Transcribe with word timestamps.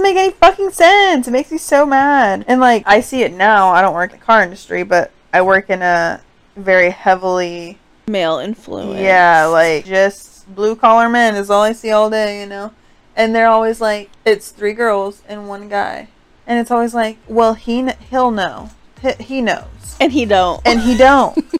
doesn't 0.00 0.14
make 0.14 0.22
any 0.22 0.32
fucking 0.32 0.70
sense. 0.70 1.28
It 1.28 1.30
makes 1.30 1.50
me 1.52 1.58
so 1.58 1.84
mad. 1.84 2.44
And 2.48 2.60
like 2.60 2.82
I 2.86 3.00
see 3.00 3.22
it 3.22 3.32
now. 3.32 3.68
I 3.68 3.82
don't 3.82 3.94
work 3.94 4.12
in 4.12 4.18
the 4.18 4.24
car 4.24 4.42
industry, 4.42 4.82
but 4.82 5.10
I 5.32 5.42
work 5.42 5.70
in 5.70 5.82
a 5.82 6.20
very 6.56 6.90
heavily 6.90 7.78
Male 8.08 8.38
influence. 8.38 9.00
yeah, 9.00 9.44
like 9.46 9.84
just 9.84 10.52
blue 10.54 10.74
collar 10.74 11.08
men 11.08 11.36
is 11.36 11.50
all 11.50 11.62
I 11.62 11.72
see 11.72 11.90
all 11.90 12.10
day, 12.10 12.40
you 12.40 12.46
know. 12.46 12.72
And 13.14 13.34
they're 13.34 13.48
always 13.48 13.80
like, 13.80 14.10
it's 14.24 14.50
three 14.50 14.72
girls 14.72 15.22
and 15.28 15.48
one 15.48 15.68
guy, 15.68 16.08
and 16.46 16.58
it's 16.58 16.70
always 16.70 16.94
like, 16.94 17.18
well, 17.28 17.54
he 17.54 17.82
kn- 17.82 17.96
he'll 18.08 18.30
know, 18.30 18.70
he, 19.02 19.12
he 19.22 19.42
knows, 19.42 19.96
and 20.00 20.12
he 20.12 20.24
don't. 20.24 20.62
and 20.64 20.80
he 20.80 20.96
don't. 20.96 21.36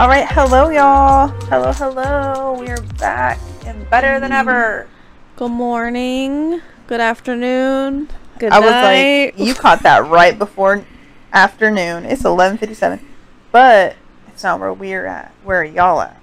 All 0.00 0.08
right, 0.08 0.26
hello, 0.30 0.70
y'all. 0.70 1.28
Hello, 1.50 1.72
hello. 1.72 2.56
We 2.58 2.68
are 2.68 2.80
back 2.98 3.38
and 3.66 3.88
better 3.90 4.18
than 4.18 4.32
ever. 4.32 4.88
Good 5.36 5.50
morning. 5.50 6.62
Good 6.86 7.02
afternoon. 7.02 8.08
Good 8.38 8.50
I 8.50 8.60
was 8.60 8.70
like, 8.70 9.46
you 9.46 9.54
caught 9.54 9.82
that 9.82 10.06
right 10.10 10.38
before 10.38 10.86
afternoon. 11.34 12.06
It's 12.06 12.24
eleven 12.24 12.56
fifty-seven, 12.56 13.06
but 13.52 13.94
it's 14.28 14.42
not 14.42 14.58
where 14.58 14.72
we're 14.72 15.04
at. 15.04 15.34
Where 15.44 15.60
are 15.60 15.64
y'all 15.64 16.00
at? 16.00 16.18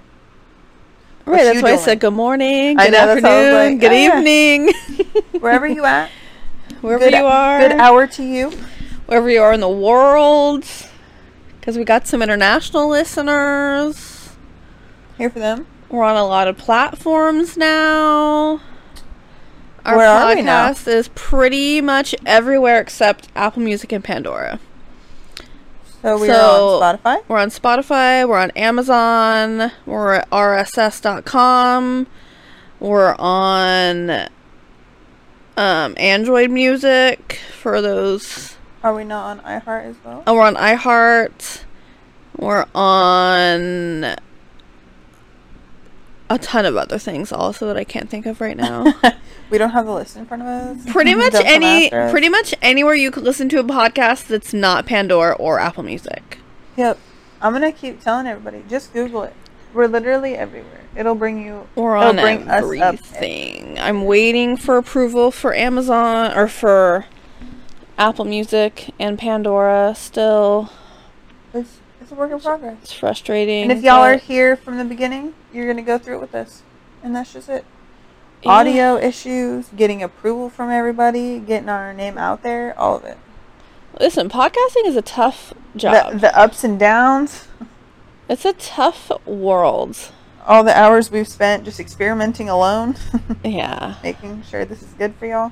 right, 1.27 1.43
that's 1.43 1.61
why 1.61 1.73
I 1.73 1.75
said 1.75 1.99
good 1.99 2.13
morning. 2.13 2.77
Good 2.77 2.93
know, 2.93 2.97
afternoon. 2.97 3.53
like, 3.53 3.79
good 3.79 3.91
ah. 3.91 4.17
evening. 4.17 4.73
Wherever 5.39 5.67
you 5.67 5.85
at. 5.85 6.09
Wherever 6.81 7.03
good, 7.03 7.13
you 7.13 7.25
are. 7.25 7.59
Good 7.59 7.73
hour 7.73 8.07
to 8.07 8.23
you. 8.23 8.49
Wherever 9.05 9.29
you 9.29 9.43
are 9.43 9.53
in 9.53 9.59
the 9.59 9.69
world. 9.69 10.65
Because 11.67 11.77
we 11.77 11.83
got 11.83 12.07
some 12.07 12.21
international 12.21 12.87
listeners. 12.87 14.29
Here 15.17 15.29
for 15.29 15.39
them. 15.39 15.67
We're 15.89 16.05
on 16.05 16.15
a 16.15 16.25
lot 16.25 16.47
of 16.47 16.57
platforms 16.57 17.57
now. 17.57 18.61
Our 19.83 19.97
Where 19.97 20.07
are 20.07 20.33
we 20.33 20.43
now? 20.43 20.69
podcast 20.71 20.87
is 20.87 21.09
pretty 21.09 21.81
much 21.81 22.15
everywhere 22.25 22.79
except 22.79 23.27
Apple 23.35 23.63
Music 23.63 23.91
and 23.91 24.01
Pandora. 24.01 24.61
So 26.01 26.17
we're 26.17 26.27
So- 26.33 26.79
on 26.81 26.97
Spotify. 26.99 27.23
We're 27.27 27.37
on 27.37 27.49
Spotify, 27.49 28.25
we're 28.29 28.39
on 28.39 28.51
Amazon, 28.51 29.73
we're 29.85 30.13
at 30.13 30.29
rss.com, 30.31 32.07
we're 32.79 33.13
on 33.19 34.09
um, 35.57 35.95
Android 35.97 36.49
Music 36.49 37.41
for 37.59 37.81
those. 37.81 38.56
Are 38.87 38.93
we 38.93 39.03
not 39.03 39.25
on 39.25 39.39
iHeart 39.41 39.83
as 39.83 39.95
well? 40.05 40.23
Oh, 40.25 40.33
we're 40.35 40.43
on 40.43 40.55
iHeart. 40.55 41.63
We're 42.37 42.65
on 42.73 44.15
a 46.29 46.37
ton 46.39 46.65
of 46.65 46.77
other 46.77 46.97
things 46.97 47.33
also 47.33 47.67
that 47.67 47.75
I 47.75 47.83
can't 47.83 48.09
think 48.09 48.25
of 48.25 48.39
right 48.39 48.55
now. 48.65 48.85
we 49.49 49.57
don't 49.57 49.71
have 49.71 49.87
the 49.87 49.93
list 49.93 50.15
in 50.15 50.25
front 50.25 50.43
of 50.43 50.47
us. 50.47 50.89
pretty 50.89 51.15
much 51.23 51.33
any 51.35 51.89
pretty 51.89 52.29
much 52.29 52.55
anywhere 52.61 52.93
you 52.95 53.11
could 53.11 53.23
listen 53.23 53.49
to 53.49 53.59
a 53.59 53.63
podcast 53.65 54.27
that's 54.27 54.53
not 54.53 54.85
Pandora 54.85 55.33
or 55.33 55.59
Apple 55.59 55.83
Music. 55.83 56.37
Yep. 56.77 56.97
I'm 57.41 57.51
gonna 57.51 57.73
keep 57.73 57.99
telling 57.99 58.25
everybody. 58.25 58.63
Just 58.69 58.93
Google 58.93 59.23
it. 59.23 59.33
We're 59.73 59.87
literally 59.87 60.35
everywhere. 60.35 60.79
It'll 60.95 61.13
bring 61.13 61.43
you. 61.45 61.67
We're 61.75 61.97
on 61.97 62.15
bring 62.15 62.47
us 62.47 62.63
up. 62.63 62.93
everything. 62.93 63.77
I'm 63.79 64.05
waiting 64.05 64.55
for 64.55 64.77
approval 64.77 65.29
for 65.31 65.53
Amazon 65.53 66.31
or 66.37 66.47
for 66.47 67.05
Apple 67.97 68.25
Music 68.25 68.93
and 68.99 69.17
Pandora 69.17 69.93
still. 69.95 70.69
It's, 71.53 71.79
it's 72.01 72.11
a 72.11 72.15
work 72.15 72.31
in 72.31 72.39
progress. 72.39 72.77
It's 72.83 72.93
frustrating. 72.93 73.63
And 73.63 73.71
if 73.71 73.83
y'all 73.83 74.03
are 74.03 74.17
here 74.17 74.55
from 74.55 74.77
the 74.77 74.85
beginning, 74.85 75.33
you're 75.53 75.67
gonna 75.67 75.81
go 75.81 75.97
through 75.97 76.17
it 76.17 76.21
with 76.21 76.35
us, 76.35 76.61
and 77.03 77.15
that's 77.15 77.33
just 77.33 77.49
it. 77.49 77.65
Yeah. 78.43 78.51
Audio 78.51 78.97
issues, 78.97 79.69
getting 79.75 80.03
approval 80.03 80.49
from 80.49 80.69
everybody, 80.69 81.39
getting 81.39 81.69
our 81.69 81.93
name 81.93 82.17
out 82.19 82.43
there, 82.43 82.77
all 82.79 82.95
of 82.97 83.03
it. 83.03 83.17
Listen, 83.99 84.29
podcasting 84.29 84.85
is 84.85 84.95
a 84.95 85.01
tough 85.01 85.53
job. 85.75 86.13
The, 86.13 86.19
the 86.19 86.37
ups 86.37 86.63
and 86.63 86.77
downs, 86.77 87.47
it's 88.29 88.45
a 88.45 88.53
tough 88.53 89.11
world. 89.25 89.97
all 90.45 90.63
the 90.63 90.77
hours 90.77 91.09
we've 91.09 91.27
spent 91.27 91.65
just 91.65 91.79
experimenting 91.79 92.47
alone, 92.47 92.95
Yeah. 93.43 93.95
making 94.03 94.43
sure 94.43 94.65
this 94.65 94.83
is 94.83 94.93
good 94.93 95.15
for 95.15 95.25
y'all. 95.25 95.51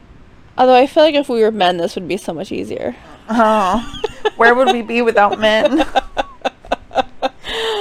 Although 0.57 0.75
I 0.75 0.87
feel 0.87 1.03
like 1.03 1.15
if 1.15 1.27
we 1.29 1.41
were 1.41 1.51
men, 1.51 1.77
this 1.77 1.95
would 1.95 2.07
be 2.07 2.17
so 2.17 2.33
much 2.33 2.51
easier. 2.51 2.95
Oh, 3.29 4.01
where 4.37 4.55
would 4.55 4.71
we 4.71 4.81
be 4.81 5.01
without 5.01 5.39
men? 5.39 5.79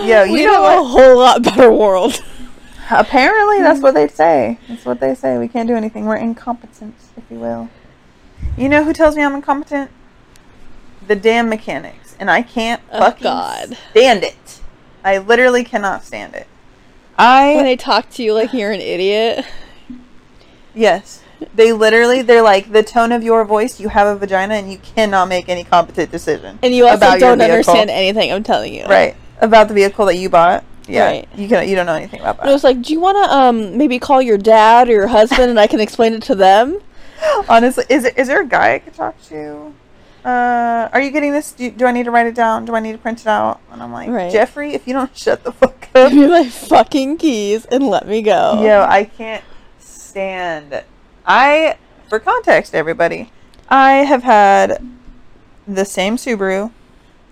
Yo, 0.04 0.24
you 0.24 0.46
know 0.46 0.64
have 0.64 0.80
a 0.80 0.84
whole 0.84 1.18
lot 1.18 1.42
better 1.42 1.70
world. 1.70 2.22
Apparently, 2.90 3.60
that's 3.60 3.80
mm. 3.80 3.84
what 3.84 3.94
they 3.94 4.08
say. 4.08 4.58
That's 4.68 4.84
what 4.84 5.00
they 5.00 5.14
say. 5.14 5.38
We 5.38 5.48
can't 5.48 5.68
do 5.68 5.74
anything. 5.74 6.04
We're 6.04 6.16
incompetent, 6.16 6.94
if 7.16 7.24
you 7.30 7.38
will. 7.38 7.70
You 8.56 8.68
know 8.68 8.84
who 8.84 8.92
tells 8.92 9.16
me 9.16 9.22
I'm 9.22 9.34
incompetent? 9.34 9.90
The 11.06 11.16
damn 11.16 11.48
mechanics, 11.48 12.14
and 12.20 12.30
I 12.30 12.42
can't 12.42 12.82
Oh, 12.92 12.98
fucking 12.98 13.22
God. 13.22 13.78
stand 13.90 14.24
it. 14.24 14.60
I 15.02 15.18
literally 15.18 15.64
cannot 15.64 16.04
stand 16.04 16.34
it. 16.34 16.46
I 17.16 17.54
when 17.56 17.64
they 17.64 17.76
talk 17.76 18.10
to 18.10 18.22
you 18.22 18.34
like 18.34 18.52
you're 18.52 18.72
an 18.72 18.80
idiot. 18.80 19.46
yes, 20.74 21.22
they 21.54 21.72
literally 21.72 22.22
they're 22.22 22.42
like 22.42 22.72
the 22.72 22.82
tone 22.82 23.12
of 23.12 23.22
your 23.22 23.44
voice. 23.44 23.80
You 23.80 23.88
have 23.88 24.06
a 24.06 24.16
vagina, 24.18 24.54
and 24.54 24.70
you 24.70 24.78
cannot 24.78 25.28
make 25.28 25.48
any 25.48 25.64
competent 25.64 26.10
decision. 26.10 26.58
And 26.62 26.74
you 26.74 26.84
also 26.86 26.96
about 26.96 27.20
don't 27.20 27.40
understand 27.40 27.90
anything 27.90 28.32
I'm 28.32 28.42
telling 28.42 28.74
you. 28.74 28.84
right 28.86 29.16
about 29.40 29.68
the 29.68 29.74
vehicle 29.74 30.06
that 30.06 30.16
you 30.16 30.28
bought. 30.28 30.64
Yeah, 30.86 31.06
Right. 31.06 31.28
you 31.34 31.48
can 31.48 31.66
you 31.68 31.74
don't 31.76 31.86
know 31.86 31.94
anything 31.94 32.20
about 32.20 32.38
And 32.40 32.44
it 32.44 32.46
that. 32.48 32.52
was 32.52 32.64
like, 32.64 32.82
do 32.82 32.92
you 32.92 33.00
want 33.00 33.16
to 33.16 33.34
um 33.34 33.76
maybe 33.78 33.98
call 33.98 34.20
your 34.22 34.36
dad 34.38 34.88
or 34.88 34.92
your 34.92 35.06
husband 35.06 35.50
and 35.50 35.58
I 35.58 35.66
can 35.66 35.80
explain 35.80 36.12
it 36.14 36.22
to 36.24 36.34
them? 36.34 36.80
Honestly, 37.48 37.84
is 37.88 38.04
it 38.04 38.18
is 38.18 38.28
there 38.28 38.42
a 38.42 38.46
guy 38.46 38.74
I 38.74 38.78
could 38.80 38.94
talk 38.94 39.20
to? 39.28 39.72
Uh, 40.24 40.88
are 40.92 41.00
you 41.02 41.10
getting 41.10 41.32
this? 41.32 41.52
Do, 41.52 41.70
do 41.70 41.84
I 41.84 41.92
need 41.92 42.04
to 42.04 42.10
write 42.10 42.26
it 42.26 42.34
down? 42.34 42.64
Do 42.64 42.74
I 42.74 42.80
need 42.80 42.92
to 42.92 42.98
print 42.98 43.20
it 43.20 43.26
out? 43.26 43.60
And 43.70 43.82
I'm 43.82 43.92
like, 43.92 44.08
Right. 44.08 44.32
Jeffrey, 44.32 44.72
if 44.72 44.86
you 44.86 44.94
don't 44.94 45.14
shut 45.16 45.42
the 45.44 45.52
fuck 45.52 45.88
up, 45.94 46.10
Give 46.10 46.18
me 46.18 46.26
my 46.28 46.48
fucking 46.48 47.18
keys 47.18 47.64
and 47.66 47.86
let 47.88 48.06
me 48.08 48.22
go. 48.22 48.62
yo, 48.62 48.82
I 48.88 49.04
can't 49.04 49.44
stand. 49.78 50.82
I, 51.26 51.76
for 52.08 52.18
context, 52.18 52.74
everybody, 52.74 53.30
I 53.68 53.92
have 54.04 54.22
had 54.22 54.82
the 55.66 55.84
same 55.84 56.16
Subaru, 56.16 56.70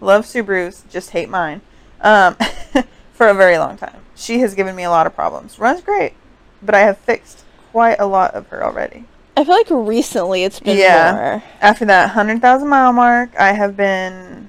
love 0.00 0.24
Subarus, 0.24 0.88
just 0.90 1.10
hate 1.10 1.28
mine, 1.28 1.60
um, 2.00 2.36
for 3.12 3.28
a 3.28 3.34
very 3.34 3.58
long 3.58 3.76
time. 3.76 4.00
She 4.16 4.40
has 4.40 4.54
given 4.54 4.74
me 4.76 4.84
a 4.84 4.90
lot 4.90 5.06
of 5.06 5.14
problems. 5.14 5.58
Runs 5.58 5.80
great, 5.82 6.14
but 6.62 6.74
I 6.74 6.80
have 6.80 6.98
fixed 6.98 7.44
quite 7.70 7.98
a 7.98 8.06
lot 8.06 8.34
of 8.34 8.48
her 8.48 8.64
already. 8.64 9.04
I 9.36 9.44
feel 9.44 9.54
like 9.54 9.68
recently 9.70 10.44
it's 10.44 10.60
been 10.60 10.76
Yeah. 10.76 11.12
more. 11.14 11.42
after 11.60 11.84
that 11.86 12.08
100,000 12.08 12.68
mile 12.68 12.92
mark, 12.92 13.30
I 13.38 13.52
have 13.52 13.76
been 13.76 14.48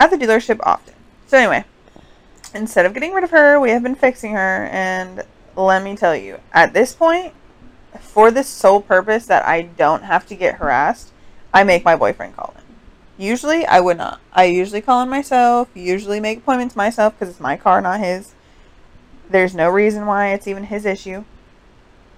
at 0.00 0.10
the 0.10 0.16
dealership 0.16 0.58
often. 0.64 0.94
So, 1.28 1.38
anyway, 1.38 1.64
instead 2.54 2.84
of 2.84 2.94
getting 2.94 3.12
rid 3.12 3.24
of 3.24 3.30
her, 3.30 3.58
we 3.60 3.70
have 3.70 3.82
been 3.82 3.94
fixing 3.94 4.32
her. 4.32 4.68
And 4.72 5.22
let 5.56 5.82
me 5.82 5.96
tell 5.96 6.16
you, 6.16 6.40
at 6.52 6.74
this 6.74 6.94
point, 6.94 7.32
for 8.00 8.30
this 8.30 8.48
sole 8.48 8.80
purpose 8.80 9.26
that 9.26 9.46
I 9.46 9.62
don't 9.62 10.02
have 10.04 10.26
to 10.26 10.34
get 10.34 10.56
harassed, 10.56 11.10
I 11.52 11.64
make 11.64 11.84
my 11.84 11.96
boyfriend 11.96 12.36
call 12.36 12.54
in. 12.56 12.64
Usually, 13.16 13.64
I 13.66 13.80
would 13.80 13.96
not. 13.96 14.20
I 14.32 14.44
usually 14.44 14.80
call 14.80 15.02
in 15.02 15.08
myself, 15.08 15.68
usually 15.74 16.18
make 16.18 16.38
appointments 16.38 16.74
myself 16.74 17.14
because 17.14 17.28
it's 17.28 17.40
my 17.40 17.56
car, 17.56 17.80
not 17.80 18.00
his. 18.00 18.34
There's 19.30 19.54
no 19.54 19.68
reason 19.68 20.06
why 20.06 20.32
it's 20.32 20.48
even 20.48 20.64
his 20.64 20.84
issue. 20.84 21.24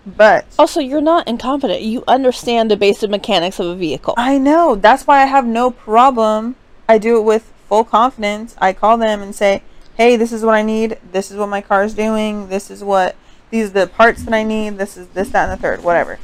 But. 0.07 0.47
Also, 0.59 0.81
you're 0.81 1.01
not 1.01 1.29
incompetent. 1.29 1.83
You 1.83 2.05
understand 2.07 2.71
the 2.71 2.77
basic 2.77 3.11
mechanics 3.11 3.59
of 3.59 3.67
a 3.67 3.75
vehicle. 3.75 4.15
I 4.17 4.39
know. 4.39 4.75
That's 4.75 5.07
why 5.07 5.23
I 5.23 5.27
have 5.27 5.47
no 5.47 5.71
problem. 5.71 6.57
I 6.89 6.99
do 6.99 7.19
it 7.19 7.23
with 7.23 7.53
full 7.69 7.85
confidence. 7.85 8.55
I 8.59 8.73
call 8.73 8.97
them 8.97 9.21
and 9.21 9.35
say, 9.35 9.63
"Hey, 9.97 10.17
this 10.17 10.33
is 10.33 10.45
what 10.45 10.55
I 10.55 10.63
need. 10.63 10.99
This 11.13 11.31
is 11.31 11.37
what 11.37 11.49
my 11.49 11.61
car 11.61 11.85
is 11.85 11.95
doing. 11.95 12.49
This 12.49 12.71
is 12.71 12.85
what 12.85 13.17
these 13.51 13.71
are 13.71 13.73
the 13.73 13.87
parts 13.87 14.25
that 14.25 14.35
I 14.35 14.43
need. 14.43 14.79
This 14.79 14.97
is 14.97 15.09
this, 15.09 15.31
that, 15.31 15.49
and 15.49 15.59
the 15.59 15.63
third. 15.63 15.83
Whatever. 15.83 16.19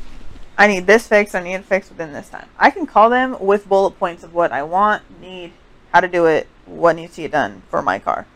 I 0.58 0.66
need 0.66 0.86
this 0.86 1.06
fixed. 1.06 1.34
I 1.34 1.42
need 1.42 1.54
it 1.54 1.64
fixed 1.64 1.90
within 1.90 2.12
this 2.12 2.28
time. 2.28 2.48
I 2.58 2.70
can 2.70 2.86
call 2.86 3.10
them 3.10 3.36
with 3.40 3.68
bullet 3.68 3.98
points 3.98 4.22
of 4.22 4.34
what 4.34 4.52
I 4.52 4.62
want, 4.62 5.02
need, 5.20 5.52
how 5.92 6.00
to 6.00 6.08
do 6.08 6.26
it, 6.26 6.46
what 6.66 6.96
needs 6.96 7.14
to 7.16 7.22
get 7.22 7.32
done 7.32 7.62
for 7.68 7.80
my 7.82 7.98
car, 7.98 8.26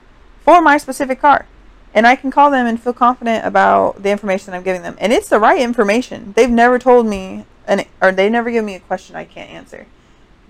for 0.43 0.61
my 0.61 0.79
specific 0.79 1.21
car." 1.21 1.47
And 1.95 2.07
I 2.07 2.15
can 2.15 2.31
call 2.31 2.51
them 2.51 2.67
and 2.67 2.81
feel 2.81 2.93
confident 2.93 3.47
about 3.47 4.03
the 4.03 4.11
information 4.11 4.53
I'm 4.53 4.63
giving 4.63 4.83
them. 4.83 4.97
And 5.01 5.15
it's 5.15 5.31
the 5.31 5.39
right 5.39 5.61
information. 5.61 6.35
They've 6.37 6.51
never 6.51 6.79
told 6.79 7.07
me 7.07 7.47
an 7.67 7.85
or 8.03 8.13
they 8.13 8.29
never 8.29 8.51
give 8.51 8.65
me 8.65 8.75
a 8.75 8.81
question 8.81 9.17
I 9.17 9.25
can't 9.25 9.51
answer. 9.51 9.87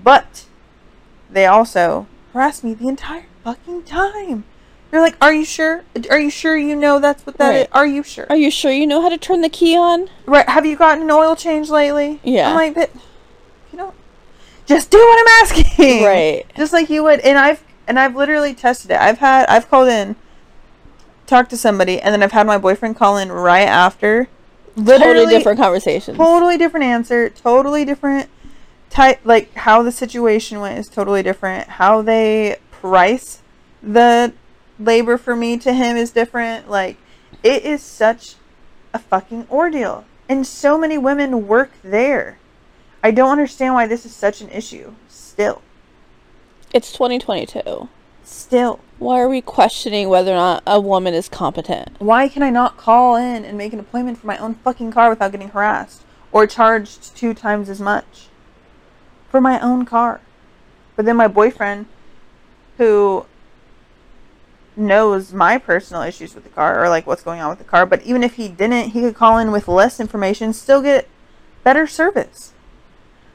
But 0.03 0.47
they 1.31 1.47
also 1.47 2.07
harass 2.33 2.65
me 2.65 2.75
the 2.75 2.89
entire 2.89 3.27
fucking 3.45 3.85
time. 3.85 4.45
They're 4.97 5.03
like, 5.03 5.19
"Are 5.21 5.35
you 5.35 5.45
sure? 5.45 5.85
Are 6.09 6.19
you 6.19 6.31
sure 6.31 6.57
you 6.57 6.75
know 6.75 6.99
that's 7.01 7.27
what 7.27 7.37
that 7.37 7.55
is? 7.55 7.61
Right. 7.61 7.69
Are 7.73 7.87
you 7.87 8.03
sure? 8.03 8.25
Are 8.31 8.37
you 8.37 8.51
sure 8.51 8.73
you 8.73 8.87
know 8.87 9.03
how 9.03 9.11
to 9.11 9.19
turn 9.19 9.43
the 9.43 9.51
key 9.51 9.77
on? 9.77 10.09
Right? 10.25 10.49
Have 10.49 10.65
you 10.65 10.75
gotten 10.75 11.03
an 11.03 11.11
oil 11.11 11.37
change 11.37 11.69
lately? 11.69 12.19
Yeah. 12.25 12.49
I'm 12.49 12.55
like, 12.55 12.75
but 12.75 12.91
you 13.71 13.77
know, 13.77 13.93
just 14.65 14.91
do 14.91 14.97
what 14.97 15.21
I'm 15.21 15.45
asking. 15.45 16.03
Right. 16.03 16.47
Just 16.57 16.73
like 16.73 16.89
you 16.89 17.05
would, 17.05 17.21
and 17.21 17.37
I've 17.37 17.63
and 17.87 17.99
I've 17.99 18.17
literally 18.17 18.55
tested 18.55 18.91
it. 18.91 18.99
I've 18.99 19.19
had 19.19 19.45
I've 19.51 19.69
called 19.69 19.89
in, 19.89 20.17
talked 21.27 21.51
to 21.51 21.59
somebody, 21.59 22.01
and 22.01 22.15
then 22.15 22.23
I've 22.23 22.33
had 22.33 22.47
my 22.47 22.57
boyfriend 22.57 22.97
call 22.97 23.19
in 23.19 23.31
right 23.31 23.69
after. 23.69 24.29
totally 24.83 25.27
different 25.27 25.59
conversations. 25.59 26.17
Totally 26.17 26.57
different 26.57 26.87
answer. 26.87 27.29
Totally 27.29 27.85
different 27.85 28.31
type. 28.89 29.21
Like 29.25 29.53
how 29.57 29.83
the 29.83 29.93
situation 29.93 30.59
went 30.61 30.79
is 30.79 30.89
totally 30.89 31.23
different. 31.23 31.69
How 31.69 32.01
they 32.01 32.57
price 32.71 33.43
the 33.83 34.33
labor 34.79 35.17
for 35.19 35.35
me 35.37 35.57
to 35.59 35.73
him 35.73 35.97
is 35.97 36.11
different. 36.11 36.69
Like 36.71 36.97
it 37.43 37.65
is 37.65 37.83
such 37.83 38.35
a 38.93 38.99
fucking 38.99 39.47
ordeal, 39.51 40.05
and 40.29 40.47
so 40.47 40.79
many 40.79 40.99
women 40.99 41.47
work 41.47 41.71
there. 41.83 42.39
I 43.03 43.11
don't 43.11 43.31
understand 43.31 43.75
why 43.75 43.87
this 43.87 44.05
is 44.07 44.15
such 44.15 44.41
an 44.41 44.49
issue. 44.51 44.95
Still, 45.09 45.63
It's 46.73 46.93
2022. 46.93 47.89
still. 48.25 48.81
Why 48.99 49.21
are 49.21 49.29
we 49.29 49.43
questioning 49.43 50.09
whether 50.09 50.33
or 50.33 50.37
not 50.37 50.63
a 50.67 50.81
woman 50.81 51.13
is 51.13 51.29
competent? 51.29 51.91
Why 51.99 52.29
can 52.29 52.43
I 52.43 52.49
not 52.51 52.79
call 52.79 53.15
in 53.17 53.45
and 53.45 53.59
make 53.59 53.75
an 53.75 53.79
appointment 53.81 54.19
for 54.19 54.27
my 54.27 54.39
own 54.39 54.55
fucking 54.55 54.91
car 54.93 55.11
without 55.11 55.33
getting 55.33 55.51
harassed 55.51 56.03
or 56.33 56.47
charged 56.47 57.15
two 57.15 57.35
times 57.35 57.69
as 57.69 57.79
much 57.81 58.29
for 59.29 59.41
my 59.41 59.61
own 59.61 59.85
car? 59.85 60.21
But 60.97 61.05
then 61.05 61.17
my 61.17 61.29
boyfriend, 61.29 61.87
who 62.79 63.27
knows 64.77 65.33
my 65.33 65.59
personal 65.59 66.03
issues 66.03 66.35
with 66.35 66.45
the 66.45 66.51
car 66.51 66.83
or 66.83 66.89
like 66.89 67.07
what's 67.07 67.23
going 67.23 67.41
on 67.41 67.49
with 67.51 67.59
the 67.59 67.65
car, 67.65 67.87
but 67.87 68.03
even 68.03 68.23
if 68.23 68.35
he 68.35 68.49
didn't, 68.49 68.91
he 68.91 69.01
could 69.01 69.15
call 69.15 69.39
in 69.39 69.51
with 69.51 69.69
less 69.69 69.99
information, 70.01 70.53
still 70.53 70.83
get 70.83 71.09
better 71.65 71.87
service. 71.87 72.53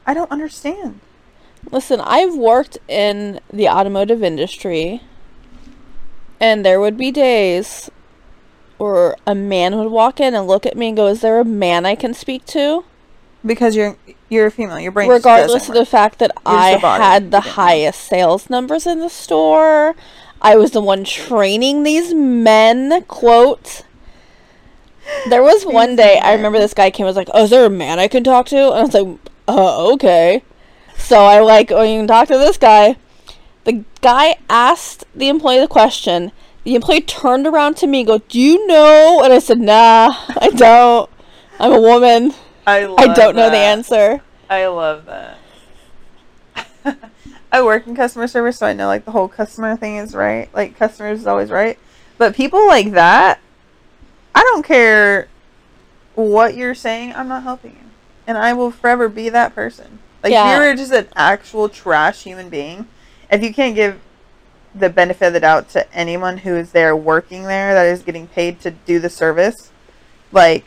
I 0.06 0.14
don't 0.14 0.30
understand. 0.30 1.00
Listen, 1.70 2.00
I've 2.00 2.34
worked 2.34 2.78
in 2.88 3.40
the 3.52 3.68
automotive 3.68 4.22
industry, 4.22 5.02
and 6.40 6.64
there 6.64 6.80
would 6.80 6.96
be 6.96 7.10
days 7.12 7.90
where 8.78 9.16
a 9.26 9.34
man 9.34 9.76
would 9.78 9.90
walk 9.90 10.20
in 10.20 10.34
and 10.34 10.46
look 10.46 10.66
at 10.66 10.76
me 10.76 10.88
and 10.88 10.96
go, 10.96 11.06
Is 11.06 11.20
there 11.20 11.38
a 11.40 11.44
man 11.44 11.86
I 11.86 11.94
can 11.94 12.14
speak 12.14 12.44
to? 12.46 12.84
Because 13.44 13.76
you're 13.76 13.96
you're 14.28 14.46
a 14.46 14.50
female, 14.50 14.80
your 14.80 14.92
brain 14.92 15.08
Regardless 15.08 15.68
of 15.68 15.74
the 15.74 15.86
fact 15.86 16.18
that 16.18 16.32
You're 16.46 16.54
I 16.56 16.70
had 16.78 17.30
the 17.30 17.38
You 17.38 17.42
didn't 17.42 17.44
know. 17.44 17.52
highest 17.52 18.00
sales 18.02 18.50
numbers 18.50 18.86
in 18.86 18.98
the 19.00 19.08
store. 19.08 19.94
I 20.42 20.56
was 20.56 20.72
the 20.72 20.80
one 20.80 21.04
training 21.04 21.84
these 21.84 22.12
men, 22.12 23.04
quote. 23.04 23.84
There 25.28 25.42
was 25.42 25.64
one 25.64 25.94
day 25.94 26.18
I 26.18 26.34
remember 26.34 26.58
this 26.58 26.74
guy 26.74 26.90
came 26.90 27.06
and 27.06 27.10
was 27.10 27.16
like, 27.16 27.30
Oh, 27.32 27.44
is 27.44 27.50
there 27.50 27.64
a 27.64 27.70
man 27.70 28.00
I 28.00 28.08
can 28.08 28.24
talk 28.24 28.46
to? 28.46 28.56
And 28.56 28.74
I 28.74 28.82
was 28.82 28.94
like, 28.94 29.18
Oh, 29.46 29.94
okay. 29.94 30.42
So 30.96 31.24
I 31.24 31.40
like, 31.40 31.70
oh, 31.70 31.82
you 31.82 31.98
can 31.98 32.06
talk 32.06 32.28
to 32.28 32.38
this 32.38 32.56
guy. 32.56 32.96
The 33.64 33.84
guy 34.00 34.36
asked 34.50 35.04
the 35.14 35.28
employee 35.28 35.60
the 35.60 35.68
question. 35.68 36.32
The 36.64 36.74
employee 36.74 37.00
turned 37.02 37.46
around 37.46 37.76
to 37.78 37.86
me 37.86 38.00
and 38.00 38.06
go, 38.08 38.18
Do 38.18 38.40
you 38.40 38.66
know? 38.66 39.22
And 39.22 39.32
I 39.32 39.38
said, 39.38 39.60
Nah, 39.60 40.14
I 40.40 40.50
don't. 40.50 41.08
I'm 41.60 41.72
a 41.72 41.80
woman. 41.80 42.34
I, 42.66 42.86
I 42.86 43.14
don't 43.14 43.36
know 43.36 43.50
the 43.50 43.56
answer. 43.56 44.22
I 44.50 44.66
love 44.66 45.06
that. 45.06 45.38
I 47.52 47.62
work 47.62 47.86
in 47.86 47.94
customer 47.94 48.26
service, 48.26 48.58
so 48.58 48.66
I 48.66 48.72
know 48.72 48.86
like 48.86 49.04
the 49.04 49.10
whole 49.10 49.28
customer 49.28 49.76
thing 49.76 49.96
is 49.96 50.14
right. 50.14 50.52
Like 50.54 50.76
customers 50.78 51.20
is 51.20 51.26
always 51.26 51.50
right. 51.50 51.78
But 52.16 52.34
people 52.34 52.66
like 52.66 52.92
that, 52.92 53.40
I 54.34 54.40
don't 54.42 54.64
care 54.64 55.28
what 56.14 56.54
you're 56.56 56.74
saying, 56.74 57.12
I'm 57.14 57.28
not 57.28 57.42
helping 57.42 57.72
you. 57.72 57.90
And 58.26 58.38
I 58.38 58.54
will 58.54 58.70
forever 58.70 59.08
be 59.08 59.28
that 59.28 59.54
person. 59.54 59.98
Like 60.22 60.32
Yeah. 60.32 60.58
you're 60.62 60.74
just 60.74 60.92
an 60.92 61.08
actual 61.14 61.68
trash 61.68 62.22
human 62.22 62.48
being, 62.48 62.86
if 63.30 63.42
you 63.42 63.52
can't 63.52 63.74
give 63.74 64.00
the 64.74 64.88
benefit 64.88 65.26
of 65.26 65.32
the 65.34 65.40
doubt 65.40 65.68
to 65.70 65.92
anyone 65.94 66.38
who 66.38 66.54
is 66.56 66.72
there 66.72 66.96
working 66.96 67.42
there 67.44 67.74
that 67.74 67.86
is 67.86 68.02
getting 68.02 68.26
paid 68.26 68.60
to 68.62 68.70
do 68.70 68.98
the 68.98 69.10
service, 69.10 69.70
like 70.30 70.64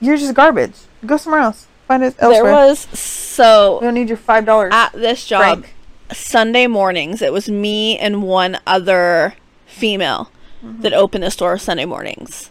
you're 0.00 0.16
just 0.18 0.34
garbage. 0.34 0.74
Go 1.06 1.16
somewhere 1.16 1.40
else. 1.40 1.66
Find 1.88 2.02
it 2.04 2.14
elsewhere. 2.18 2.42
There 2.42 2.52
was 2.52 2.80
so 2.98 3.78
We 3.80 3.86
don't 3.86 3.94
need 3.94 4.08
your 4.08 4.18
five 4.18 4.44
dollars. 4.44 4.70
at 4.74 4.92
this 4.92 5.24
job 5.24 5.40
Frank. 5.62 5.74
Sunday 6.12 6.66
mornings. 6.66 7.22
It 7.22 7.32
was 7.32 7.48
me 7.48 7.98
and 7.98 8.22
one 8.22 8.58
other 8.66 9.34
female 9.66 10.30
mm-hmm. 10.64 10.82
that 10.82 10.92
opened 10.92 11.24
the 11.24 11.30
store 11.30 11.58
Sunday 11.58 11.84
mornings, 11.84 12.50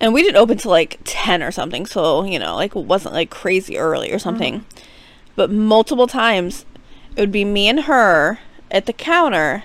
and 0.00 0.12
we 0.12 0.22
didn't 0.22 0.36
open 0.36 0.58
till 0.58 0.70
like 0.70 0.98
ten 1.04 1.42
or 1.42 1.50
something. 1.50 1.86
So 1.86 2.24
you 2.24 2.38
know, 2.38 2.56
like 2.56 2.76
it 2.76 2.84
wasn't 2.84 3.14
like 3.14 3.30
crazy 3.30 3.78
early 3.78 4.12
or 4.12 4.18
something. 4.18 4.60
Mm-hmm. 4.60 4.84
But 5.36 5.50
multiple 5.50 6.06
times, 6.06 6.66
it 7.16 7.20
would 7.20 7.32
be 7.32 7.44
me 7.44 7.68
and 7.68 7.80
her 7.80 8.38
at 8.70 8.86
the 8.86 8.92
counter. 8.92 9.64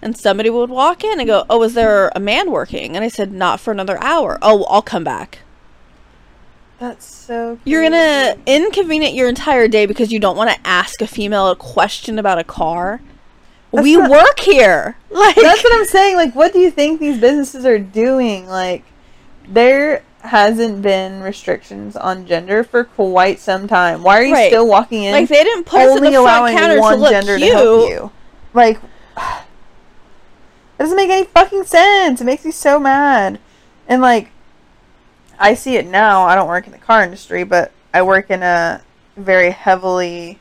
And 0.00 0.16
somebody 0.16 0.48
would 0.48 0.70
walk 0.70 1.02
in 1.02 1.18
and 1.18 1.26
go, 1.26 1.44
"Oh, 1.50 1.62
is 1.64 1.74
there 1.74 2.12
a 2.14 2.20
man 2.20 2.52
working?" 2.52 2.94
And 2.94 3.04
I 3.04 3.08
said, 3.08 3.32
"Not 3.32 3.58
for 3.58 3.72
another 3.72 4.00
hour." 4.00 4.38
Oh, 4.42 4.64
I'll 4.64 4.82
come 4.82 5.02
back. 5.02 5.40
That's 6.78 7.04
so. 7.04 7.58
You're 7.64 7.82
gonna 7.82 8.36
inconvenient 8.46 9.14
your 9.14 9.28
entire 9.28 9.66
day 9.68 9.86
because 9.86 10.12
you 10.12 10.20
don't 10.20 10.36
want 10.36 10.50
to 10.50 10.56
ask 10.66 11.00
a 11.02 11.06
female 11.06 11.48
a 11.48 11.56
question 11.56 12.18
about 12.18 12.38
a 12.38 12.44
car. 12.44 13.00
That's 13.72 13.82
we 13.82 13.96
not- 13.96 14.10
work 14.10 14.40
here. 14.40 14.96
Like 15.10 15.36
That's 15.36 15.64
what 15.64 15.74
I'm 15.74 15.84
saying. 15.86 16.16
Like, 16.16 16.34
what 16.34 16.52
do 16.52 16.58
you 16.60 16.70
think 16.70 17.00
these 17.00 17.18
businesses 17.18 17.64
are 17.66 17.78
doing? 17.78 18.46
Like, 18.46 18.84
there 19.48 20.02
hasn't 20.20 20.82
been 20.82 21.20
restrictions 21.22 21.96
on 21.96 22.26
gender 22.26 22.62
for 22.62 22.84
quite 22.84 23.38
some 23.40 23.66
time. 23.66 24.02
Why 24.02 24.18
are 24.18 24.22
you 24.24 24.34
Right. 24.34 24.48
still 24.50 24.66
walking 24.68 25.02
in? 25.04 25.12
like 25.12 25.28
they 25.28 25.42
didn't 25.44 25.64
put 25.64 25.80
only 25.80 26.10
the 26.10 26.22
front 26.22 26.54
allowing 26.54 26.78
one 26.78 27.10
gender 27.10 27.36
cute. 27.38 27.50
to 27.50 27.56
help 27.56 27.88
you. 27.90 28.10
Like, 28.54 28.80
that 29.16 29.44
doesn't 30.78 30.96
make 30.96 31.10
any 31.10 31.24
fucking 31.24 31.64
sense. 31.64 32.20
It 32.20 32.24
makes 32.24 32.44
me 32.44 32.50
so 32.50 32.78
mad. 32.78 33.38
And 33.88 34.00
like, 34.02 34.30
I 35.38 35.54
see 35.54 35.76
it 35.76 35.86
now. 35.86 36.22
I 36.22 36.34
don't 36.34 36.48
work 36.48 36.66
in 36.66 36.72
the 36.72 36.78
car 36.78 37.02
industry, 37.02 37.44
but 37.44 37.72
I 37.94 38.02
work 38.02 38.30
in 38.30 38.42
a 38.42 38.82
very 39.16 39.50
heavily 39.50 40.38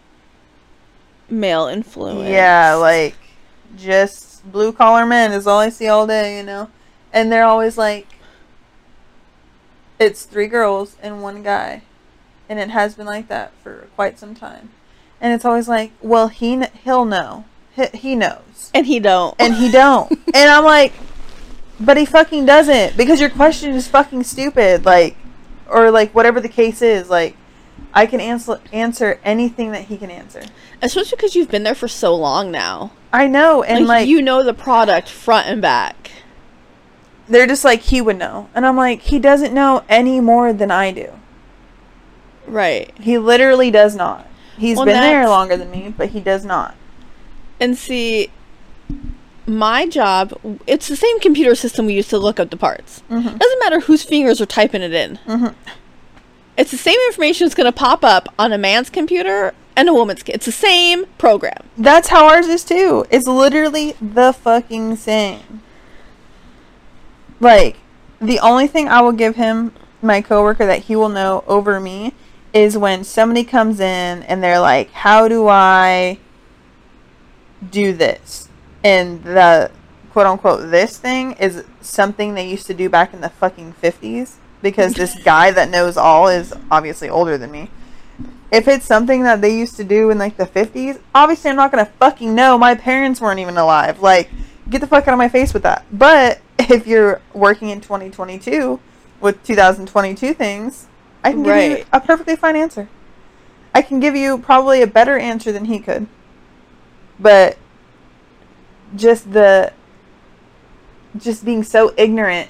Male 1.30 1.68
influence. 1.68 2.30
Yeah, 2.30 2.76
like 2.76 3.16
just 3.76 4.50
blue 4.50 4.72
collar 4.72 5.06
men 5.06 5.32
is 5.32 5.46
all 5.46 5.60
I 5.60 5.70
see 5.70 5.88
all 5.88 6.08
day, 6.08 6.38
you 6.38 6.44
know? 6.44 6.70
And 7.12 7.32
they're 7.32 7.44
always 7.44 7.78
like 7.78 8.08
it's 10.00 10.24
three 10.24 10.48
girls 10.48 10.96
and 11.02 11.22
one 11.22 11.44
guy. 11.44 11.82
And 12.50 12.60
it 12.60 12.70
has 12.70 12.96
been 12.96 13.06
like 13.06 13.28
that 13.28 13.52
for 13.62 13.88
quite 13.96 14.18
some 14.20 14.36
time. 14.36 14.70
And 15.20 15.34
it's 15.34 15.44
always 15.44 15.68
like, 15.68 15.92
well, 16.02 16.30
he 16.30 16.56
kn- 16.56 16.72
he'll 16.84 17.06
know. 17.06 17.46
He, 17.76 17.86
he 17.88 18.16
knows. 18.16 18.72
and 18.74 18.86
he 18.86 19.00
don't. 19.00 19.36
And 19.40 19.56
he 19.56 19.70
don't. 19.72 20.12
and 20.34 20.50
I'm 20.50 20.64
like, 20.64 20.94
but 21.80 21.98
he 21.98 22.06
fucking 22.06 22.46
doesn't 22.46 22.98
because 22.98 23.20
your 23.20 23.30
question 23.30 23.72
is 23.74 23.88
fucking 23.88 24.24
stupid 24.24 24.86
like 24.86 25.16
or 25.70 25.92
like 25.92 26.14
whatever 26.16 26.40
the 26.40 26.50
case 26.50 26.82
is, 26.82 27.10
like 27.10 27.36
I 27.94 28.06
can 28.06 28.20
answer 28.20 28.60
answer 28.72 29.20
anything 29.24 29.72
that 29.72 29.86
he 29.86 29.98
can 29.98 30.10
answer. 30.12 30.44
especially 30.82 31.16
because 31.18 31.36
you've 31.36 31.50
been 31.52 31.64
there 31.64 31.76
for 31.76 31.88
so 31.88 32.16
long 32.16 32.52
now. 32.52 32.92
I 33.14 33.28
know, 33.28 33.64
and 33.64 33.86
like, 33.88 34.02
like 34.02 34.08
you 34.08 34.22
know 34.22 34.44
the 34.44 34.54
product 34.54 35.10
front 35.10 35.48
and 35.48 35.62
back. 35.62 36.12
they're 37.28 37.48
just 37.48 37.64
like 37.66 37.82
he 37.82 38.00
would 38.02 38.18
know 38.18 38.50
and 38.56 38.66
i'm 38.66 38.76
like 38.78 39.02
he 39.02 39.20
doesn't 39.20 39.54
know 39.54 39.84
any 39.90 40.20
more 40.22 40.54
than 40.54 40.72
i 40.72 40.92
do 40.92 41.12
Right. 42.46 42.98
he 43.00 43.18
literally 43.18 43.72
does 43.72 43.96
not 43.96 44.26
He's 44.58 44.78
Well, 44.78 44.86
been 44.86 44.96
there 44.96 45.28
longer 45.28 45.58
than 45.58 45.70
me 45.70 45.94
but 45.96 46.10
he 46.10 46.20
does 46.22 46.46
not 46.46 46.76
And 47.60 47.78
see, 47.78 48.30
my 49.48 49.88
job, 49.88 50.34
it's 50.68 50.88
the 50.88 50.96
same 50.96 51.20
computer 51.20 51.56
system 51.56 51.86
we 51.86 51.94
use 51.94 52.08
to 52.10 52.18
look 52.18 52.40
up 52.40 52.50
the 52.50 52.58
parts. 52.58 53.02
Mhm. 53.10 53.38
Doesn't 53.40 53.60
matter 53.60 53.80
whose 53.82 54.04
fingers 54.04 54.40
are 54.42 54.46
typing 54.46 54.82
it 54.82 54.94
in. 54.94 55.18
Mhm. 55.28 55.56
It's 56.58 56.72
the 56.72 56.78
same 56.78 57.00
information 57.08 57.46
that's 57.46 57.56
going 57.56 57.66
to 57.66 57.72
pop 57.72 58.04
up 58.04 58.34
on 58.38 58.52
a 58.52 58.58
man's 58.58 58.90
computer 58.90 59.54
and 59.76 59.88
a 59.88 59.94
woman's. 59.94 60.24
It's 60.26 60.46
the 60.48 60.52
same 60.52 61.06
program. 61.18 61.64
that's 61.78 62.08
how 62.10 62.26
ours 62.28 62.48
is 62.48 62.64
too 62.64 63.06
it's 63.12 63.28
literally 63.28 63.94
the 64.02 64.34
fucking 64.34 64.96
same 64.96 65.62
like 67.40 67.76
the 68.20 68.40
only 68.40 68.66
thing 68.68 68.88
i 68.88 69.00
will 69.00 69.12
give 69.12 69.36
him 69.36 69.72
my 70.02 70.20
coworker 70.22 70.66
that 70.66 70.84
he 70.86 70.96
will 70.96 71.10
know 71.10 71.44
over 71.48 71.80
me 71.80 72.12
is 72.54 72.76
when 72.76 73.04
somebody 73.04 73.44
comes 73.44 73.80
in 73.80 74.24
and 74.24 74.44
they're 74.44 74.60
like 74.60 74.92
how 74.92 75.28
do 75.28 75.48
i 75.48 76.18
do 77.70 77.94
this 77.94 78.50
and 78.88 79.24
the 79.24 79.72
quote 80.12 80.26
unquote 80.26 80.72
this 80.72 80.98
thing 80.98 81.34
is 81.34 81.64
something 81.82 82.34
they 82.34 82.50
used 82.50 82.68
to 82.68 82.74
do 82.74 82.90
back 82.90 83.14
in 83.14 83.22
the 83.22 83.30
fucking 83.30 83.74
50s 83.82 84.36
because 84.62 84.94
this 84.94 85.18
guy 85.24 85.52
that 85.52 85.70
knows 85.70 85.98
all 85.98 86.28
is 86.28 86.54
obviously 86.72 87.10
older 87.10 87.38
than 87.38 87.52
me 87.52 87.70
if 88.52 88.68
it's 88.68 88.86
something 88.86 89.24
that 89.24 89.42
they 89.42 89.58
used 89.58 89.76
to 89.78 89.84
do 89.84 90.10
in 90.10 90.18
like 90.18 90.38
the 90.38 90.46
50s, 90.46 91.00
obviously 91.14 91.50
I'm 91.50 91.58
not 91.58 91.72
going 91.72 91.86
to 91.86 91.92
fucking 91.94 92.34
know. 92.34 92.58
My 92.58 92.76
parents 92.76 93.20
weren't 93.20 93.40
even 93.40 93.58
alive. 93.58 94.02
Like, 94.02 94.30
get 94.70 94.82
the 94.82 94.88
fuck 94.88 95.08
out 95.08 95.14
of 95.14 95.18
my 95.18 95.30
face 95.30 95.54
with 95.54 95.64
that. 95.64 95.86
But 95.92 96.40
if 96.60 96.88
you're 96.88 97.22
working 97.34 97.70
in 97.70 97.82
2022 97.82 98.80
with 99.20 99.44
2022 99.44 100.34
things, 100.34 100.88
I 101.24 101.32
can 101.32 101.44
give 101.44 101.80
you 101.80 101.86
a 101.92 102.00
perfectly 102.00 102.36
fine 102.36 102.56
answer. 102.56 102.88
I 103.76 103.82
can 103.82 104.00
give 104.00 104.16
you 104.16 104.38
probably 104.38 104.82
a 104.82 104.88
better 104.88 105.18
answer 105.18 105.52
than 105.52 105.66
he 105.66 105.80
could. 105.80 106.08
But 107.20 107.58
just 108.96 109.32
the 109.32 109.72
just 111.18 111.44
being 111.46 111.64
so 111.64 111.94
ignorant 111.98 112.50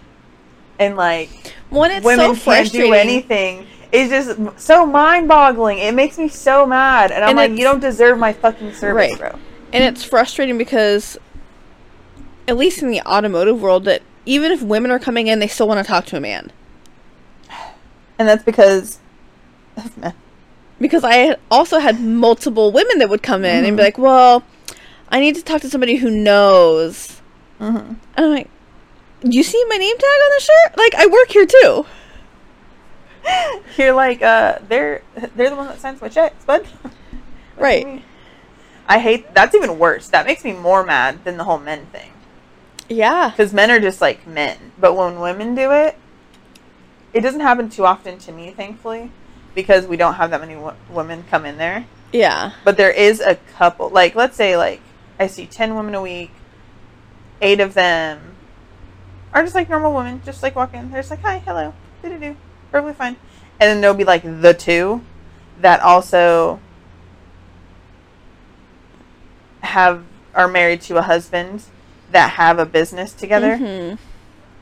and 0.79 0.95
like 0.95 1.29
When 1.69 1.91
it's 1.91 2.05
women 2.05 2.35
so 2.35 2.51
can't 2.51 2.71
do 2.71 2.93
anything 2.93 3.65
is 3.91 4.09
just 4.09 4.59
so 4.59 4.85
mind-boggling. 4.85 5.79
It 5.79 5.93
makes 5.93 6.17
me 6.17 6.27
so 6.27 6.65
mad, 6.65 7.11
and 7.11 7.23
I'm 7.23 7.29
And 7.29 7.37
like, 7.37 7.51
you 7.51 7.63
don't 7.63 7.79
deserve 7.79 8.19
my 8.19 8.33
fucking 8.33 8.73
service, 8.73 9.11
Right. 9.11 9.17
bro. 9.17 9.39
And 9.71 9.83
it's 9.83 10.03
frustrating 10.03 10.57
because, 10.57 11.17
at 12.47 12.57
least 12.57 12.81
in 12.81 12.89
the 12.89 13.01
automotive 13.01 13.61
world, 13.61 13.85
that 13.85 14.01
even 14.25 14.51
if 14.51 14.61
women 14.61 14.91
are 14.91 14.99
coming 14.99 15.27
in, 15.27 15.39
they 15.39 15.47
still 15.47 15.67
want 15.67 15.79
to 15.79 15.89
talk 15.89 16.05
to 16.07 16.17
a 16.17 16.19
man. 16.19 16.51
And 18.19 18.27
that's 18.27 18.43
because. 18.43 18.99
Because 20.79 21.03
I 21.03 21.37
also 21.49 21.79
had 21.79 21.99
multiple 22.01 22.71
women 22.71 22.99
that 22.99 23.09
would 23.09 23.23
come 23.23 23.43
in 23.43 23.65
and 23.65 23.75
be 23.75 23.81
Mhm. 23.81 23.85
like, 23.85 23.97
well, 23.97 24.43
I 25.09 25.19
need 25.19 25.35
to 25.35 25.43
talk 25.43 25.61
to 25.61 25.69
somebody 25.69 25.95
who 25.97 26.09
knows. 26.09 27.21
hmm 27.59 27.77
And 27.77 27.97
I'm 28.17 28.29
like, 28.31 28.49
you 29.23 29.43
see 29.43 29.63
my 29.69 29.77
name 29.77 29.97
tag 29.97 30.03
on 30.25 30.31
the 30.35 30.41
shirt? 30.41 30.77
Like, 30.77 30.95
I 30.95 31.05
work 31.07 31.29
here 31.29 31.45
too. 31.45 31.85
You're 33.77 33.93
like, 33.93 34.21
uh, 34.21 34.59
they're 34.69 35.01
they're 35.35 35.49
the 35.49 35.55
one 35.55 35.67
that 35.67 35.79
signs 35.79 36.01
my 36.01 36.07
checks, 36.09 36.43
bud. 36.45 36.65
Right. 37.57 38.03
I 38.87 38.99
hate. 38.99 39.33
That's 39.33 39.55
even 39.55 39.79
worse. 39.79 40.07
That 40.09 40.27
makes 40.27 40.43
me 40.43 40.53
more 40.53 40.83
mad 40.83 41.23
than 41.23 41.37
the 41.37 41.43
whole 41.43 41.57
men 41.57 41.87
thing. 41.87 42.11
Yeah. 42.87 43.31
Because 43.31 43.51
men 43.51 43.71
are 43.71 43.79
just 43.79 43.99
like 43.99 44.27
men, 44.27 44.71
but 44.79 44.95
when 44.95 45.19
women 45.19 45.55
do 45.55 45.71
it, 45.71 45.97
it 47.13 47.21
doesn't 47.21 47.39
happen 47.41 47.67
too 47.69 47.83
often 47.85 48.17
to 48.19 48.31
me, 48.31 48.51
thankfully, 48.51 49.11
because 49.55 49.87
we 49.87 49.97
don't 49.97 50.13
have 50.13 50.29
that 50.29 50.39
many 50.39 50.53
w- 50.53 50.75
women 50.91 51.25
come 51.31 51.45
in 51.45 51.57
there. 51.57 51.85
Yeah. 52.13 52.51
but 52.63 52.77
there 52.77 52.91
is 52.91 53.19
a 53.19 53.35
couple 53.57 53.89
like 53.89 54.15
let's 54.15 54.37
say 54.37 54.55
like 54.55 54.79
i 55.19 55.27
see 55.27 55.45
10 55.45 55.75
women 55.75 55.95
a 55.95 56.01
week 56.01 56.31
eight 57.41 57.59
of 57.59 57.73
them 57.73 58.35
are 59.33 59.43
just 59.43 59.55
like 59.55 59.69
normal 59.69 59.93
women 59.93 60.21
just 60.25 60.41
like 60.43 60.55
walk 60.55 60.73
in 60.73 60.89
they're 60.91 61.01
just 61.01 61.11
like 61.11 61.21
hi 61.21 61.39
hello 61.39 61.73
do 62.01 62.09
do 62.09 62.19
do 62.19 62.35
perfectly 62.71 62.93
fine 62.93 63.15
and 63.59 63.69
then 63.69 63.81
there'll 63.81 63.95
be 63.95 64.03
like 64.03 64.23
the 64.23 64.53
two 64.53 65.01
that 65.61 65.79
also 65.81 66.59
have 69.61 70.03
are 70.35 70.47
married 70.47 70.81
to 70.81 70.97
a 70.97 71.01
husband 71.01 71.63
that 72.11 72.31
have 72.31 72.59
a 72.59 72.65
business 72.65 73.11
together 73.13 73.57
Mhm. 73.57 73.97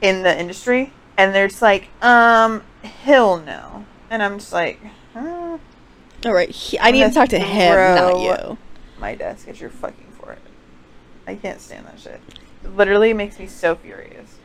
in 0.01 0.23
the 0.23 0.39
industry 0.39 0.91
and 1.17 1.33
they're 1.35 1.47
just 1.47 1.61
like 1.61 1.89
um 2.03 2.63
he'll 3.03 3.37
know. 3.37 3.85
and 4.09 4.23
i'm 4.23 4.39
just 4.39 4.53
like 4.53 4.79
uh, 5.15 5.57
All 6.25 6.33
right. 6.33 6.49
He, 6.49 6.77
I 6.79 6.91
need 6.91 7.03
to 7.03 7.11
talk 7.11 7.29
to 7.29 7.39
him, 7.39 7.75
not 7.95 8.19
you. 8.19 8.57
my 8.99 9.15
desk 9.15 9.47
is 9.47 9.61
your 9.61 9.69
fucking. 9.69 10.05
I 11.27 11.35
can't 11.35 11.59
stand 11.59 11.85
that 11.85 11.99
shit. 11.99 12.21
It 12.63 12.75
literally 12.75 13.13
makes 13.13 13.39
me 13.39 13.47
so 13.47 13.75
furious. 13.75 14.37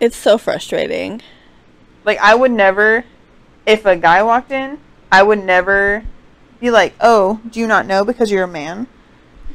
It's 0.00 0.16
so 0.16 0.38
frustrating. 0.38 1.22
Like 2.04 2.18
I 2.18 2.34
would 2.34 2.50
never 2.50 3.04
if 3.66 3.86
a 3.86 3.96
guy 3.96 4.22
walked 4.22 4.50
in, 4.50 4.78
I 5.10 5.22
would 5.22 5.42
never 5.42 6.04
be 6.60 6.70
like, 6.70 6.94
"Oh, 7.00 7.40
do 7.50 7.60
you 7.60 7.66
not 7.66 7.86
know 7.86 8.04
because 8.04 8.30
you're 8.30 8.44
a 8.44 8.48
man? 8.48 8.86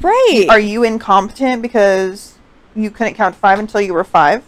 Right. 0.02 0.48
Are 0.50 0.60
you 0.60 0.84
incompetent 0.84 1.62
because 1.62 2.38
you 2.76 2.90
couldn't 2.90 3.16
count 3.16 3.36
5 3.36 3.60
until 3.60 3.82
you 3.82 3.94
were 3.94 4.04
5?" 4.04 4.44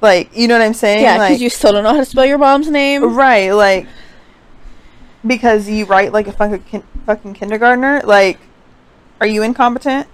Like, 0.00 0.36
you 0.36 0.48
know 0.48 0.58
what 0.58 0.64
I'm 0.64 0.74
saying? 0.74 1.02
yeah, 1.02 1.14
because 1.14 1.30
like, 1.30 1.40
you 1.40 1.50
still 1.50 1.72
don't 1.72 1.82
know 1.82 1.92
how 1.92 2.00
to 2.00 2.04
spell 2.04 2.26
your 2.26 2.38
mom's 2.38 2.70
name. 2.70 3.14
Right, 3.14 3.50
like 3.50 3.86
because 5.26 5.68
you 5.68 5.86
write 5.86 6.12
like 6.12 6.26
a 6.28 6.32
fucking 6.32 6.84
fucking 7.06 7.34
kindergartner. 7.34 8.02
Like, 8.04 8.38
are 9.20 9.26
you 9.26 9.42
incompetent? 9.42 10.06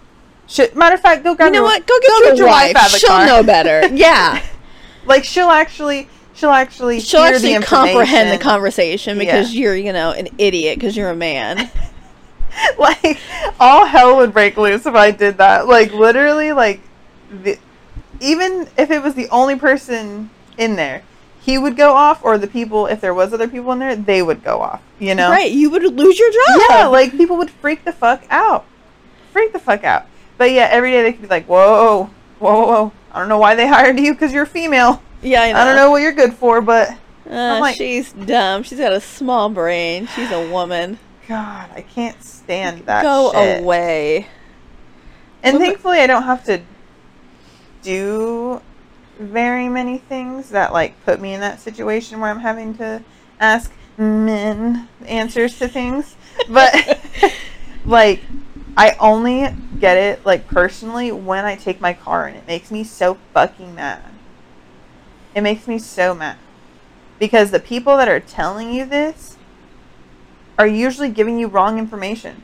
Matter 0.75 0.95
of 0.97 1.01
fact, 1.01 1.23
go 1.25 1.35
grab 1.35 1.49
You 1.49 1.53
know 1.53 1.59
your, 1.59 1.65
what? 1.65 1.87
Go 1.87 1.99
get 2.01 2.37
your, 2.37 2.47
wife. 2.49 2.77
out 2.77 2.87
of 2.87 2.93
the 2.93 2.99
She'll 2.99 3.09
car. 3.11 3.27
know 3.27 3.43
better. 3.43 3.87
Yeah. 3.95 4.43
Like 5.07 5.25
she'll 5.25 5.49
actually, 5.51 6.09
she'll 6.35 6.51
actually, 6.51 7.01
She'll 7.01 7.21
actually 7.21 7.57
the 7.57 7.65
comprehend 7.65 8.31
the 8.39 8.43
conversation 8.43 9.19
because 9.19 9.55
Yeah. 9.55 9.61
you're, 9.61 9.77
you 9.77 9.93
know, 9.93 10.13
an 10.13 10.29
idiot 10.39 10.79
because 10.79 10.97
you're 10.97 11.11
a 11.11 11.17
man. 11.17 11.71
like 12.79 13.19
all 13.59 13.87
hell 13.87 14.17
would 14.19 14.33
break 14.33 14.57
loose 14.57 14.87
if 14.87 14.95
I 14.95 15.11
did 15.11 15.39
that. 15.39 15.67
Like 15.67 15.93
literally, 15.93 16.53
like 16.53 16.81
the, 17.31 17.59
even 18.21 18.69
if 18.77 18.91
it 18.91 19.03
was 19.03 19.15
the 19.15 19.29
only 19.31 19.57
person 19.57 20.31
in 20.59 20.77
there, 20.77 21.03
he 21.41 21.57
would 21.57 21.77
go 21.77 21.95
off, 21.95 22.23
or 22.23 22.37
the 22.37 22.47
people, 22.47 22.87
if 22.87 23.01
there 23.01 23.15
was 23.15 23.33
other 23.33 23.49
people 23.49 23.73
in 23.73 23.79
there, 23.79 23.97
they 23.97 24.21
would 24.23 24.45
go 24.45 24.61
off. 24.61 24.83
You 24.99 25.15
know, 25.15 25.31
Right. 25.31 25.51
You 25.51 25.71
would 25.71 25.83
lose 25.83 26.19
your 26.19 26.31
job. 26.31 26.61
Yeah, 26.69 26.87
like 26.89 27.13
people 27.13 27.37
would 27.39 27.51
freak 27.51 27.85
the 27.85 27.93
fuck 27.93 28.25
out. 28.29 28.67
Freak 29.33 29.53
the 29.55 29.59
fuck 29.59 29.83
out. 29.85 30.07
But 30.41 30.53
yeah, 30.53 30.69
every 30.71 30.91
day 30.91 31.03
they 31.03 31.13
could 31.13 31.21
be 31.21 31.29
like, 31.29 31.45
whoa, 31.45 32.09
whoa, 32.39 32.51
whoa, 32.55 32.67
whoa. 32.67 32.93
I 33.13 33.19
don't 33.19 33.29
know 33.29 33.37
why 33.37 33.57
they 33.57 33.67
hired 33.69 34.01
you 34.01 34.15
because 34.15 34.33
you're 34.33 34.47
female. 34.47 35.03
yeah, 35.21 35.43
I 35.43 35.53
know. 35.53 35.59
I 35.59 35.65
don't 35.67 35.77
know 35.77 35.91
what 35.91 36.01
you're 36.01 36.13
good 36.15 36.33
for, 36.33 36.63
but 36.63 36.93
Uh, 37.31 37.59
like- 37.61 37.77
she's 37.77 38.15
dumb. 38.15 38.63
She's 38.63 38.79
got 38.79 38.95
a 38.95 39.03
small 39.03 39.51
brain. 39.51 40.07
She's 40.07 40.31
a 40.33 40.41
woman. 40.51 40.99
God, 41.29 41.69
I 41.77 41.83
can't 41.83 42.23
stand 42.25 42.87
that. 42.87 43.03
Go 43.03 43.33
shit. 43.35 43.61
away. 43.61 44.29
And 45.43 45.59
Well, 45.59 45.67
thankfully, 45.69 45.99
I 45.99 46.07
don't 46.07 46.23
have 46.23 46.43
to 46.47 46.63
do 47.83 48.63
very 49.19 49.69
many 49.69 49.99
things 49.99 50.49
that 50.49 50.73
like 50.73 50.95
put 51.05 51.21
me 51.21 51.35
in 51.35 51.41
that 51.41 51.61
situation 51.61 52.19
where 52.19 52.31
I'm 52.31 52.41
having 52.41 52.75
to 52.79 53.03
ask 53.39 53.71
men 53.99 54.89
answers 55.05 55.59
to 55.59 55.69
things. 55.69 56.17
But 56.49 56.99
like, 57.85 58.23
I 58.77 58.97
only 59.01 59.49
get 59.79 59.97
it 59.97 60.25
like 60.25 60.47
personally 60.47 61.13
when 61.13 61.45
I 61.45 61.57
take 61.57 61.81
my 61.81 61.93
car, 61.93 62.27
and 62.27 62.37
it 62.37 62.47
makes 62.47 62.71
me 62.71 62.85
so 62.85 63.19
fucking 63.35 63.75
mad. 63.75 64.03
It 65.35 65.43
makes 65.43 65.67
me 65.69 65.79
so 65.79 66.15
mad 66.15 66.37
because 67.19 67.51
the 67.51 67.61
people 67.61 67.97
that 67.97 68.09
are 68.09 68.21
telling 68.21 68.73
you 68.73 68.85
this 68.85 69.37
are 70.59 70.67
usually 70.67 71.09
giving 71.11 71.39
you 71.39 71.47
wrong 71.47 71.79
information. 71.79 72.43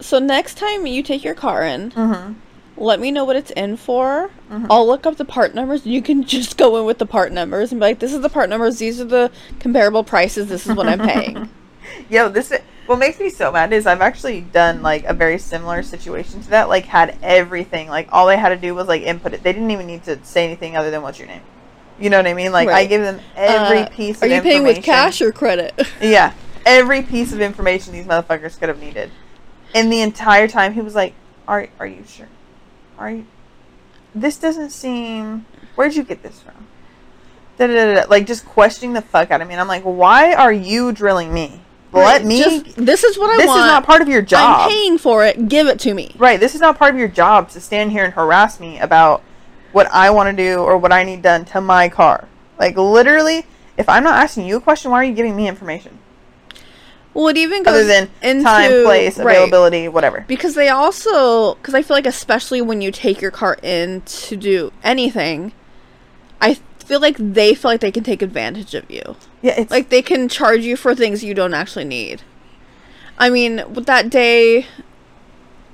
So 0.00 0.18
next 0.18 0.58
time 0.58 0.86
you 0.86 1.02
take 1.02 1.24
your 1.24 1.34
car 1.34 1.62
in, 1.62 1.90
Mm-hmm. 1.92 2.34
let 2.76 3.00
me 3.00 3.10
know 3.10 3.24
what 3.24 3.36
it's 3.36 3.50
in 3.52 3.76
for. 3.78 4.30
Mhm. 4.50 4.66
I'll 4.68 4.86
look 4.86 5.06
up 5.06 5.16
the 5.16 5.24
part 5.24 5.54
numbers. 5.54 5.86
You 5.86 6.02
can 6.02 6.22
just 6.36 6.56
go 6.58 6.76
in 6.78 6.84
with 6.84 6.98
the 6.98 7.06
part 7.06 7.32
numbers 7.32 7.72
and 7.72 7.80
be 7.80 7.86
like, 7.86 7.98
"This 7.98 8.12
is 8.12 8.20
the 8.20 8.28
part 8.28 8.48
numbers. 8.50 8.78
These 8.78 9.00
are 9.00 9.04
the 9.06 9.30
comparable 9.58 10.04
prices. 10.04 10.48
This 10.48 10.66
is 10.66 10.74
what 10.76 10.86
I'm 10.88 11.00
paying." 11.00 11.48
Yo, 12.10 12.28
this 12.28 12.50
is, 12.52 12.60
what 12.86 12.98
makes 12.98 13.18
me 13.18 13.30
so 13.30 13.50
mad 13.52 13.72
is 13.72 13.86
I've 13.86 14.00
actually 14.00 14.40
done 14.40 14.82
like 14.82 15.04
a 15.04 15.14
very 15.14 15.38
similar 15.38 15.82
situation 15.82 16.40
to 16.42 16.50
that. 16.50 16.68
Like 16.68 16.84
had 16.86 17.16
everything. 17.22 17.88
Like 17.88 18.08
all 18.12 18.26
they 18.26 18.36
had 18.36 18.50
to 18.50 18.56
do 18.56 18.74
was 18.74 18.88
like 18.88 19.02
input 19.02 19.34
it. 19.34 19.42
They 19.42 19.52
didn't 19.52 19.70
even 19.70 19.86
need 19.86 20.04
to 20.04 20.22
say 20.24 20.44
anything 20.44 20.76
other 20.76 20.90
than 20.90 21.02
what's 21.02 21.18
your 21.18 21.28
name. 21.28 21.42
You 21.98 22.10
know 22.10 22.18
what 22.18 22.26
I 22.26 22.34
mean? 22.34 22.52
Like 22.52 22.68
I 22.68 22.72
Right. 22.72 22.88
give 22.88 23.02
them 23.02 23.20
every 23.36 23.80
Uh, 23.80 23.88
piece. 23.88 24.22
Are 24.22 24.26
of 24.26 24.32
you 24.32 24.42
paying 24.42 24.62
with 24.64 24.82
cash 24.82 25.20
or 25.20 25.32
credit? 25.32 25.74
Yeah, 26.00 26.32
every 26.64 27.02
piece 27.02 27.32
of 27.32 27.40
information 27.40 27.92
these 27.92 28.06
motherfuckers 28.06 28.58
could 28.58 28.68
have 28.68 28.78
needed. 28.80 29.10
And 29.74 29.90
the 29.92 30.00
entire 30.02 30.46
time 30.48 30.74
he 30.74 30.80
was 30.80 30.94
like, 30.94 31.14
"Are 31.48 31.68
are 31.80 31.86
you 31.86 32.04
sure? 32.06 32.28
Are 32.98 33.10
you? 33.10 33.26
This 34.14 34.36
doesn't 34.38 34.70
seem. 34.70 35.44
Where'd 35.74 35.94
you 35.94 36.02
get 36.04 36.22
this 36.22 36.40
from?" 36.40 36.54
Da, 37.58 37.66
da, 37.66 37.72
da, 37.74 37.94
da. 38.02 38.06
Like 38.08 38.26
just 38.26 38.44
questioning 38.46 38.92
the 38.92 39.02
fuck 39.02 39.30
out 39.30 39.40
of 39.40 39.48
me, 39.48 39.54
and 39.54 39.60
I'm 39.60 39.68
like, 39.68 39.82
"Why 39.82 40.34
are 40.34 40.52
you 40.52 40.92
drilling 40.92 41.32
me? 41.32 41.62
Let 42.04 42.24
me. 42.24 42.38
just- 42.42 42.76
this 42.76 43.04
is 43.04 43.18
what 43.18 43.30
I 43.30 43.36
this 43.38 43.46
want. 43.46 43.58
This 43.58 43.64
is 43.64 43.70
not 43.72 43.84
part 43.84 44.02
of 44.02 44.08
your 44.08 44.22
job, 44.22 44.60
I'm 44.62 44.70
paying 44.70 44.98
for 44.98 45.24
it. 45.24 45.48
Give 45.48 45.66
it 45.68 45.78
to 45.80 45.94
me. 45.94 46.14
right? 46.18 46.38
This 46.38 46.54
is 46.54 46.60
not 46.60 46.78
part 46.78 46.92
of 46.94 46.98
your 46.98 47.08
job 47.08 47.50
to 47.50 47.60
stand 47.60 47.92
here 47.92 48.04
and 48.04 48.12
harass 48.14 48.60
me 48.60 48.78
about 48.78 49.22
what 49.72 49.88
I 49.92 50.10
want 50.10 50.34
to 50.34 50.42
do 50.42 50.58
or 50.58 50.78
what 50.78 50.92
I 50.92 51.02
need 51.02 51.22
done 51.22 51.44
to 51.46 51.60
my 51.60 51.88
car. 51.88 52.28
Like 52.58 52.76
literally, 52.76 53.46
if 53.76 53.88
I'm 53.88 54.02
not 54.04 54.22
asking 54.22 54.46
you 54.46 54.56
a 54.56 54.60
question, 54.60 54.90
why 54.90 54.98
are 55.00 55.04
you 55.04 55.14
giving 55.14 55.36
me 55.36 55.46
information 55.48 55.98
Well, 57.12 57.28
it 57.28 57.36
even 57.36 57.62
goes 57.62 57.74
other 57.74 57.84
than 57.84 58.08
into 58.22 58.44
time, 58.44 58.84
place, 58.84 59.18
right. 59.18 59.32
availability, 59.36 59.88
whatever? 59.88 60.24
Because 60.26 60.54
they 60.54 60.68
also, 60.70 61.54
because 61.56 61.74
I 61.74 61.82
feel 61.82 61.96
like 61.96 62.06
especially 62.06 62.62
when 62.62 62.80
you 62.80 62.90
take 62.90 63.20
your 63.20 63.30
car 63.30 63.58
in 63.62 64.00
to 64.02 64.36
do 64.36 64.72
anything, 64.82 65.52
I 66.40 66.58
feel 66.86 67.00
like 67.00 67.16
they 67.18 67.54
feel 67.54 67.70
like 67.70 67.80
they 67.80 67.90
can 67.92 68.04
take 68.04 68.22
advantage 68.22 68.74
of 68.74 68.90
you. 68.90 69.16
Yeah, 69.42 69.60
it's 69.60 69.70
Like 69.70 69.88
they 69.90 70.02
can 70.02 70.28
charge 70.28 70.60
you 70.64 70.76
for 70.76 70.94
things 70.94 71.22
you 71.24 71.34
don't 71.34 71.54
actually 71.54 71.84
need. 71.84 72.22
I 73.18 73.30
mean, 73.30 73.62
with 73.72 73.86
that 73.86 74.10
day, 74.10 74.66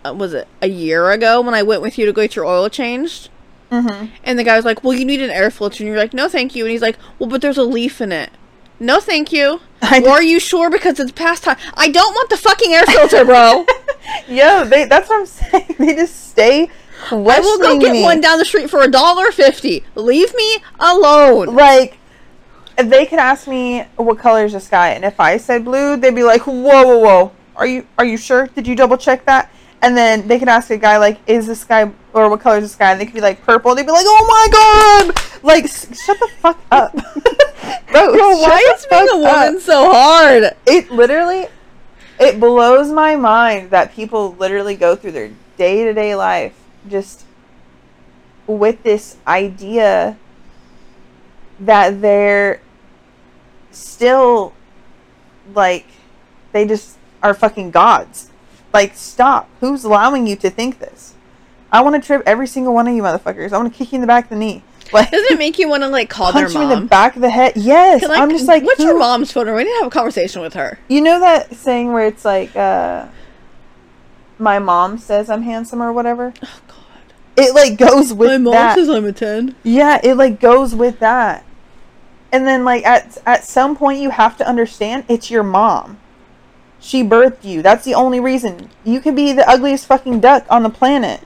uh, 0.04 0.14
was 0.14 0.32
it 0.34 0.48
a 0.60 0.68
year 0.68 1.10
ago 1.10 1.40
when 1.40 1.54
I 1.54 1.62
went 1.62 1.82
with 1.82 1.98
you 1.98 2.06
to 2.06 2.12
go 2.12 2.22
get 2.22 2.36
your 2.36 2.44
oil 2.46 2.68
changed? 2.68 3.28
hmm 3.70 4.06
And 4.24 4.38
the 4.38 4.44
guy 4.44 4.56
was 4.56 4.64
like, 4.64 4.82
"Well, 4.84 4.92
you 4.98 5.04
need 5.04 5.20
an 5.22 5.30
air 5.30 5.50
filter," 5.50 5.82
and 5.82 5.88
you're 5.88 5.98
like, 5.98 6.12
"No, 6.14 6.28
thank 6.28 6.54
you." 6.54 6.64
And 6.64 6.70
he's 6.72 6.82
like, 6.82 6.98
"Well, 7.18 7.28
but 7.28 7.40
there's 7.40 7.58
a 7.58 7.62
leaf 7.64 8.00
in 8.00 8.12
it." 8.12 8.30
No, 8.78 9.00
thank 9.00 9.32
you. 9.32 9.60
Are 9.82 10.22
you 10.22 10.40
sure 10.40 10.68
because 10.70 10.98
it's 11.00 11.12
past 11.12 11.44
time? 11.44 11.56
I 11.74 11.88
don't 11.88 12.14
want 12.14 12.30
the 12.30 12.36
fucking 12.36 12.72
air 12.72 12.84
filter, 12.86 13.24
bro. 13.24 13.64
Yo, 14.28 14.64
they 14.64 14.84
that's 14.84 15.08
what 15.08 15.20
I'm 15.20 15.26
saying. 15.40 15.76
They 15.78 15.94
just 15.94 16.30
stay 16.30 16.68
I 17.10 17.40
will 17.40 17.58
go 17.58 17.78
get 17.78 17.92
me. 17.92 18.02
one 18.02 18.20
down 18.20 18.38
the 18.38 18.44
street 18.44 18.70
for 18.70 18.82
a 18.82 18.88
dollar 18.90 19.30
fifty. 19.32 19.84
Leave 19.94 20.34
me 20.34 20.58
alone. 20.80 21.54
like 21.54 21.98
if 22.78 22.88
they 22.88 23.04
could 23.06 23.18
ask 23.18 23.46
me 23.46 23.82
what 23.96 24.18
color 24.18 24.44
is 24.44 24.52
the 24.52 24.60
sky 24.60 24.90
and 24.90 25.04
if 25.04 25.20
I 25.20 25.36
said 25.36 25.64
blue, 25.64 25.96
they'd 25.96 26.14
be 26.14 26.22
like, 26.22 26.42
Whoa, 26.46 26.62
whoa, 26.62 26.98
whoa. 26.98 27.32
Are 27.56 27.66
you 27.66 27.86
are 27.98 28.04
you 28.04 28.16
sure? 28.16 28.46
Did 28.46 28.66
you 28.66 28.74
double 28.74 28.96
check 28.96 29.24
that? 29.26 29.50
And 29.82 29.96
then 29.96 30.28
they 30.28 30.38
could 30.38 30.48
ask 30.48 30.70
a 30.70 30.76
guy 30.78 30.96
like, 30.98 31.18
"Is 31.26 31.48
the 31.48 31.56
sky 31.56 31.90
or 32.12 32.30
what 32.30 32.40
color 32.40 32.58
is 32.58 32.62
the 32.64 32.68
sky?" 32.68 32.92
And 32.92 33.00
they 33.00 33.04
could 33.04 33.14
be 33.14 33.20
like 33.20 33.42
purple. 33.42 33.74
They'd 33.74 33.84
be 33.84 33.90
like, 33.90 34.06
"Oh 34.06 34.26
my 34.28 35.12
god!" 35.12 35.42
Like, 35.42 35.64
s- 35.64 36.04
shut 36.04 36.18
the 36.20 36.28
fuck 36.38 36.58
up, 36.70 36.92
bro. 37.90 38.12
Bro, 38.12 38.36
why 38.38 38.74
is 38.76 38.86
being 38.88 39.08
a 39.10 39.16
woman 39.16 39.56
up. 39.56 39.60
so 39.60 39.90
hard? 39.92 40.44
It 40.66 40.88
literally, 40.92 41.48
it 42.20 42.38
blows 42.38 42.92
my 42.92 43.16
mind 43.16 43.70
that 43.70 43.92
people 43.92 44.36
literally 44.38 44.76
go 44.76 44.94
through 44.94 45.12
their 45.12 45.32
day 45.58 45.82
to 45.82 45.92
day 45.92 46.14
life 46.14 46.54
just 46.88 47.24
with 48.46 48.82
this 48.82 49.16
idea 49.26 50.16
that 51.60 52.00
they're 52.00 52.60
still 53.70 54.52
like 55.54 55.86
they 56.52 56.66
just 56.66 56.96
are 57.22 57.34
fucking 57.34 57.70
gods. 57.70 58.30
Like, 58.72 58.94
stop. 58.94 59.48
Who's 59.60 59.84
allowing 59.84 60.26
you 60.26 60.34
to 60.36 60.50
think 60.50 60.78
this? 60.78 61.14
I 61.70 61.82
want 61.82 62.00
to 62.00 62.06
trip 62.06 62.22
every 62.26 62.46
single 62.46 62.74
one 62.74 62.88
of 62.88 62.94
you 62.94 63.02
motherfuckers. 63.02 63.52
I 63.52 63.58
want 63.58 63.72
to 63.72 63.76
kick 63.78 63.92
you 63.92 63.96
in 63.96 64.00
the 64.00 64.06
back 64.06 64.24
of 64.24 64.30
the 64.30 64.36
knee. 64.36 64.62
Like, 64.92 65.10
Doesn't 65.10 65.32
it 65.32 65.38
make 65.38 65.58
you 65.58 65.68
want 65.70 65.82
to 65.84 65.88
like 65.88 66.10
call 66.10 66.32
their 66.32 66.44
punch 66.44 66.54
you 66.54 66.62
in 66.62 66.68
the 66.68 66.86
back 66.86 67.16
of 67.16 67.22
the 67.22 67.30
head. 67.30 67.52
Yes, 67.56 68.02
like, 68.02 68.20
I'm 68.20 68.28
just 68.30 68.46
like, 68.46 68.62
what's 68.62 68.78
who- 68.82 68.88
your 68.88 68.98
mom's 68.98 69.32
phone? 69.32 69.46
number? 69.46 69.56
We 69.56 69.64
need 69.64 69.70
to 69.70 69.76
have 69.78 69.86
a 69.86 69.90
conversation 69.90 70.42
with 70.42 70.52
her. 70.54 70.78
You 70.88 71.00
know 71.00 71.20
that 71.20 71.54
saying 71.54 71.92
where 71.92 72.06
it's 72.06 72.24
like, 72.26 72.54
uh, 72.56 73.06
my 74.42 74.58
mom 74.58 74.98
says 74.98 75.30
I'm 75.30 75.42
handsome 75.42 75.80
or 75.82 75.92
whatever? 75.92 76.34
Oh 76.42 76.60
God. 76.68 76.78
It 77.36 77.54
like 77.54 77.78
goes 77.78 78.12
with 78.12 78.28
My 78.28 78.38
mom 78.38 78.52
that. 78.52 78.74
says 78.74 78.88
I'm 78.90 79.06
a 79.06 79.12
ten. 79.12 79.54
yeah, 79.62 80.00
it 80.02 80.16
like 80.16 80.40
goes 80.40 80.74
with 80.74 80.98
that. 80.98 81.44
And 82.30 82.46
then 82.46 82.64
like 82.64 82.84
at 82.84 83.18
at 83.26 83.44
some 83.44 83.76
point 83.76 84.00
you 84.00 84.10
have 84.10 84.36
to 84.38 84.46
understand 84.46 85.04
it's 85.08 85.30
your 85.30 85.42
mom. 85.42 85.98
She 86.80 87.02
birthed 87.04 87.44
you. 87.44 87.62
That's 87.62 87.84
the 87.84 87.94
only 87.94 88.18
reason. 88.20 88.68
You 88.84 89.00
could 89.00 89.14
be 89.14 89.32
the 89.32 89.48
ugliest 89.48 89.86
fucking 89.86 90.20
duck 90.20 90.44
on 90.50 90.62
the 90.64 90.70
planet. 90.70 91.20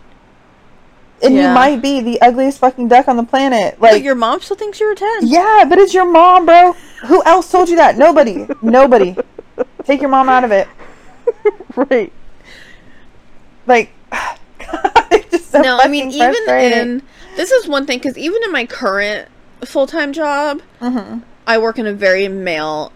And 1.23 1.35
you 1.35 1.49
might 1.49 1.81
be 1.81 2.03
the 2.03 2.21
ugliest 2.21 2.59
fucking 2.59 2.89
duck 2.89 3.09
on 3.09 3.17
the 3.17 3.23
planet. 3.25 3.77
But 3.81 3.93
Like 3.95 4.03
your 4.05 4.15
mom 4.15 4.41
still 4.43 4.57
thinks 4.57 4.79
you're 4.79 4.93
a 4.93 4.95
ten. 4.95 5.27
Yeah, 5.27 5.65
but 5.67 5.79
it's 5.79 5.95
your 5.95 6.05
mom, 6.05 6.45
bro. 6.45 6.75
Who 7.07 7.23
else 7.25 7.51
told 7.51 7.71
you 7.71 7.77
that? 7.77 7.97
Nobody. 7.97 8.47
Nobody. 8.61 9.17
Take 9.85 10.03
your 10.03 10.11
mom 10.11 10.29
out 10.29 10.45
of 10.45 10.53
it. 10.53 10.69
Right. 11.75 12.13
Like, 13.67 13.93
just 15.31 15.51
so 15.51 15.61
no, 15.61 15.79
I 15.81 15.89
mean 15.89 16.11
even 16.11 16.35
in 16.49 17.03
this 17.37 17.51
is 17.51 17.67
one 17.69 17.87
thing 17.87 17.99
because 17.99 18.17
even 18.19 18.43
in 18.45 18.53
my 18.53 18.67
current 18.67 19.29
full 19.65 19.87
time 19.87 20.13
job, 20.13 20.63
Mhm. 20.81 21.23
I 21.47 21.59
work 21.59 21.79
in 21.79 21.87
a 21.87 21.93
very 21.93 22.29
male 22.29 22.93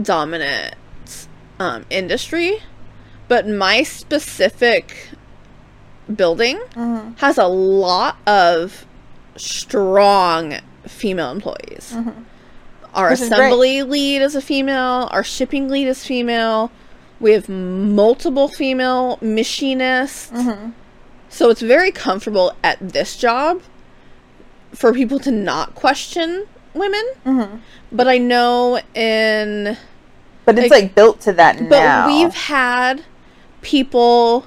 dominant 0.00 0.74
um, 1.58 1.84
industry, 1.90 2.60
but 3.28 3.46
my 3.48 3.82
specific 3.82 5.08
building 6.14 6.58
Mhm. 6.74 7.18
has 7.18 7.38
a 7.38 7.46
lot 7.46 8.16
of 8.26 8.86
strong 9.36 10.58
female 10.86 11.30
employees. 11.30 11.92
Our 11.94 12.00
Mm-hmm. 12.00 12.08
Which 13.10 13.18
great. 13.18 13.20
assembly 13.20 13.82
lead 13.82 14.22
is 14.22 14.34
a 14.34 14.40
female, 14.40 15.08
our 15.12 15.22
shipping 15.24 15.68
lead 15.68 15.88
is 15.88 16.04
female. 16.04 16.70
We 17.20 17.32
have 17.32 17.48
multiple 17.48 18.48
female 18.48 19.18
machinists. 19.22 20.30
Mhm. 20.32 20.72
So 21.28 21.50
it's 21.50 21.60
very 21.62 21.90
comfortable 21.90 22.52
at 22.62 22.76
this 22.80 23.16
job 23.16 23.62
for 24.72 24.92
people 24.92 25.18
to 25.20 25.30
not 25.30 25.74
question 25.74 26.46
women. 26.74 27.04
Mhm. 27.24 27.60
But 27.90 28.06
I 28.08 28.18
know 28.18 28.80
in 28.94 29.76
But 30.44 30.58
it's 30.58 30.70
Like- 30.70 30.82
like, 30.82 30.94
built 30.94 31.20
to 31.22 31.32
that 31.32 31.68
but 31.68 31.80
now. 31.80 32.06
we've 32.06 32.32
had 32.34 33.02
people 33.62 34.44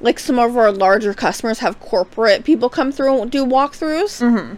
like 0.00 0.18
some 0.18 0.38
of 0.38 0.56
our 0.56 0.72
larger 0.72 1.12
customers 1.12 1.58
have 1.58 1.78
corporate 1.78 2.42
people 2.42 2.70
come 2.70 2.90
through 2.90 3.20
and 3.20 3.30
do 3.30 3.44
walkthroughs 3.44 4.22
Mhm. 4.22 4.56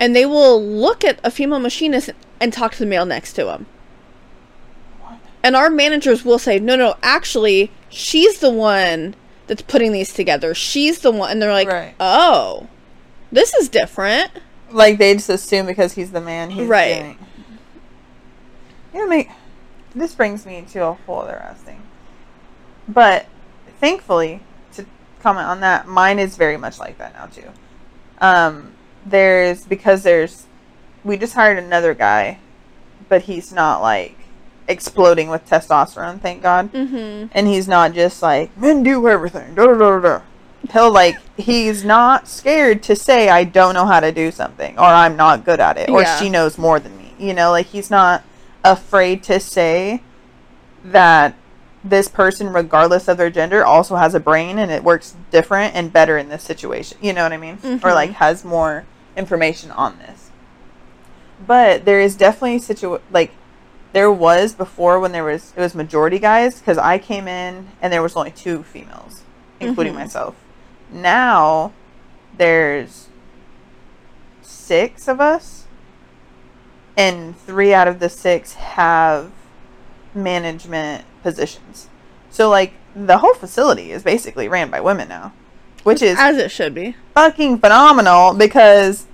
and 0.00 0.16
they 0.16 0.26
will 0.26 0.60
look 0.60 1.04
at 1.04 1.20
a 1.22 1.30
female 1.30 1.60
machinist 1.60 2.10
and 2.40 2.52
talk 2.52 2.72
to 2.72 2.78
the 2.80 2.86
male 2.86 3.06
next 3.06 3.34
to 3.34 3.48
him. 3.48 3.66
And 5.42 5.56
our 5.56 5.70
managers 5.70 6.24
will 6.24 6.38
say, 6.38 6.58
"No, 6.58 6.76
no, 6.76 6.96
actually, 7.02 7.70
she's 7.88 8.38
the 8.38 8.50
one 8.50 9.14
that's 9.48 9.62
putting 9.62 9.92
these 9.92 10.12
together. 10.14 10.54
She's 10.54 11.00
the 11.00 11.10
one." 11.10 11.30
And 11.30 11.42
they're 11.42 11.52
like, 11.52 11.68
Right. 11.68 11.94
"Oh, 11.98 12.68
this 13.32 13.52
is 13.54 13.68
different." 13.68 14.30
Like 14.70 14.98
they 14.98 15.14
just 15.14 15.28
assume 15.28 15.66
because 15.66 15.92
he's 15.94 16.12
the 16.12 16.20
man, 16.20 16.50
he's 16.50 16.66
Right. 16.68 17.00
doing. 17.00 17.18
You 18.94 19.00
know, 19.00 19.06
me. 19.08 19.28
This 19.94 20.14
brings 20.14 20.46
me 20.46 20.64
to 20.72 20.84
a 20.84 20.92
whole 20.94 21.20
other 21.20 21.36
ass 21.36 21.58
thing. 21.58 21.82
But 22.88 23.26
thankfully, 23.80 24.40
to 24.74 24.86
comment 25.22 25.46
on 25.46 25.60
that, 25.60 25.86
mine 25.86 26.18
is 26.18 26.36
very 26.36 26.56
much 26.56 26.78
like 26.78 26.98
that 26.98 27.14
now 27.14 27.26
too. 27.26 27.50
Um, 28.20 28.72
there's 29.04 29.64
because 29.64 30.02
there's, 30.04 30.46
we 31.04 31.16
just 31.18 31.34
hired 31.34 31.58
another 31.58 31.92
guy, 31.92 32.38
but 33.08 33.22
he's 33.22 33.52
not 33.52 33.82
like 33.82 34.16
exploding 34.68 35.28
with 35.28 35.48
testosterone. 35.48 36.20
Thank 36.20 36.42
God. 36.42 36.72
Mm-hmm. 36.72 37.26
and 37.32 37.46
he's 37.46 37.66
not 37.68 37.92
just 37.92 38.22
like 38.22 38.56
men 38.56 38.82
do 38.82 39.08
everything. 39.08 39.54
Da, 39.54 39.66
da, 39.66 39.74
da, 39.74 40.00
da. 40.00 40.20
He'll 40.72 40.92
like 40.92 41.16
he's 41.36 41.82
not 41.84 42.28
scared 42.28 42.82
to 42.84 42.94
say 42.96 43.28
I 43.28 43.42
don't 43.44 43.74
know 43.74 43.86
how 43.86 43.98
to 44.00 44.12
do 44.12 44.30
something 44.30 44.78
or 44.78 44.84
I'm 44.84 45.16
not 45.16 45.44
good 45.44 45.58
at 45.60 45.76
it 45.76 45.88
or 45.90 46.02
Yeah. 46.02 46.18
she 46.20 46.28
knows 46.30 46.56
more 46.56 46.78
than 46.78 46.96
me. 46.96 47.14
You 47.18 47.34
know, 47.34 47.50
like 47.50 47.66
he's 47.66 47.90
not 47.90 48.22
afraid 48.64 49.22
to 49.24 49.40
say 49.40 50.02
that 50.84 51.34
this 51.84 52.06
person 52.06 52.52
regardless 52.52 53.08
of 53.08 53.16
their 53.16 53.30
gender 53.30 53.64
also 53.64 53.96
has 53.96 54.14
a 54.14 54.20
brain 54.20 54.56
and 54.58 54.70
it 54.70 54.84
works 54.84 55.16
different 55.32 55.74
and 55.74 55.92
better 55.92 56.16
in 56.16 56.28
this 56.28 56.44
situation. 56.44 56.96
You 57.00 57.12
know 57.12 57.24
what 57.24 57.32
I 57.32 57.38
mean? 57.38 57.54
Or 57.64 57.90
Mhm. 57.90 57.94
like 57.94 58.10
has 58.12 58.44
more 58.44 58.84
information 59.16 59.72
on 59.72 59.98
this. 59.98 60.30
But 61.44 61.84
there 61.84 62.00
is 62.00 62.14
definitely 62.14 62.60
situ 62.60 62.98
like 63.10 63.32
there 63.92 64.10
was 64.10 64.54
before 64.54 64.98
when 65.00 65.12
there 65.12 65.24
was 65.24 65.52
it 65.56 65.60
was 65.60 65.74
majority 65.74 66.18
guys 66.18 66.58
because 66.58 66.78
I 66.78 66.98
came 66.98 67.28
in 67.28 67.68
and 67.80 67.92
there 67.92 68.02
was 68.02 68.16
only 68.16 68.30
two 68.30 68.62
females, 68.64 69.22
including 69.60 69.92
Mhm. 69.94 69.96
myself. 69.98 70.34
Now 70.90 71.72
there's 72.36 73.08
six 74.42 75.08
of 75.08 75.20
us, 75.20 75.64
and 76.96 77.38
three 77.46 77.72
out 77.74 77.88
of 77.88 77.98
the 78.00 78.08
six 78.08 78.54
have 78.54 79.30
management 80.14 81.04
positions. 81.22 81.88
So 82.30 82.48
like 82.48 82.72
the 82.94 83.18
whole 83.18 83.34
facility 83.34 83.92
is 83.92 84.02
basically 84.02 84.48
ran 84.48 84.70
by 84.70 84.80
women 84.80 85.08
now, 85.08 85.32
which 85.82 86.02
is 86.02 86.18
As 86.18 86.36
it 86.36 86.50
should 86.50 86.74
be. 86.74 86.96
fucking 87.14 87.58
phenomenal 87.58 88.34
because 88.34 89.06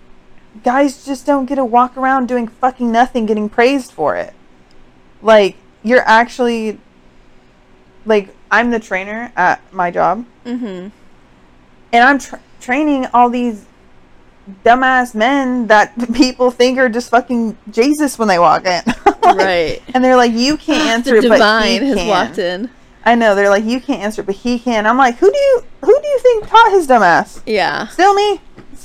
guys 0.64 1.04
just 1.04 1.24
don't 1.26 1.46
get 1.46 1.54
to 1.56 1.64
walk 1.64 1.96
around 1.96 2.26
doing 2.26 2.48
fucking 2.48 2.90
nothing 2.90 3.26
getting 3.26 3.48
praised 3.48 3.92
for 3.92 4.16
it. 4.16 4.32
Like, 5.22 5.56
you're 5.82 6.02
actually 6.06 6.78
like 8.06 8.34
I'm 8.50 8.70
the 8.70 8.80
trainer 8.80 9.32
at 9.36 9.60
my 9.72 9.90
job 9.90 10.24
Mm-hmm. 10.44 10.64
and 11.92 12.04
I'm 12.04 12.18
tra- 12.18 12.40
training 12.60 13.06
all 13.12 13.28
these 13.28 13.66
dumbass 14.64 15.14
men 15.14 15.66
that 15.66 15.92
people 16.14 16.50
think 16.50 16.78
are 16.78 16.88
just 16.88 17.10
fucking 17.10 17.56
Jesus 17.70 18.18
when 18.18 18.28
they 18.28 18.38
walk 18.38 18.64
in. 18.64 18.82
Like, 18.86 19.22
Right. 19.36 19.82
And 19.94 20.02
they're 20.02 20.16
like, 20.16 20.32
you 20.32 20.56
can't 20.56 20.88
answer 20.88 21.20
the 21.20 21.26
it, 21.26 21.28
but 21.28 21.34
divine 21.36 21.82
he 21.82 21.88
has 21.88 21.96
can. 21.98 22.08
walked 22.08 22.38
in. 22.38 22.70
I 23.04 23.14
know 23.14 23.34
they're 23.34 23.50
like, 23.50 23.64
you 23.64 23.80
can't 23.80 24.00
answer 24.02 24.22
it, 24.22 24.26
but 24.26 24.34
he 24.36 24.58
can. 24.58 24.86
I'm 24.86 24.96
like, 24.96 25.16
who 25.16 25.30
do 25.30 25.36
you 25.38 25.62
who 25.82 25.86
do 26.00 26.08
you 26.08 26.18
think 26.20 26.46
taught 26.48 26.70
his 26.72 26.86
dumbass? 26.86 27.42
Yeah. 27.46 27.86
Still 27.88 28.14
me. 28.14 28.40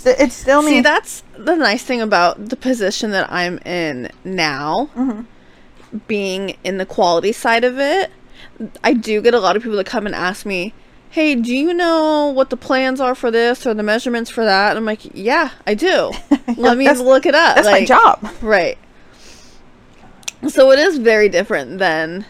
It's 0.06 0.36
still 0.36 0.62
me. 0.62 0.70
See, 0.72 0.82
that's 0.82 1.24
the 1.38 1.56
nice 1.56 1.84
thing 1.84 2.02
about 2.02 2.50
the 2.50 2.58
position 2.58 3.12
that 3.12 3.32
I'm 3.32 3.58
in 3.60 4.10
now, 4.26 4.90
Mhm. 4.96 5.26
Being 6.08 6.58
in 6.64 6.78
the 6.78 6.86
quality 6.86 7.32
side 7.32 7.64
of 7.64 7.80
it. 7.80 8.12
I 8.84 8.94
do 8.94 9.22
get 9.22 9.34
a 9.34 9.40
lot 9.40 9.56
of 9.56 9.64
people 9.64 9.78
that 9.78 9.86
come 9.86 10.06
and 10.06 10.14
ask 10.16 10.46
me, 10.46 10.74
"Hey, 11.10 11.36
do 11.36 11.56
you 11.56 11.74
know 11.74 12.28
what 12.30 12.50
the 12.50 12.58
plans 12.58 13.00
are 13.00 13.16
for 13.16 13.32
this 13.32 13.66
or 13.66 13.74
the 13.74 13.84
measurements 13.84 14.30
for 14.30 14.44
that?" 14.46 14.70
And 14.72 14.78
I'm 14.80 14.86
like, 14.86 15.02
"Yeah, 15.14 15.52
I 15.68 15.74
do. 15.74 16.12
Let 16.58 16.78
me 16.78 16.92
look 16.92 17.26
it 17.26 17.36
up." 17.36 17.56
That's 17.56 17.68
my 17.68 17.80
Like, 17.80 17.88
job. 17.88 18.28
Right. 18.42 18.78
So 20.48 20.72
it 20.72 20.80
is 20.80 20.98
very 20.98 21.30
different 21.30 21.80
than 21.80 22.26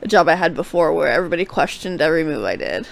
the 0.00 0.08
job 0.08 0.28
I 0.28 0.34
had 0.34 0.54
before, 0.54 0.92
where 0.92 1.08
everybody 1.08 1.44
questioned 1.44 2.00
every 2.02 2.24
move 2.24 2.44
I 2.44 2.56
did, 2.56 2.88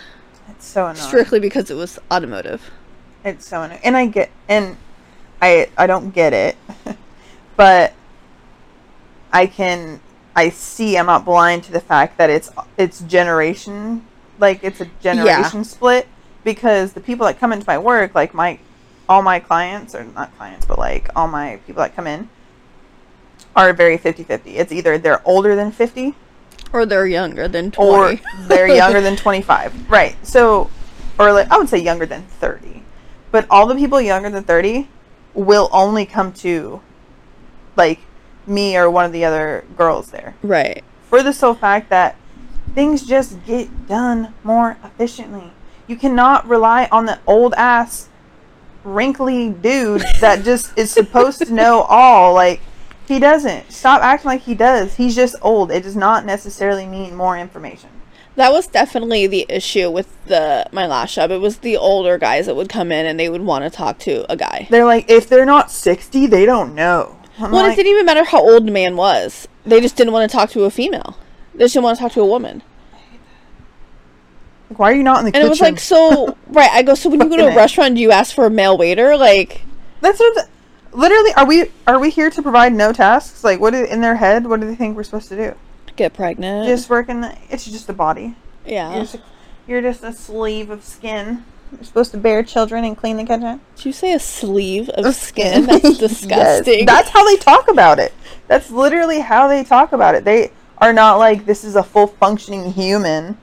It's 0.51 0.67
so 0.67 0.83
annoying. 0.87 0.97
strictly 0.97 1.41
because 1.41 1.71
it 1.71 1.75
was 1.75 1.99
automotive. 2.11 2.71
It's 3.25 3.47
so 3.49 3.63
annoying. 3.63 3.81
And 3.83 3.97
I 3.97 4.07
get 4.07 4.31
and 4.49 4.77
I 5.43 5.69
I 5.77 5.87
don't 5.89 6.11
get 6.15 6.33
it. 6.33 6.57
but 7.57 7.93
I 9.33 9.47
can 9.47 10.01
I 10.41 10.49
see 10.49 10.97
I'm 10.97 11.05
not 11.05 11.27
blind 11.27 11.65
to 11.65 11.73
the 11.73 11.81
fact 11.83 12.17
that 12.17 12.31
it's 12.31 12.51
it's 12.79 13.01
generation 13.01 14.07
like 14.39 14.65
it's 14.65 14.81
a 14.81 14.87
generation 15.03 15.65
split 15.65 16.09
because 16.45 16.95
the 16.95 17.01
people 17.03 17.27
that 17.27 17.39
come 17.39 17.53
into 17.53 17.67
my 17.67 17.77
work 17.77 18.15
like 18.15 18.33
my 18.33 18.59
all 19.07 19.21
my 19.21 19.39
clients 19.39 19.95
or 19.95 20.03
not 20.03 20.35
clients 20.39 20.65
but 20.65 20.79
like 20.79 21.11
all 21.15 21.29
my 21.29 21.59
people 21.67 21.83
that 21.83 21.95
come 21.95 22.07
in 22.07 22.27
are 23.55 23.75
very 23.75 23.99
50-50 23.99 24.41
it's 24.47 24.73
either 24.73 24.97
they're 24.97 25.21
older 25.29 25.55
than 25.55 25.71
50 25.71 26.15
Or 26.73 26.87
they're 26.87 27.07
younger 27.07 27.47
than 27.47 27.71
20. 27.71 27.91
or 27.91 28.19
they're 28.49 28.75
younger 28.83 29.03
than 29.03 29.17
25 29.17 29.91
right 29.91 30.17
so 30.27 30.71
or 31.19 31.35
like 31.35 31.51
i 31.51 31.59
would 31.59 31.69
say 31.69 31.77
younger 31.77 32.07
than 32.07 32.23
30 32.23 32.83
but 33.31 33.47
all 33.51 33.67
the 33.67 33.75
people 33.75 34.01
younger 34.01 34.31
than 34.31 34.45
30 34.45 34.89
will 35.35 35.69
only 35.71 36.07
come 36.07 36.33
to 36.33 36.81
like 37.77 38.01
me 38.51 38.77
or 38.77 38.91
one 38.91 39.05
of 39.05 39.13
the 39.13 39.25
other 39.25 39.65
girls 39.77 40.11
there 40.11 40.35
right. 40.43 40.85
for 41.09 41.23
the 41.23 41.33
sole 41.33 41.55
fact 41.55 41.89
that 41.89 42.17
things 42.75 43.07
just 43.07 43.45
get 43.47 43.89
done 43.89 44.35
more 44.45 44.77
efficiently 44.85 45.53
you 45.87 45.97
cannot 45.97 46.47
rely 46.47 46.89
on 46.93 47.07
the 47.07 47.19
old 47.27 47.55
ass 47.55 48.09
wrinkly 48.85 49.51
dude 49.51 50.03
that 50.21 50.45
just 50.45 50.77
is 50.77 50.91
supposed 50.91 51.39
to 51.39 51.53
know 51.53 51.83
all 51.83 52.35
like 52.35 52.61
he 53.07 53.19
doesn't 53.19 53.71
stop 53.71 54.03
acting 54.03 54.29
like 54.29 54.43
he 54.43 54.55
does 54.55 54.97
he's 54.97 55.15
just 55.15 55.35
old 55.43 55.71
it 55.71 55.83
does 55.83 55.97
not 55.97 56.25
necessarily 56.25 56.87
mean 56.87 57.15
more 57.15 57.39
information 57.39 57.91
That 58.37 58.53
was 58.53 58.67
definitely 58.69 59.27
the 59.27 59.45
issue 59.49 59.91
with 59.91 60.09
the 60.27 60.67
my 60.73 60.87
last 60.87 61.15
job. 61.15 61.31
It 61.31 61.41
was 61.41 61.59
the 61.59 61.77
older 61.77 62.17
guys 62.17 62.47
that 62.47 62.55
would 62.55 62.69
come 62.69 62.93
in 62.93 63.05
and 63.05 63.19
they 63.19 63.29
would 63.29 63.43
want 63.43 63.65
to 63.65 63.71
talk 63.71 63.99
to 64.01 64.25
a 64.33 64.37
guy. 64.37 64.69
They're 64.71 64.87
like, 64.87 65.11
if 65.11 65.29
they're 65.29 65.45
not 65.45 65.71
60, 65.71 66.27
they 66.27 66.47
don't 66.47 66.75
know. 66.75 67.20
I'm 67.41 67.51
Well, 67.53 67.63
like, 67.63 67.73
it 67.73 67.77
didn't 67.83 67.93
even 67.93 68.07
matter 68.07 68.25
how 68.25 68.41
old 68.43 68.67
the 68.67 68.71
man 68.73 68.97
was. 68.97 69.49
They 69.65 69.81
just 69.81 69.97
didn't 69.97 70.13
want 70.13 70.31
to 70.31 70.37
talk 70.37 70.51
to 70.51 70.65
a 70.65 70.71
female. 70.71 71.17
They 71.55 71.65
just 71.65 71.75
didn't 71.75 71.85
want 71.85 71.99
to 71.99 72.03
talk 72.03 72.13
to 72.13 72.21
a 72.21 72.27
woman. 72.27 72.63
like, 74.71 74.79
why 74.79 74.91
are 74.93 74.95
you 74.95 75.03
not 75.03 75.19
in 75.21 75.25
the 75.27 75.29
And 75.29 75.35
kitchen? 75.35 75.43
And 75.43 75.47
it 75.47 75.51
was 75.51 75.61
like, 75.61 75.81
so, 75.81 76.37
right. 76.49 76.71
I 76.71 76.83
go, 76.83 76.95
so 76.95 77.09
when 77.11 77.21
you 77.21 77.29
go 77.29 77.37
to 77.37 77.49
a 77.49 77.57
restaurant, 77.57 77.95
do 77.97 78.01
you 78.01 78.11
ask 78.11 78.35
for 78.35 78.47
a 78.47 78.51
male 78.51 78.77
waiter? 78.79 79.17
Like, 79.17 79.63
That's 80.01 80.19
what 80.19 80.47
I'm, 80.47 80.99
literally. 80.99 81.33
Are 81.35 81.47
we 81.47 81.71
are 81.87 81.99
we 81.99 82.11
here 82.11 82.31
to 82.31 82.43
provide 82.43 82.73
no 82.73 82.93
tasks? 82.93 83.45
Like, 83.45 83.61
what 83.61 83.75
is, 83.75 83.89
in 83.91 84.01
their 84.01 84.17
head? 84.17 84.47
What 84.47 84.61
do 84.61 84.67
they 84.67 84.75
think 84.77 84.97
we're 84.97 85.05
supposed 85.05 85.29
to 85.29 85.37
do? 85.37 85.55
get 85.97 86.15
pregnant. 86.15 86.67
Just 86.67 86.89
working. 86.89 87.21
The, 87.21 87.37
it's 87.51 87.65
just 87.67 87.89
a 87.91 87.93
body. 87.93 88.35
yeah. 88.65 88.95
You're 88.95 89.05
just, 89.05 89.19
you're 89.67 89.83
just 89.83 90.03
a 90.03 90.13
sleeve 90.15 90.71
of 90.71 90.83
skin. 90.83 91.45
You're 91.73 91.85
supposed 91.85 92.11
to 92.13 92.17
bear 92.19 92.43
children 92.43 92.85
and 92.85 92.97
clean 92.97 93.17
the 93.17 93.25
kitchen. 93.25 93.61
Did 93.77 93.85
you 93.85 93.93
say 93.93 94.13
a 94.13 94.19
sleeve 94.19 94.89
of 94.91 95.15
skin? 95.15 95.67
That's 95.67 95.85
Yes, 95.85 95.99
disgusting. 95.99 96.87
That's 96.87 97.09
how 97.11 97.25
they 97.25 97.37
talk 97.37 97.71
about 97.71 97.99
it. 97.99 98.13
That's 98.49 98.71
literally 98.71 99.21
how 99.21 99.47
they 99.49 99.63
talk 99.63 99.93
about 99.93 100.15
it. 100.15 100.25
They 100.25 100.51
are 100.79 100.93
not 100.93 101.17
like 101.17 101.47
this 101.47 101.63
is 101.63 101.77
a 101.77 101.83
full 101.83 102.07
functioning 102.09 102.73
human 102.73 103.39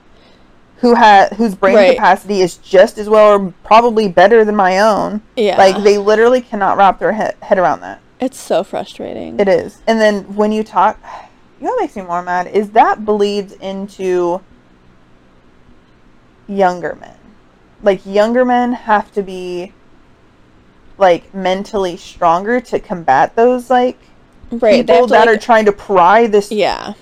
who 0.77 0.93
has 0.95 1.29
whose 1.37 1.55
brain 1.55 1.75
Right. 1.75 1.95
capacity 1.95 2.41
is 2.41 2.57
just 2.57 2.97
as 2.97 3.07
well 3.09 3.39
or 3.39 3.53
probably 3.63 4.07
better 4.09 4.43
than 4.45 4.55
my 4.55 4.79
own. 4.79 5.21
yeah. 5.35 5.57
Like 5.57 5.81
they 5.83 5.97
literally 5.97 6.41
cannot 6.41 6.77
wrap 6.77 6.99
their 6.99 7.13
head, 7.13 7.35
head 7.41 7.57
around 7.57 7.79
that. 7.81 7.99
it's 8.19 8.39
so 8.39 8.63
frustrating. 8.63 9.39
It 9.39 9.47
is. 9.47 9.81
And 9.87 9.99
then 10.01 10.35
when 10.35 10.51
you 10.51 10.63
talk, 10.63 10.99
you 11.59 11.65
know 11.65 11.71
what 11.71 11.81
makes 11.81 11.95
me 11.95 12.03
more 12.03 12.21
mad 12.21 12.47
is 12.47 12.71
that 12.71 13.05
bleeds 13.05 13.53
into 13.53 14.41
younger 16.47 16.95
men. 16.99 17.16
Like 17.83 18.05
younger 18.05 18.43
men 18.43 18.73
have 18.73 19.11
to 19.13 19.21
be 19.21 19.73
like 20.97 21.33
mentally 21.33 21.97
stronger 21.97 22.59
to 22.59 22.79
combat 22.79 23.35
those 23.35 23.69
like 23.69 23.97
right. 24.51 24.85
People 24.85 25.07
that 25.07 25.27
like- 25.27 25.35
are 25.35 25.39
trying 25.39 25.65
to 25.65 25.71
pry 25.71 26.27
this 26.27 26.51
yeah. 26.51 26.93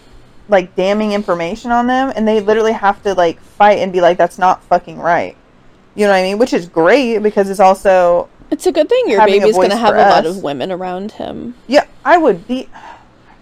like 0.49 0.75
damning 0.75 1.13
information 1.13 1.71
on 1.71 1.87
them 1.87 2.11
and 2.15 2.27
they 2.27 2.41
literally 2.41 2.73
have 2.73 3.01
to 3.03 3.13
like 3.13 3.39
fight 3.39 3.79
and 3.79 3.93
be 3.93 4.01
like 4.01 4.17
that's 4.17 4.37
not 4.37 4.63
fucking 4.63 4.99
right. 4.99 5.37
You 5.95 6.05
know 6.05 6.11
what 6.11 6.17
I 6.17 6.23
mean? 6.23 6.37
Which 6.37 6.51
is 6.51 6.67
great 6.67 7.19
because 7.19 7.49
it's 7.49 7.61
also 7.61 8.29
It's 8.51 8.65
a 8.67 8.71
good 8.71 8.89
thing 8.89 9.05
your 9.07 9.25
baby's 9.25 9.55
going 9.55 9.69
to 9.69 9.77
have 9.77 9.95
a 9.95 10.09
lot 10.09 10.25
of 10.25 10.43
women 10.43 10.71
around 10.71 11.13
him. 11.13 11.55
Yeah, 11.67 11.87
I 12.03 12.17
would 12.17 12.47
beat. 12.47 12.69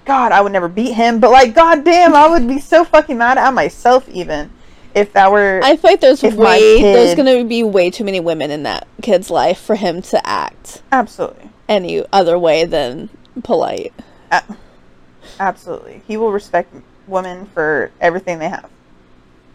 God, 0.06 0.32
I 0.34 0.42
would 0.42 0.52
never 0.52 0.68
beat 0.68 0.94
him, 0.94 1.22
but 1.22 1.32
like, 1.32 1.56
goddamn, 1.56 2.14
I 2.14 2.28
would 2.28 2.46
be 2.46 2.60
so 2.60 2.84
fucking 2.84 3.18
mad 3.18 3.38
at 3.38 3.54
myself 3.54 4.08
even 4.10 4.52
if 4.94 5.14
that 5.14 5.32
were. 5.32 5.62
I 5.64 5.76
feel 5.76 5.92
like 5.92 6.02
there's 6.02 6.22
way 6.22 6.82
there's 6.82 7.16
going 7.16 7.38
to 7.38 7.48
be 7.48 7.64
way 7.64 7.90
too 7.90 8.04
many 8.04 8.20
women 8.20 8.52
in 8.52 8.64
that 8.64 8.88
kid's 9.02 9.30
life 9.30 9.60
for 9.60 9.76
him 9.76 10.02
to 10.04 10.28
act 10.28 10.82
absolutely, 10.92 11.50
any 11.68 12.04
other 12.12 12.38
way 12.38 12.66
than 12.66 13.10
polite. 13.44 13.94
Absolutely, 15.40 16.02
he 16.08 16.18
will 16.18 16.32
respect 16.32 16.74
women 17.08 17.46
for 17.48 17.92
everything 18.00 18.40
they 18.40 18.50
have, 18.50 18.70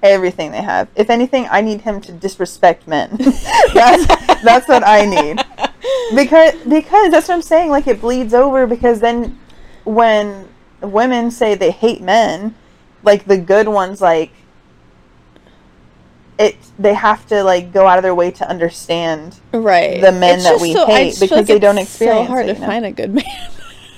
everything 0.03 0.51
they 0.51 0.63
have. 0.63 0.89
If 0.97 1.11
anything, 1.11 1.47
I 1.51 1.61
need 1.61 1.83
him 1.83 2.01
to 2.03 2.13
disrespect 2.13 2.87
men. 2.89 3.17
that's 3.75 4.07
that's 4.43 4.69
what 4.69 4.87
I 4.87 5.05
need 5.05 5.45
because 6.15 6.55
because 6.69 7.11
that's 7.11 7.29
what 7.29 7.35
I'm 7.35 7.43
saying. 7.43 7.71
Like 7.71 7.87
it 7.87 8.01
bleeds 8.01 8.35
over 8.35 8.67
because 8.67 9.01
then 9.01 9.39
when 9.85 10.49
women 10.81 11.31
say 11.31 11.55
they 11.55 11.71
hate 11.71 12.01
men, 12.01 12.55
like 13.03 13.25
the 13.25 13.39
good 13.39 13.69
ones, 13.69 14.01
like 14.01 14.33
it, 16.39 16.57
they 16.79 16.95
have 16.95 17.27
to 17.29 17.43
like 17.43 17.73
go 17.73 17.87
out 17.87 17.99
of 17.99 18.03
their 18.03 18.15
way 18.15 18.31
to 18.33 18.49
understand. 18.49 19.39
Right. 19.53 20.01
The 20.01 20.13
men 20.13 20.37
It's 20.37 20.45
that 20.45 20.61
we 20.61 20.77
I 20.77 20.87
hate 20.87 21.21
because 21.21 21.47
they 21.47 21.59
don't 21.59 21.79
it's 21.79 21.91
experience 21.91 22.27
so 22.29 22.33
hard 22.33 22.47
it, 22.47 22.49
to 22.49 22.55
you 22.55 22.61
know? 22.61 22.67
find 22.67 22.85
a 22.87 22.93
good 22.93 23.15
man. 23.15 23.25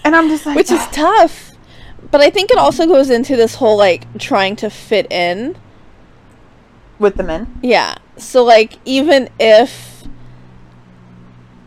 And 0.03 0.17
I'm 0.17 0.29
just 0.31 0.47
like, 0.47 0.57
Which 0.57 0.71
is 0.71 0.83
tough. 0.93 1.51
But 2.11 2.23
I 2.23 2.31
think 2.31 2.51
it 2.51 2.57
also 2.57 2.87
goes 2.87 3.11
into 3.11 3.37
this 3.37 3.57
whole 3.57 3.77
like 3.77 4.07
trying 4.19 4.57
to 4.57 4.71
fit 4.71 5.13
in. 5.13 5.57
with 6.99 7.17
the 7.17 7.23
men. 7.23 7.59
Yeah. 7.63 7.97
So 8.17 8.43
like 8.43 8.79
even 8.87 9.29
if 9.39 10.05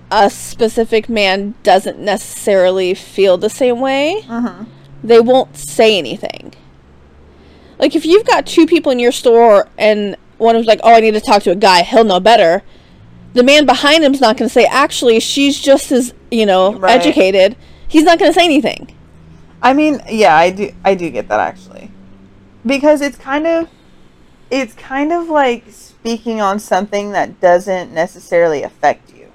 a 0.09 0.29
specific 0.31 1.09
man 1.09 1.53
doesn't 1.63 1.99
necessarily 1.99 2.93
feel 2.95 3.37
the 3.37 3.49
same 3.49 3.79
way, 3.79 4.23
Mm-hmm. 4.27 4.63
they 5.03 5.19
won't 5.21 5.55
say 5.55 5.97
anything. 5.97 6.53
Like 7.79 7.95
if 7.95 8.05
you've 8.05 8.25
got 8.25 8.45
two 8.47 8.65
people 8.65 8.91
in 8.91 8.97
your 8.99 9.11
store 9.11 9.67
and 9.77 10.15
one 10.43 10.55
is 10.55 10.65
like, 10.67 10.79
"Oh, 10.83 10.93
I 10.93 10.99
need 10.99 11.13
to 11.15 11.21
talk 11.21 11.41
to 11.43 11.51
a 11.51 11.55
guy. 11.55 11.81
He'll 11.83 12.03
know 12.03 12.19
better." 12.19 12.61
The 13.33 13.43
man 13.43 13.65
behind 13.65 14.03
him's 14.03 14.21
not 14.21 14.37
going 14.37 14.47
to 14.49 14.53
say, 14.53 14.65
"Actually, 14.65 15.19
she's 15.19 15.59
just 15.59 15.91
as, 15.91 16.13
you 16.29 16.45
know, 16.45 16.73
Right. 16.73 16.91
educated." 16.95 17.55
He's 17.87 18.03
not 18.03 18.19
going 18.19 18.31
to 18.31 18.37
say 18.39 18.45
anything. 18.45 18.95
I 19.61 19.73
mean, 19.73 20.01
yeah, 20.09 20.35
I 20.35 20.49
do. 20.51 20.71
I 20.83 20.93
do 20.93 21.09
get 21.09 21.27
that 21.29 21.39
actually, 21.39 21.89
because 22.65 23.01
it's 23.01 23.17
kind 23.17 23.47
of, 23.47 23.69
it's 24.51 24.73
kind 24.73 25.11
of 25.13 25.29
like 25.29 25.63
speaking 25.71 26.41
on 26.41 26.59
something 26.59 27.11
that 27.13 27.39
doesn't 27.39 27.93
necessarily 27.93 28.61
affect 28.63 29.13
you. 29.13 29.27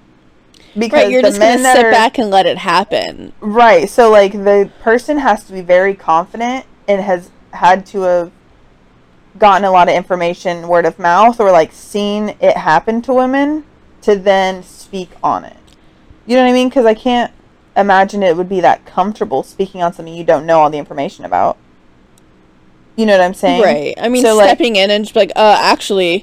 Because 0.77 1.05
Right, 1.05 1.11
you're 1.11 1.23
the 1.23 1.29
just 1.29 1.41
gonna 1.41 1.59
sit 1.75 1.87
are- 1.87 1.91
back 1.91 2.19
and 2.19 2.31
let 2.31 2.47
it 2.47 2.59
happen. 2.59 3.33
Right. 3.41 3.89
So 3.89 4.11
like 4.11 4.33
the 4.33 4.71
person 4.83 5.19
has 5.19 5.45
to 5.45 5.53
be 5.53 5.63
very 5.63 5.95
confident 5.95 6.67
and 6.87 7.01
has 7.01 7.31
had 7.53 7.87
to 7.87 8.01
have 8.03 8.31
gotten 9.39 9.65
a 9.65 9.71
lot 9.71 9.89
of 9.89 9.95
information 9.95 10.69
word 10.69 10.85
of 10.87 10.99
mouth 10.99 11.39
or 11.41 11.51
like 11.53 11.73
seen 11.73 12.35
it 12.41 12.57
happen 12.57 13.03
to 13.03 13.13
women 13.13 13.65
to 14.03 14.17
then 14.17 14.63
speak 14.63 15.11
on 15.23 15.45
it. 15.45 15.57
You 16.27 16.37
know 16.37 16.43
what 16.43 16.51
I 16.51 16.53
mean? 16.53 16.71
Cuz 16.71 16.85
I 16.85 16.95
can't 16.95 17.33
imagine 17.77 18.23
it 18.23 18.37
would 18.37 18.49
be 18.49 18.61
that 18.61 18.85
comfortable 18.85 19.43
speaking 19.43 19.83
on 19.83 19.93
something 19.93 20.15
you 20.15 20.25
don't 20.25 20.47
know 20.47 20.61
all 20.61 20.71
the 20.71 20.79
information 20.79 21.25
about. 21.25 21.57
You 22.97 23.07
know 23.07 23.13
what 23.13 23.21
I'm 23.25 23.35
saying? 23.35 23.63
Right. 23.63 23.95
I 24.01 24.09
mean, 24.09 24.23
So, 24.23 24.35
like- 24.35 24.47
stepping 24.49 24.75
in 24.77 24.91
and 24.91 25.05
just 25.05 25.15
be 25.15 25.21
like, 25.21 25.33
"Uh, 25.37 25.57
actually, 25.61 26.21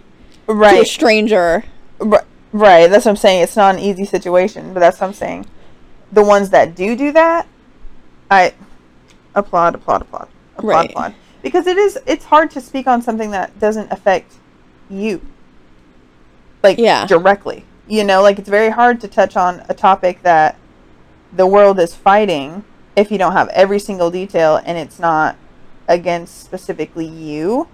to 0.47 0.51
a 0.51 0.55
Right. 0.55 0.85
stranger." 0.87 1.63
Ri- 1.99 2.19
Right, 2.51 2.89
that's 2.89 3.03
what 3.05 3.11
I'm 3.11 3.17
saying. 3.17 3.41
It's 3.41 3.55
not 3.57 3.75
an 3.75 3.81
easy 3.81 4.05
situation, 4.05 4.73
but 4.73 4.79
that's 4.79 4.99
what 5.01 5.07
I'm 5.07 5.13
saying. 5.13 5.45
The 6.11 6.23
ones 6.23 6.51
that 6.51 6.73
do 6.75 6.95
do 6.95 7.11
that, 7.11 7.47
I 8.31 8.53
applaud, 9.33 9.75
applaud, 9.75 10.01
applaud, 10.03 10.27
applaud, 10.57 10.67
Right. 10.67 10.89
applaud. 10.89 11.13
Because 11.45 11.67
it 11.67 11.77
is, 11.77 11.99
it's 12.07 12.25
hard 12.25 12.49
to 12.51 12.59
speak 12.59 12.87
on 12.87 13.03
something 13.03 13.29
that 13.29 13.59
doesn't 13.59 13.91
affect 13.91 14.33
you, 14.89 15.21
like 16.63 16.79
Yeah. 16.79 17.05
directly. 17.05 17.65
You 17.87 18.03
know, 18.03 18.23
like 18.23 18.39
it's 18.39 18.49
very 18.49 18.71
hard 18.71 18.99
to 19.01 19.07
touch 19.07 19.37
on 19.37 19.63
a 19.69 19.75
topic 19.75 20.23
that 20.23 20.55
the 21.31 21.45
world 21.45 21.79
is 21.79 21.93
fighting 21.93 22.63
if 22.95 23.11
you 23.11 23.19
don't 23.19 23.33
have 23.33 23.47
every 23.49 23.77
single 23.77 24.09
detail 24.09 24.59
and 24.65 24.75
it's 24.75 24.97
not 24.97 25.35
against 25.87 26.43
specifically 26.43 27.05
you. 27.05 27.67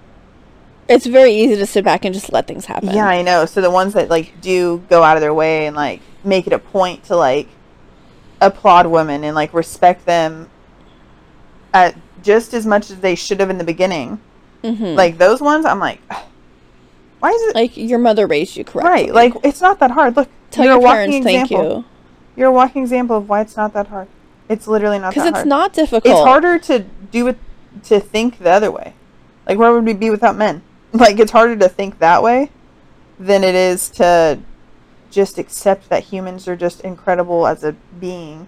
It's 0.89 1.05
very 1.05 1.31
easy 1.31 1.55
to 1.55 1.65
sit 1.65 1.85
back 1.85 2.03
and 2.03 2.13
just 2.13 2.33
let 2.33 2.47
things 2.47 2.65
happen. 2.65 2.89
Yeah, 2.93 3.07
I 3.07 3.21
know. 3.21 3.45
So 3.45 3.61
the 3.61 3.71
ones 3.71 3.93
that 3.93 4.09
like 4.09 4.41
do 4.41 4.83
go 4.89 5.01
out 5.01 5.15
of 5.15 5.21
their 5.21 5.33
way 5.33 5.65
and 5.65 5.77
like 5.77 6.01
make 6.25 6.45
it 6.45 6.51
a 6.51 6.59
point 6.59 7.05
to 7.05 7.15
like 7.15 7.47
applaud 8.41 8.87
women 8.87 9.23
and 9.23 9.33
like 9.33 9.53
respect 9.53 10.05
them 10.05 10.49
at 11.73 11.95
just 12.21 12.53
as 12.53 12.65
much 12.65 12.89
as 12.91 12.97
they 12.99 13.15
should 13.15 13.39
have 13.39 13.49
in 13.49 13.57
the 13.57 13.63
beginning. 13.63 14.19
Mhm. 14.63 14.95
Like 14.95 15.17
those 15.17 15.41
ones, 15.41 15.65
I'm 15.65 15.79
like, 15.79 15.99
why 17.19 17.29
is 17.31 17.41
it 17.49 17.55
like 17.55 17.77
your 17.77 17.99
mother 17.99 18.27
raised 18.27 18.55
you 18.57 18.63
correctly. 18.63 18.89
right? 18.89 19.13
Like 19.13 19.33
it's 19.43 19.61
not 19.61 19.79
that 19.79 19.91
hard. 19.91 20.15
Look, 20.15 20.29
tell 20.51 20.65
you're 20.65 20.73
your 20.75 20.81
a 20.87 20.91
parents 20.91 21.13
walking 21.15 21.23
thank 21.23 21.51
example. 21.51 21.77
you. 21.79 21.85
You're 22.35 22.49
a 22.49 22.51
walking 22.53 22.81
example 22.83 23.17
of 23.17 23.29
why 23.29 23.41
it's 23.41 23.57
not 23.57 23.73
that 23.73 23.87
hard. 23.87 24.07
It's 24.49 24.67
literally 24.67 24.99
not 24.99 25.13
Because 25.13 25.27
it's 25.27 25.37
hard. 25.37 25.47
not 25.47 25.73
difficult. 25.73 26.05
It's 26.05 26.19
harder 26.19 26.57
to 26.59 26.79
do 27.11 27.27
it 27.27 27.37
to 27.83 27.99
think 27.99 28.39
the 28.39 28.49
other 28.49 28.71
way. 28.71 28.93
Like 29.47 29.57
where 29.57 29.71
would 29.73 29.85
we 29.85 29.93
be 29.93 30.09
without 30.09 30.35
men? 30.35 30.61
Like 30.93 31.19
it's 31.19 31.31
harder 31.31 31.55
to 31.55 31.69
think 31.69 31.99
that 31.99 32.21
way 32.21 32.51
than 33.17 33.43
it 33.45 33.55
is 33.55 33.89
to 33.91 34.39
just 35.09 35.37
accept 35.37 35.87
that 35.89 36.03
humans 36.03 36.47
are 36.49 36.55
just 36.57 36.81
incredible 36.81 37.47
as 37.47 37.63
a 37.63 37.73
being. 37.99 38.47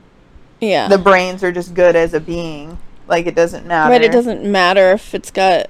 Yeah. 0.59 0.87
The 0.89 0.97
brains 0.97 1.41
are 1.43 1.51
just 1.53 1.73
good 1.73 1.95
as 1.95 2.13
a 2.13 2.19
being. 2.19 2.77
Like 3.13 3.27
it 3.27 3.35
doesn't 3.35 3.67
matter. 3.67 3.91
Right, 3.91 4.01
it 4.01 4.11
doesn't 4.11 4.43
matter 4.43 4.91
if 4.91 5.13
it's 5.13 5.29
got 5.29 5.67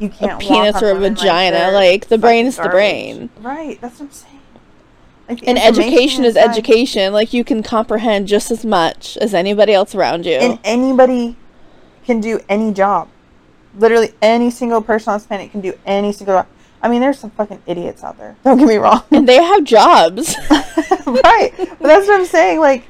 You 0.00 0.08
can't 0.08 0.32
walk 0.32 0.40
penis 0.40 0.82
or 0.82 0.90
a 0.90 0.94
vagina, 0.96 1.56
they're 1.56 1.70
like, 1.72 2.08
the 2.08 2.18
brain 2.18 2.46
fucking 2.46 2.48
is 2.48 2.56
the 2.56 2.68
brain. 2.68 3.30
Right. 3.38 3.80
That's 3.80 4.00
what 4.00 4.06
I'm 4.06 4.10
saying. 4.12 4.40
Like, 5.28 5.46
and 5.46 5.56
education 5.58 6.24
is 6.24 6.34
inside- 6.34 6.50
education. 6.50 7.12
Like 7.12 7.32
you 7.32 7.44
can 7.44 7.62
comprehend 7.62 8.26
just 8.26 8.50
as 8.50 8.64
much 8.64 9.16
as 9.18 9.32
anybody 9.32 9.72
else 9.72 9.94
around 9.94 10.26
you. 10.26 10.32
And 10.32 10.58
anybody 10.64 11.36
can 12.04 12.20
do 12.20 12.40
any 12.48 12.72
job. 12.72 13.08
Literally 13.76 14.12
any 14.20 14.50
single 14.50 14.82
person 14.82 15.12
on 15.12 15.20
this 15.20 15.26
planet 15.28 15.52
can 15.52 15.60
do 15.60 15.74
any 15.86 16.12
single 16.12 16.34
job. 16.38 16.46
I 16.82 16.88
mean, 16.88 17.00
there's 17.00 17.20
some 17.20 17.30
fucking 17.30 17.62
idiots 17.66 18.02
out 18.02 18.18
there. 18.18 18.34
Don't 18.42 18.58
get 18.58 18.66
me 18.66 18.76
wrong. 18.76 19.02
and 19.12 19.28
they 19.28 19.40
have 19.40 19.62
jobs. 19.62 20.34
right. 20.50 21.52
But 21.56 21.78
that's 21.82 22.08
what 22.08 22.18
I'm 22.20 22.26
saying. 22.26 22.58
Like, 22.58 22.84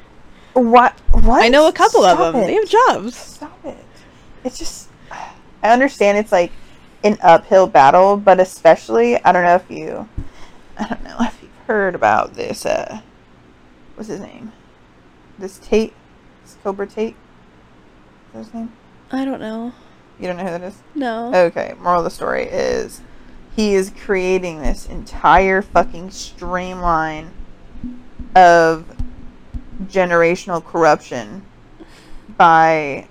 what? 0.58 0.98
What? 1.12 1.42
I 1.42 1.48
know 1.48 1.68
a 1.68 1.72
couple 1.72 2.02
Stop 2.02 2.18
of 2.20 2.32
them. 2.34 2.42
it. 2.42 2.46
They 2.46 2.54
have 2.54 2.68
jobs. 2.68 3.16
Stop 3.16 3.64
it. 3.64 3.84
It's 4.44 4.58
just. 4.58 4.88
I 5.62 5.72
understand 5.72 6.18
it's 6.18 6.32
like 6.32 6.52
an 7.04 7.18
uphill 7.22 7.66
battle, 7.66 8.16
but 8.16 8.40
especially, 8.40 9.22
I 9.24 9.32
don't 9.32 9.42
know 9.44 9.56
if 9.56 9.70
you. 9.70 10.08
I 10.78 10.88
don't 10.88 11.02
know 11.02 11.16
if 11.20 11.38
you've 11.42 11.50
heard 11.66 11.94
about 11.94 12.34
this. 12.34 12.64
Uh, 12.64 13.00
what's 13.96 14.08
his 14.08 14.20
name? 14.20 14.52
This 15.38 15.58
Tate? 15.58 15.94
This 16.44 16.56
Cobra 16.62 16.86
Tate? 16.86 17.16
Is 17.16 18.32
that 18.32 18.38
his 18.38 18.54
name? 18.54 18.72
I 19.10 19.24
don't 19.24 19.40
know. 19.40 19.72
You 20.20 20.26
don't 20.28 20.36
know 20.36 20.44
who 20.44 20.50
that 20.50 20.62
is? 20.62 20.82
No. 20.94 21.32
Okay, 21.34 21.74
moral 21.80 22.00
of 22.00 22.04
the 22.04 22.10
story 22.10 22.44
is 22.44 23.00
he 23.54 23.74
is 23.74 23.92
creating 24.04 24.60
this 24.62 24.86
entire 24.86 25.62
fucking 25.62 26.10
streamline 26.10 27.32
of 28.34 28.84
generational 29.86 30.64
corruption 30.64 31.42
by 32.36 33.06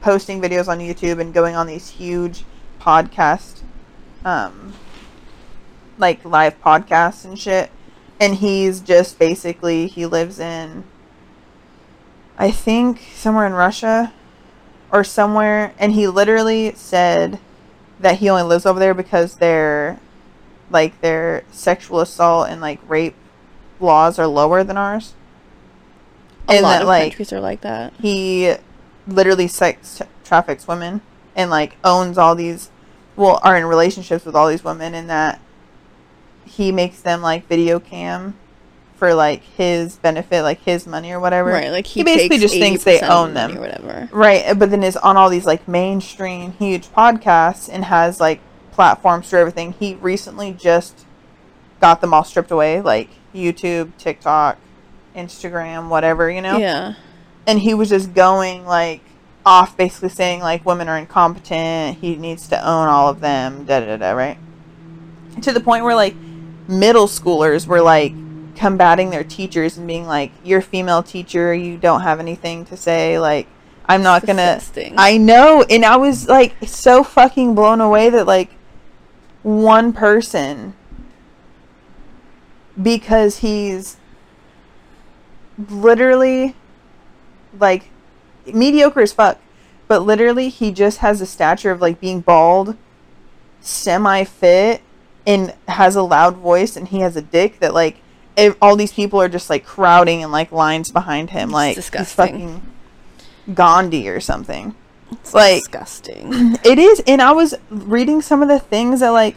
posting 0.00 0.40
videos 0.40 0.68
on 0.68 0.78
YouTube 0.78 1.20
and 1.20 1.32
going 1.32 1.54
on 1.54 1.66
these 1.66 1.90
huge 1.90 2.44
podcast 2.80 3.62
um 4.24 4.74
like 5.96 6.24
live 6.24 6.60
podcasts 6.60 7.24
and 7.24 7.38
shit 7.38 7.70
and 8.20 8.36
he's 8.36 8.80
just 8.80 9.18
basically 9.18 9.86
he 9.86 10.04
lives 10.04 10.38
in 10.38 10.84
I 12.36 12.50
think 12.50 13.00
somewhere 13.14 13.46
in 13.46 13.52
Russia 13.52 14.12
or 14.90 15.04
somewhere 15.04 15.72
and 15.78 15.92
he 15.92 16.06
literally 16.08 16.74
said 16.74 17.38
that 18.00 18.18
he 18.18 18.28
only 18.28 18.42
lives 18.42 18.66
over 18.66 18.78
there 18.78 18.94
because 18.94 19.36
their 19.36 19.98
like 20.70 21.00
their 21.00 21.44
sexual 21.50 22.00
assault 22.00 22.48
and 22.48 22.60
like 22.60 22.80
rape 22.88 23.14
laws 23.80 24.18
are 24.18 24.26
lower 24.26 24.64
than 24.64 24.76
ours. 24.76 25.14
A 26.48 26.60
lot 26.60 26.70
that, 26.70 26.82
of 26.82 26.88
like, 26.88 27.12
countries 27.12 27.32
are 27.32 27.40
like 27.40 27.60
that. 27.62 27.92
He 28.00 28.54
literally 29.06 29.48
sex 29.48 30.02
traffics 30.24 30.66
women 30.66 31.02
and 31.36 31.50
like 31.50 31.76
owns 31.84 32.16
all 32.16 32.34
these 32.34 32.70
well 33.16 33.38
are 33.42 33.56
in 33.56 33.64
relationships 33.66 34.24
with 34.24 34.34
all 34.34 34.48
these 34.48 34.64
women 34.64 34.94
and 34.94 35.08
that 35.10 35.40
he 36.44 36.72
makes 36.72 37.00
them 37.00 37.20
like 37.20 37.46
video 37.48 37.78
cam 37.80 38.34
for 38.96 39.14
like 39.14 39.42
his 39.42 39.96
benefit, 39.96 40.42
like 40.42 40.62
his 40.62 40.86
money 40.86 41.12
or 41.12 41.20
whatever. 41.20 41.50
Right, 41.50 41.70
like 41.70 41.86
he, 41.86 42.00
he 42.00 42.04
basically 42.04 42.38
just 42.38 42.54
thinks 42.54 42.84
they 42.84 42.98
80% 42.98 43.02
of 43.02 43.10
own 43.10 43.34
them. 43.34 43.56
or 43.56 43.60
whatever. 43.60 44.08
Right, 44.12 44.46
uh, 44.46 44.54
but 44.54 44.70
then 44.70 44.82
is 44.82 44.96
on 44.96 45.16
all 45.16 45.28
these 45.28 45.46
like 45.46 45.66
mainstream 45.66 46.52
huge 46.52 46.86
podcasts 46.88 47.68
and 47.70 47.84
has 47.84 48.20
like 48.20 48.40
platforms 48.72 49.28
for 49.28 49.36
everything. 49.36 49.72
He 49.72 49.94
recently 49.96 50.52
just 50.52 51.04
got 51.80 52.00
them 52.00 52.14
all 52.14 52.24
stripped 52.24 52.50
away, 52.50 52.80
like 52.80 53.10
YouTube, 53.34 53.96
TikTok, 53.98 54.58
Instagram, 55.14 55.88
whatever, 55.88 56.30
you 56.30 56.42
know? 56.42 56.58
Yeah. 56.58 56.94
And 57.46 57.58
he 57.58 57.74
was 57.74 57.88
just 57.88 58.14
going 58.14 58.64
like 58.64 59.00
off 59.46 59.76
basically 59.76 60.08
saying 60.08 60.40
like 60.40 60.64
women 60.64 60.88
are 60.88 60.98
incompetent, 60.98 61.98
he 61.98 62.16
needs 62.16 62.48
to 62.48 62.58
own 62.58 62.88
all 62.88 63.08
of 63.08 63.20
them, 63.20 63.64
da 63.64 63.80
da 63.80 63.96
da, 63.96 64.12
right? 64.12 64.38
To 65.42 65.52
the 65.52 65.60
point 65.60 65.84
where 65.84 65.94
like 65.94 66.14
middle 66.68 67.06
schoolers 67.06 67.66
were 67.66 67.82
like 67.82 68.14
combating 68.56 69.10
their 69.10 69.24
teachers 69.24 69.76
and 69.76 69.86
being 69.86 70.06
like, 70.06 70.32
You're 70.42 70.60
a 70.60 70.62
female 70.62 71.02
teacher, 71.02 71.54
you 71.54 71.76
don't 71.76 72.02
have 72.02 72.20
anything 72.20 72.64
to 72.66 72.76
say, 72.76 73.18
like 73.18 73.46
I'm 73.86 74.02
not 74.02 74.24
gonna 74.24 74.60
I 74.96 75.18
know, 75.18 75.64
and 75.68 75.84
I 75.84 75.96
was 75.96 76.26
like 76.28 76.54
so 76.66 77.04
fucking 77.04 77.54
blown 77.54 77.80
away 77.80 78.08
that 78.10 78.26
like 78.26 78.50
one 79.42 79.92
person 79.92 80.74
because 82.80 83.38
he's 83.38 83.98
literally 85.68 86.54
like 87.58 87.90
mediocre 88.52 89.00
as 89.00 89.12
fuck, 89.12 89.38
but 89.88 90.00
literally 90.00 90.48
he 90.48 90.72
just 90.72 90.98
has 90.98 91.20
a 91.20 91.26
stature 91.26 91.70
of 91.70 91.80
like 91.80 92.00
being 92.00 92.20
bald, 92.20 92.76
semi 93.60 94.24
fit, 94.24 94.82
and 95.26 95.54
has 95.68 95.96
a 95.96 96.02
loud 96.02 96.36
voice, 96.36 96.76
and 96.76 96.88
he 96.88 97.00
has 97.00 97.16
a 97.16 97.22
dick 97.22 97.60
that 97.60 97.72
like 97.74 97.98
ev- 98.36 98.56
all 98.60 98.76
these 98.76 98.92
people 98.92 99.20
are 99.20 99.28
just 99.28 99.48
like 99.50 99.64
crowding 99.64 100.22
and 100.22 100.32
like 100.32 100.52
lines 100.52 100.90
behind 100.90 101.30
him, 101.30 101.50
like 101.50 101.76
disgusting. 101.76 102.04
he's 102.38 102.50
fucking 102.50 103.54
Gandhi 103.54 104.08
or 104.08 104.20
something. 104.20 104.74
It's 105.12 105.32
like- 105.34 105.60
disgusting. 105.60 106.56
It 106.64 106.78
is, 106.78 107.02
and 107.06 107.22
I 107.22 107.32
was 107.32 107.54
reading 107.70 108.20
some 108.22 108.42
of 108.42 108.48
the 108.48 108.58
things 108.58 109.00
that 109.00 109.10
like 109.10 109.36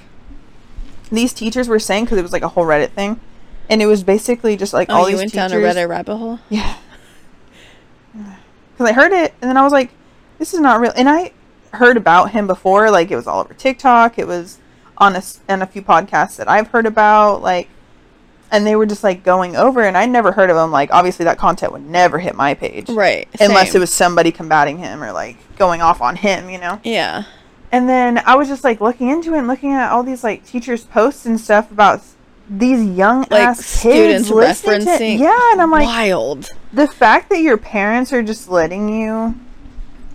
these 1.11 1.33
teachers 1.33 1.67
were 1.69 1.79
saying 1.79 2.05
because 2.05 2.17
it 2.17 2.21
was 2.23 2.33
like 2.33 2.41
a 2.41 2.47
whole 2.49 2.65
Reddit 2.65 2.91
thing, 2.91 3.19
and 3.69 3.81
it 3.81 3.85
was 3.85 4.03
basically 4.03 4.57
just 4.57 4.73
like 4.73 4.89
all 4.89 5.05
these 5.05 5.05
teachers. 5.05 5.05
Oh, 5.05 5.05
all 5.05 5.09
you 5.09 5.15
these 5.15 5.19
went 5.19 5.31
teachers. 5.31 5.51
down 5.51 5.79
a 5.79 5.85
Reddit 5.85 5.89
rabbit 5.89 6.17
hole. 6.17 6.39
Yeah. 6.49 6.77
Because 8.13 8.91
I 8.91 8.93
heard 8.93 9.11
it, 9.11 9.33
and 9.41 9.49
then 9.49 9.57
I 9.57 9.63
was 9.63 9.73
like, 9.73 9.89
this 10.37 10.53
is 10.53 10.59
not 10.59 10.79
real. 10.79 10.93
And 10.95 11.09
I 11.09 11.31
heard 11.73 11.97
about 11.97 12.31
him 12.31 12.45
before. 12.45 12.91
Like, 12.91 13.09
it 13.09 13.15
was 13.15 13.25
all 13.25 13.39
over 13.39 13.55
TikTok. 13.55 14.19
It 14.19 14.27
was 14.27 14.59
on 14.99 15.15
a, 15.15 15.23
on 15.49 15.63
a 15.63 15.65
few 15.65 15.81
podcasts 15.81 16.35
that 16.37 16.47
I've 16.47 16.67
heard 16.67 16.85
about. 16.85 17.41
Like, 17.41 17.69
and 18.51 18.67
they 18.67 18.75
were 18.75 18.85
just, 18.85 19.03
like, 19.03 19.23
going 19.23 19.55
over, 19.55 19.81
and 19.81 19.97
I 19.97 20.05
never 20.05 20.31
heard 20.31 20.51
of 20.51 20.57
him. 20.57 20.71
Like, 20.71 20.93
obviously, 20.93 21.25
that 21.25 21.39
content 21.39 21.71
would 21.73 21.85
never 21.85 22.19
hit 22.19 22.35
my 22.35 22.53
page. 22.53 22.87
Right. 22.87 23.27
Unless 23.39 23.73
it 23.73 23.79
was 23.79 23.91
somebody 23.91 24.31
combating 24.31 24.77
him 24.77 25.03
or, 25.03 25.11
like, 25.11 25.37
going 25.57 25.81
off 25.81 25.99
on 25.99 26.15
him, 26.15 26.49
you 26.49 26.59
know? 26.59 26.79
Yeah. 26.83 27.23
And 27.71 27.89
then 27.89 28.19
I 28.19 28.35
was 28.35 28.47
just, 28.47 28.63
like, 28.63 28.79
looking 28.79 29.09
into 29.09 29.33
it 29.33 29.39
and 29.39 29.47
looking 29.47 29.73
at 29.73 29.91
all 29.91 30.03
these, 30.03 30.23
like, 30.23 30.45
teachers' 30.45 30.83
posts 30.83 31.25
and 31.25 31.39
stuff 31.39 31.71
about 31.71 32.01
these 32.49 32.85
young 32.97 33.21
Like 33.29 33.31
ass 33.41 33.81
kids 33.81 34.27
students 34.27 34.29
referencing. 34.29 35.19
yeah, 35.19 35.51
and 35.51 35.61
I'm 35.61 35.71
like, 35.71 35.85
wild. 35.85 36.49
the 36.73 36.87
fact 36.87 37.29
that 37.29 37.41
your 37.41 37.57
parents 37.57 38.13
are 38.13 38.23
just 38.23 38.49
letting 38.49 38.87
you 38.89 39.35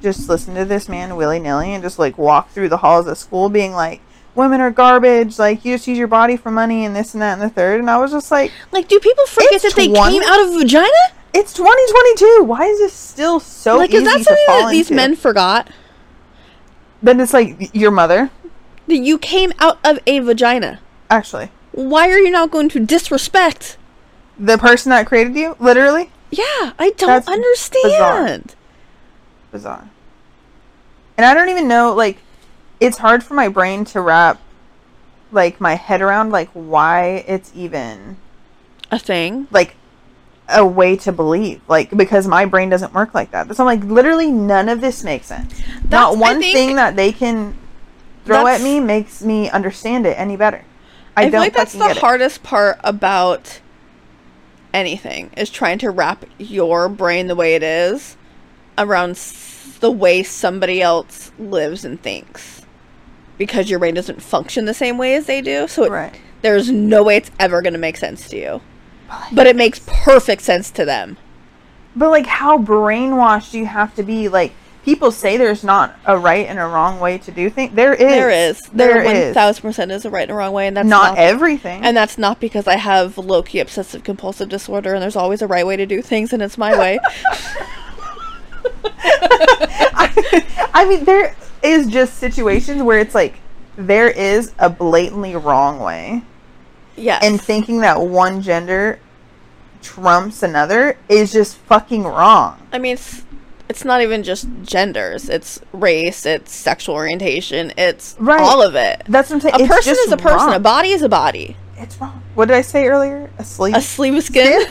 just 0.01 0.29
listen 0.29 0.55
to 0.55 0.65
this 0.65 0.89
man 0.89 1.15
willy 1.17 1.39
nilly 1.39 1.73
and 1.75 1.83
just 1.83 1.99
like 1.99 2.19
walk 2.19 2.51
through 2.51 2.69
the 2.69 2.79
halls 2.79 3.07
of 3.07 3.17
school 3.19 3.49
being 3.49 3.73
like, 3.73 4.01
women 4.35 4.61
are 4.61 4.71
garbage, 4.71 5.39
like 5.39 5.65
you 5.65 5.75
just 5.75 5.87
use 5.87 5.99
your 5.99 6.09
body 6.09 6.37
for 6.37 6.51
money 6.51 6.85
and 6.85 6.97
this 6.97 7.13
and 7.15 7.23
that 7.23 7.35
and 7.35 7.43
the 7.43 7.49
third. 7.51 7.79
And 7.81 7.89
I 7.91 7.99
was 7.99 8.11
just 8.11 8.31
like, 8.31 8.51
Like, 8.73 8.89
do 8.89 8.99
people 8.99 9.27
forget 9.27 9.63
that 9.63 9.75
they 9.77 9.87
came 9.89 10.23
out 10.23 10.41
of 10.41 10.55
a 10.55 10.59
vagina? 10.59 10.89
it's 11.35 11.53
2022. 11.55 12.45
Why 12.45 12.65
is 12.67 12.79
this 12.79 12.93
still 12.93 13.41
so 13.41 13.79
like, 13.79 13.93
is 13.95 14.05
that 14.05 14.21
something 14.23 14.45
that 14.49 14.71
these 14.71 14.91
into? 14.91 14.97
men 14.97 15.17
forgot? 15.17 15.69
Then 17.03 17.21
it's 17.21 17.33
like 17.33 17.75
your 17.75 17.91
mother, 17.91 18.31
you 18.87 19.19
came 19.19 19.53
out 19.59 19.79
of 19.85 19.99
a 20.07 20.19
vagina. 20.21 20.81
actually. 21.11 21.51
Why 21.73 22.09
are 22.11 22.19
you 22.19 22.31
not 22.31 22.51
going 22.51 22.69
to 22.71 22.81
disrespect? 22.81 23.77
The 24.39 24.59
person 24.59 24.91
that 24.91 25.07
created 25.07 25.35
you, 25.37 25.57
literally 25.59 26.11
Yeah, 26.31 26.73
I 26.79 26.93
don't 26.97 27.09
That's 27.09 27.29
understand. 27.29 28.55
bizarre. 29.51 29.89
And 31.17 31.27
I 31.27 31.35
don't 31.35 31.49
even 31.51 31.69
know, 31.69 31.95
like, 31.95 32.19
it's 32.81 32.99
hard 32.99 33.23
for 33.23 33.35
my 33.35 33.49
brain 33.49 33.85
to 33.87 34.01
wrap, 34.01 34.41
like, 35.31 35.61
my 35.61 35.75
head 35.75 36.01
around, 36.03 36.31
like, 36.31 36.49
why 36.53 37.25
it's 37.29 37.53
even 37.55 38.17
A 38.91 38.99
thing. 38.99 39.47
like 39.51 39.77
a 40.49 40.67
way 40.67 40.97
to 40.97 41.13
believe 41.13 41.63
like 41.69 41.89
because 41.97 42.27
my 42.27 42.45
brain 42.45 42.69
doesn't 42.69 42.93
work 42.93 43.15
like 43.15 43.31
that 43.31 43.47
so 43.57 43.63
i'm 43.63 43.81
like 43.81 43.89
literally 43.89 44.31
none 44.31 44.69
of 44.69 44.81
this 44.83 45.03
makes 45.05 45.27
sense 45.29 45.51
That's- 45.57 45.91
not 45.91 46.17
one 46.19 46.41
think 46.41 46.53
thing 46.55 46.77
that 46.77 46.95
they 46.97 47.13
can 47.13 47.57
throw 48.27 48.47
at 48.49 48.61
me 48.61 48.81
makes 48.81 49.23
me 49.23 49.49
understand 49.49 50.05
it 50.05 50.19
any 50.19 50.37
better 50.37 50.63
i, 51.17 51.25
I, 51.25 51.31
feel 51.31 51.41
like 51.41 51.55
that's 51.55 51.73
the 51.73 51.95
hardest 51.95 52.43
part 52.43 52.79
about 52.85 53.61
anything 54.73 55.31
is 55.37 55.51
trying 55.51 55.79
to 55.79 55.91
wrap 55.91 56.25
your 56.39 56.89
brain 56.89 57.27
the 57.27 57.35
way 57.35 57.55
it 57.55 57.63
is 57.63 58.17
around 58.79 59.11
s- 59.11 59.77
the 59.81 59.91
way 59.91 60.23
somebody 60.23 60.81
else 60.81 61.33
lives 61.39 61.85
and 61.85 62.01
thinks. 62.01 62.63
Because 63.39 63.69
your 63.69 63.79
brain 63.79 63.95
doesn't 63.95 64.23
function 64.23 64.65
the 64.65 64.75
same 64.75 64.99
way 64.99 65.15
as 65.15 65.27
they 65.27 65.41
do 65.41 65.67
so 65.67 65.85
it 65.85 65.87
it, 65.87 65.91
right. 65.91 66.21
there's 66.43 66.71
no 66.71 67.03
way 67.03 67.17
it's 67.17 67.31
ever 67.39 67.63
going 67.63 67.73
to 67.73 67.79
make 67.79 67.97
sense 67.97 68.29
to 68.29 68.37
you. 68.37 68.61
But 69.33 69.47
it 69.47 69.57
makes 69.57 69.81
perfect 69.87 70.43
sense 70.43 70.71
to 70.71 70.85
them. 70.85 71.19
But 71.95 72.11
like, 72.11 72.27
how 72.27 72.57
brainwashed 72.57 73.51
do 73.53 73.59
you 73.59 73.67
have 73.67 73.95
to 73.97 74.03
be? 74.03 74.29
Like, 74.29 74.53
people 74.85 75.11
say 75.11 75.37
there's 75.37 75.65
not 75.65 75.97
a 76.05 76.19
right 76.19 76.47
and 76.47 76.59
a 76.59 76.65
wrong 76.65 77.01
way 77.01 77.19
to 77.19 77.31
do 77.31 77.49
things. 77.51 77.75
There 77.75 77.95
is. 77.95 78.01
There 78.01 78.31
is. 78.31 78.61
There 78.73 79.05
There 79.05 79.35
thousand 79.35 79.63
percent 79.63 79.93
is 79.93 80.05
a 80.05 80.11
right 80.11 80.23
and 80.23 80.33
a 80.33 80.35
wrong 80.35 80.53
way, 80.53 80.67
and 80.67 80.77
that's 80.77 80.89
not, 80.89 81.19
everything. 81.19 81.83
And 81.83 81.97
that's 81.97 82.19
not 82.19 82.41
because 82.41 82.67
I 82.67 82.77
have 82.77 83.19
low 83.19 83.43
key 83.43 83.61
obsessive 83.61 84.05
compulsive 84.05 84.49
disorder, 84.49 84.95
and 84.95 85.03
there's 85.03 85.17
always 85.17 85.43
a 85.43 85.47
right 85.47 85.67
way 85.67 85.77
to 85.77 85.87
do 85.87 86.03
things, 86.03 86.33
and 86.33 86.43
it's 86.43 86.59
my 86.59 86.79
way. 86.79 86.99
I, 89.95 90.71
I 90.75 90.85
mean, 90.85 91.05
there 91.05 91.37
is 91.63 91.87
just 91.87 92.15
situations 92.19 92.83
where 92.83 92.99
it's 92.99 93.15
like 93.15 93.39
there 93.77 94.11
is 94.11 94.53
a 94.59 94.69
blatantly 94.69 95.37
wrong 95.37 95.81
way, 95.81 96.23
yes. 96.97 97.23
and 97.25 97.41
thinking 97.41 97.81
that 97.81 98.01
one 98.01 98.43
gender 98.43 98.99
trumps 99.81 100.43
another 100.43 100.97
is 101.09 101.33
just 101.33 101.57
fucking 101.57 102.05
wrong. 102.05 102.61
I 102.73 102.79
mean, 102.79 102.95
it's, 102.95 103.25
it's 103.69 103.85
not 103.85 104.03
even 104.03 104.23
just 104.23 104.47
genders. 104.63 105.29
It's 105.29 105.61
race. 105.73 106.27
It's 106.27 106.55
sexual 106.55 106.95
orientation. 106.95 107.73
It's 107.79 108.17
Right. 108.19 108.41
all 108.41 108.63
of 108.63 108.75
it. 108.75 109.03
That's 109.09 109.31
what 109.31 109.37
I'm 109.37 109.41
saying. 109.41 109.55
A 109.55 109.59
It's 109.65 109.69
person 109.75 109.97
is 110.07 110.13
a 110.13 110.17
person. 110.17 110.37
wrong. 110.49 110.55
A 110.55 110.59
body 110.61 110.91
is 110.91 111.03
a 111.03 111.09
body. 111.09 111.57
It's 111.79 112.01
wrong. 112.01 112.23
What 112.35 112.49
did 112.49 112.57
I 112.57 112.61
say 112.63 112.87
earlier? 112.87 113.31
A 113.39 113.45
sleep. 113.45 113.75
A 113.75 113.81
sleeve 113.81 114.15
of 114.15 114.23
skin. 114.25 114.67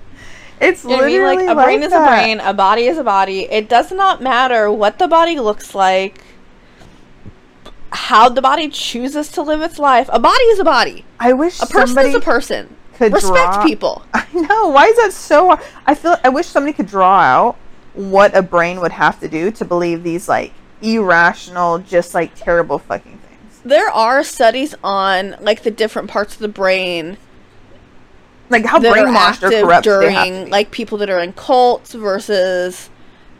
it's 0.60 0.82
You 0.84 0.90
know 0.90 0.96
what 0.96 1.04
I 1.04 1.06
mean? 1.06 1.12
literally 1.22 1.46
Like 1.46 1.48
a 1.48 1.54
brain 1.54 1.80
like 1.80 1.86
is 1.86 1.92
that. 1.92 2.06
a 2.06 2.10
brain, 2.10 2.40
a 2.40 2.52
body 2.54 2.86
is 2.86 2.98
a 2.98 3.04
body. 3.04 3.40
It 3.50 3.68
does 3.68 3.92
not 3.92 4.20
matter 4.22 4.70
what 4.70 4.98
the 4.98 5.08
body 5.08 5.38
looks 5.38 5.74
like, 5.74 6.22
how 7.92 8.28
the 8.28 8.42
body 8.42 8.68
chooses 8.68 9.28
to 9.32 9.42
live 9.42 9.62
its 9.62 9.78
life. 9.78 10.08
A 10.12 10.18
body 10.20 10.42
is 10.44 10.58
a 10.58 10.64
body. 10.64 11.04
I 11.18 11.32
wish 11.32 11.60
A 11.60 11.66
person 11.66 11.86
somebody 11.88 12.08
is 12.10 12.14
a 12.14 12.20
person. 12.20 12.76
could 12.94 13.12
Respect 13.12 13.54
draw- 13.54 13.64
people. 13.64 14.02
I 14.14 14.26
know. 14.32 14.68
Why 14.68 14.86
is 14.86 14.96
that 14.96 15.12
so? 15.12 15.48
hard? 15.48 15.60
I 15.86 15.94
feel. 15.94 16.16
I 16.22 16.28
wish 16.28 16.46
somebody 16.46 16.72
could 16.72 16.86
draw 16.86 17.20
out 17.20 17.56
what 17.94 18.36
a 18.36 18.42
brain 18.42 18.80
would 18.80 18.92
have 18.92 19.18
to 19.20 19.28
do 19.28 19.50
to 19.52 19.64
believe 19.64 20.02
these 20.02 20.28
like 20.28 20.52
irrational, 20.82 21.78
just 21.78 22.14
like 22.14 22.32
terrible 22.34 22.78
fucking 22.78 23.18
things. 23.18 23.60
There 23.64 23.88
are 23.90 24.22
studies 24.24 24.74
on 24.82 25.36
like 25.40 25.62
the 25.62 25.70
different 25.70 26.08
parts 26.10 26.34
of 26.34 26.40
the 26.40 26.48
brain 26.48 27.18
Like 28.48 28.64
how 28.64 28.78
brainwashed 28.80 29.42
or 29.42 29.50
corrupt 29.50 29.84
they 29.84 30.12
have 30.12 30.24
to 30.24 30.30
during 30.30 30.50
like 30.50 30.70
people 30.70 30.98
that 30.98 31.10
are 31.10 31.20
in 31.20 31.32
cults 31.34 31.92
versus 31.92 32.88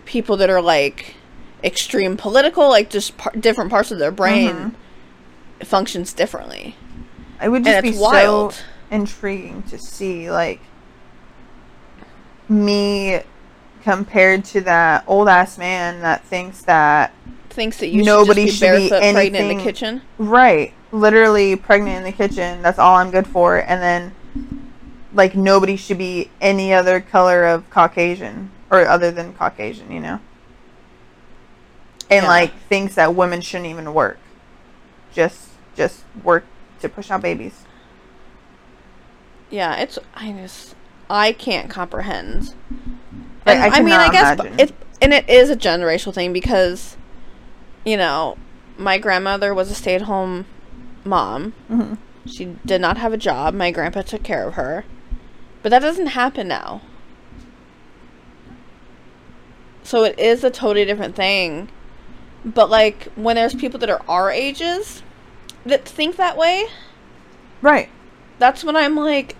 people 0.04 0.36
that 0.38 0.50
are 0.50 0.60
like 0.62 1.14
extreme 1.62 2.16
political 2.16 2.68
like 2.68 2.90
just 2.90 3.16
par- 3.18 3.32
different 3.38 3.70
parts 3.70 3.90
of 3.90 3.98
their 3.98 4.10
brain 4.10 4.54
Mm-hmm. 4.54 5.64
functions 5.64 6.12
differently 6.12 6.74
it 7.42 7.48
would 7.50 7.64
just 7.64 7.82
be 7.82 7.90
it's 7.90 7.98
wild. 7.98 8.54
so 8.54 8.62
intriguing 8.90 9.62
to 9.64 9.78
see 9.78 10.30
like 10.30 10.60
me 12.48 13.20
compared 13.82 14.44
to 14.46 14.60
that 14.62 15.04
old 15.06 15.28
ass 15.28 15.58
man 15.58 16.00
that 16.02 16.24
thinks 16.24 16.62
that 16.62 17.12
thinks 17.48 17.78
that 17.78 17.88
you 17.88 18.02
Nobody 18.02 18.42
should 18.42 18.48
just 18.48 18.58
should 18.60 18.72
be 18.72 18.82
be 18.84 18.88
barefoot 18.90 19.12
pregnant 19.12 19.36
in 19.50 19.56
the 19.58 19.62
kitchen 19.64 20.02
Right. 20.18 20.72
Literally 20.92 21.56
pregnant 21.56 21.98
in 21.98 22.04
the 22.04 22.12
kitchen. 22.12 22.62
That's 22.62 22.78
all 22.78 22.96
I'm 22.96 23.10
good 23.10 23.26
for. 23.26 23.58
And 23.58 23.80
then, 23.82 24.14
like, 25.14 25.34
nobody 25.36 25.76
should 25.76 25.98
be 25.98 26.30
any 26.40 26.72
other 26.74 27.00
color 27.00 27.44
of 27.44 27.68
Caucasian 27.70 28.50
or 28.70 28.86
other 28.86 29.10
than 29.10 29.32
Caucasian, 29.34 29.90
you 29.92 30.00
know? 30.00 30.20
And, 32.10 32.24
Yeah. 32.24 32.28
like, 32.28 32.52
thinks 32.68 32.94
that 32.96 33.14
women 33.14 33.40
shouldn't 33.40 33.70
even 33.70 33.94
work. 33.94 34.18
Just, 35.12 35.50
just 35.76 36.02
work 36.24 36.44
to 36.80 36.88
push 36.88 37.10
out 37.10 37.22
babies. 37.22 37.64
yeah 39.50 39.74
it's 39.76 39.98
i 40.14 40.30
just 40.32 40.74
i 41.10 41.32
can't 41.32 41.68
comprehend 41.68 42.54
Like, 43.50 43.58
and, 43.66 43.74
I 43.74 43.78
I, 43.78 43.80
mean 43.82 43.94
i 43.94 44.10
guess 44.10 44.38
imagine. 44.40 44.60
it 44.60 44.72
and 45.02 45.12
it 45.12 45.28
is 45.28 45.50
a 45.50 45.56
generational 45.56 46.12
thing 46.14 46.32
because 46.32 46.96
you 47.84 47.96
know 47.96 48.36
my 48.78 48.98
grandmother 48.98 49.52
was 49.54 49.70
a 49.70 49.74
stay-at-home 49.74 50.46
mom 51.04 51.52
Mhm. 51.70 51.98
She 52.26 52.56
did 52.66 52.82
not 52.82 52.98
have 52.98 53.14
a 53.14 53.16
job. 53.16 53.54
My 53.54 53.70
grandpa 53.70 54.02
took 54.02 54.22
care 54.22 54.46
of 54.46 54.54
her. 54.54 54.84
But 55.62 55.70
that 55.70 55.78
doesn't 55.80 56.08
happen 56.08 56.46
now. 56.48 56.82
So 59.82 60.04
it 60.04 60.18
is 60.18 60.44
a 60.44 60.50
totally 60.50 60.84
different 60.84 61.16
thing. 61.16 61.70
But 62.44 62.70
like 62.70 63.04
when 63.16 63.36
there's 63.36 63.54
people 63.54 63.80
that 63.80 63.90
are 63.90 64.02
our 64.06 64.30
ages 64.30 65.02
that 65.64 65.86
think 65.88 66.16
that 66.16 66.36
way, 66.36 66.66
Right. 67.62 67.88
that's 68.38 68.64
when 68.64 68.76
I'm 68.76 68.96
like, 68.96 69.34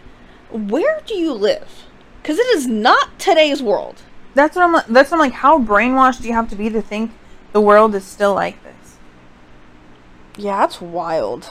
where 0.51 1.01
do 1.07 1.15
you 1.15 1.33
live? 1.33 1.85
Cuz 2.31 2.39
it 2.39 2.47
is 2.55 2.69
not 2.69 3.19
today's 3.19 3.61
world. 3.61 4.03
That's 4.35 4.55
what 4.55 4.63
I'm. 4.63 4.95
That's 4.95 5.11
what 5.11 5.17
I'm 5.17 5.19
like. 5.19 5.33
How 5.33 5.59
brainwashed 5.59 6.23
do 6.23 6.29
you 6.29 6.35
have 6.35 6.49
to 6.51 6.55
be 6.55 6.71
to 6.71 6.81
think 6.81 7.11
the 7.51 7.61
world 7.61 7.93
is 7.93 8.05
still 8.05 8.35
like 8.35 8.63
this? 8.63 8.99
Yeah, 10.37 10.61
that's 10.61 10.81
wild. 10.81 11.51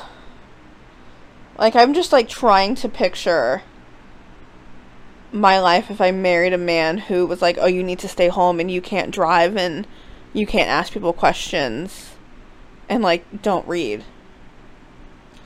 Like 1.57 1.75
I'm 1.75 1.93
just 1.93 2.13
like 2.13 2.29
trying 2.29 2.75
to 2.75 2.87
picture 2.87 3.63
my 5.33 5.59
life 5.59 5.91
if 5.91 5.99
I 5.99 6.11
married 6.11 6.53
a 6.53 6.57
man 6.57 6.97
who 6.97 7.25
was 7.25 7.41
like, 7.41 7.57
"Oh, 7.59 7.67
you 7.67 7.83
need 7.83 7.99
to 7.99 8.07
stay 8.07 8.29
home 8.29 8.61
and 8.61 8.71
you 8.71 8.79
can't 8.79 9.11
drive 9.11 9.57
and 9.57 9.85
you 10.31 10.47
can't 10.47 10.69
ask 10.69 10.93
people 10.93 11.11
questions 11.11 12.11
and 12.87 13.03
like 13.03 13.41
don't 13.41 13.67
read." 13.67 14.05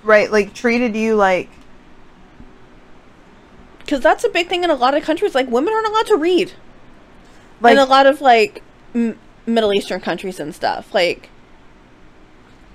Right. 0.04 0.32
Like 0.32 0.54
treated 0.54 0.96
you 0.96 1.15
like 1.15 1.50
Cuz 3.93 4.01
that's 4.01 4.23
a 4.23 4.29
big 4.29 4.47
thing 4.49 4.63
in 4.63 4.69
a 4.71 4.75
lot 4.75 4.95
of 4.95 5.03
countries 5.03 5.36
like 5.36 5.47
women 5.49 5.71
aren't 5.73 5.88
allowed 5.88 6.08
to 6.08 6.15
read. 6.17 6.53
like 7.62 7.73
in 7.73 7.77
a 7.77 7.86
lot 7.86 8.08
of 8.08 8.21
like 8.21 8.63
m- 8.95 9.19
Middle 9.45 9.71
Eastern 9.73 9.99
countries 10.01 10.39
and 10.39 10.56
stuff. 10.56 10.93
Like 10.95 11.29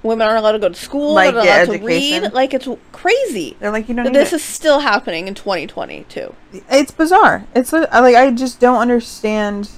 women 0.05 0.29
aren't 0.29 0.39
allowed 0.39 0.53
to 0.53 0.59
go 0.61 0.69
to 0.69 0.75
school, 0.77 1.15
Like, 1.15 1.35
they're 1.35 1.43
not 1.43 1.47
allowed 1.47 1.65
to 1.65 1.73
education. 1.85 2.23
read. 2.23 2.33
Like 2.33 2.55
it's 2.55 2.69
crazy. 2.93 3.57
they're 3.59 3.73
like 3.73 3.89
you 3.89 3.95
need 3.97 4.15
This 4.15 4.33
it. 4.33 4.37
is 4.37 4.45
still 4.45 4.79
happening 4.81 5.27
in 5.27 5.35
2020 5.35 6.05
too. 6.09 6.35
it's 6.71 6.93
bizarre. 6.93 7.45
It's 7.55 7.73
like 7.73 7.93
I 7.93 8.31
just 8.31 8.61
don't 8.61 8.79
understand. 8.81 9.71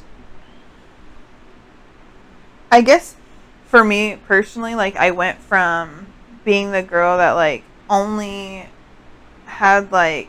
I 2.71 2.83
guess 2.83 3.17
for 3.67 3.83
me 3.83 4.19
personally, 4.29 4.75
like 4.75 4.95
I 4.97 5.11
went 5.11 5.39
from 5.39 6.07
being 6.45 6.71
the 6.73 6.83
girl 6.83 7.17
that 7.19 7.33
like 7.33 7.65
only 7.89 8.69
had 9.47 9.91
like 9.91 10.29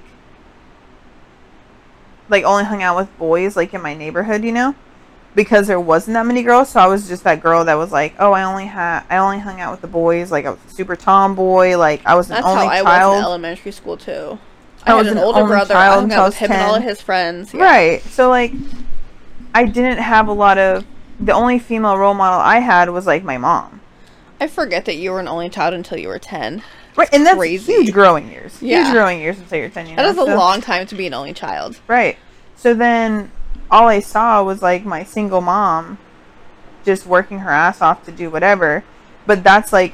like 2.32 2.44
only 2.46 2.64
hung 2.64 2.82
out 2.82 2.96
with 2.96 3.16
boys 3.18 3.56
like 3.56 3.74
in 3.74 3.82
my 3.82 3.94
neighborhood, 3.94 4.44
you 4.44 4.52
know, 4.52 4.74
because 5.36 5.68
there 5.68 5.80
wasn't 5.80 6.16
that 6.16 6.26
many 6.26 6.42
girls. 6.44 6.70
So 6.70 6.80
I 6.80 6.88
was 6.88 7.08
just 7.08 7.24
that 7.26 7.42
girl 7.42 7.66
that 7.66 7.76
was 7.76 7.92
like, 7.92 8.16
oh, 8.20 8.32
I 8.32 8.44
only 8.44 8.66
had 8.66 9.04
I 9.10 9.18
only 9.18 9.40
hung 9.40 9.60
out 9.62 9.72
with 9.72 9.82
the 9.82 9.88
boys. 9.88 10.32
Like 10.32 10.46
I 10.46 10.52
was 10.52 10.60
a 10.68 10.74
super 10.74 10.96
tomboy. 10.96 11.76
Like 11.78 12.06
I 12.06 12.16
was 12.16 12.30
an 12.30 12.36
That's 12.36 12.48
only 12.48 12.66
how 12.66 12.72
I 12.72 12.82
child. 12.84 13.12
was 13.12 13.20
in 13.20 13.26
elementary 13.26 13.72
school 13.72 13.98
too. 13.98 14.40
I 14.84 14.94
I, 14.94 14.96
was 14.96 15.08
had 15.08 15.18
an 15.18 15.18
an 15.20 15.24
older 15.24 15.46
brother. 15.46 15.74
child 15.76 15.98
I 15.98 16.02
hung 16.02 16.12
out 16.12 16.20
I 16.20 16.24
with 16.26 16.34
was 16.34 16.38
him 16.40 16.52
and 16.52 16.62
all 16.64 16.76
of 16.76 16.84
his 16.84 17.02
friends. 17.02 17.54
Yeah. 17.54 17.62
Right. 17.64 18.02
So 18.04 18.30
like 18.30 18.52
I 19.54 19.66
didn't 19.66 20.00
have 20.00 20.28
a 20.28 20.34
lot 20.34 20.58
of 20.58 20.86
the 21.20 21.34
only 21.34 21.60
female 21.60 21.98
role 21.98 22.14
model 22.16 22.40
I 22.40 22.60
had 22.60 22.90
was 22.90 23.06
like 23.06 23.24
my 23.24 23.38
mom. 23.38 23.82
I 24.40 24.48
forget 24.48 24.86
that 24.86 24.96
you 24.96 25.12
were 25.12 25.20
an 25.20 25.28
only 25.28 25.50
child 25.50 25.76
until 25.76 26.00
you 26.00 26.08
were 26.08 26.18
10. 26.18 26.64
Right. 26.96 27.10
And 27.14 27.26
that's 27.26 27.38
crazy. 27.38 27.74
huge 27.74 27.94
growing 27.94 28.30
years. 28.30 28.62
Yeah. 28.62 28.84
Huge 28.84 28.94
growing 28.94 29.20
years 29.20 29.38
until 29.40 29.60
you're 29.60 29.70
10 29.70 29.88
years 29.88 29.96
That 29.98 30.04
know? 30.16 30.24
a 30.24 30.26
So- 30.28 30.36
long 30.38 30.62
time 30.62 30.86
to 30.88 30.96
be 30.96 31.08
an 31.08 31.14
only 31.14 31.34
child. 31.34 31.80
Right. 31.88 32.18
So 32.56 32.74
then 32.74 33.32
all 33.70 33.88
I 33.88 34.00
saw 34.02 34.44
was 34.44 34.62
like 34.62 34.84
my 34.86 35.04
single 35.04 35.42
mom 35.42 35.98
just 36.86 37.06
working 37.06 37.40
her 37.40 37.50
ass 37.52 37.82
off 37.82 38.04
to 38.06 38.12
do 38.12 38.30
whatever. 38.30 38.84
But 39.26 39.44
that's 39.44 39.72
like 39.72 39.94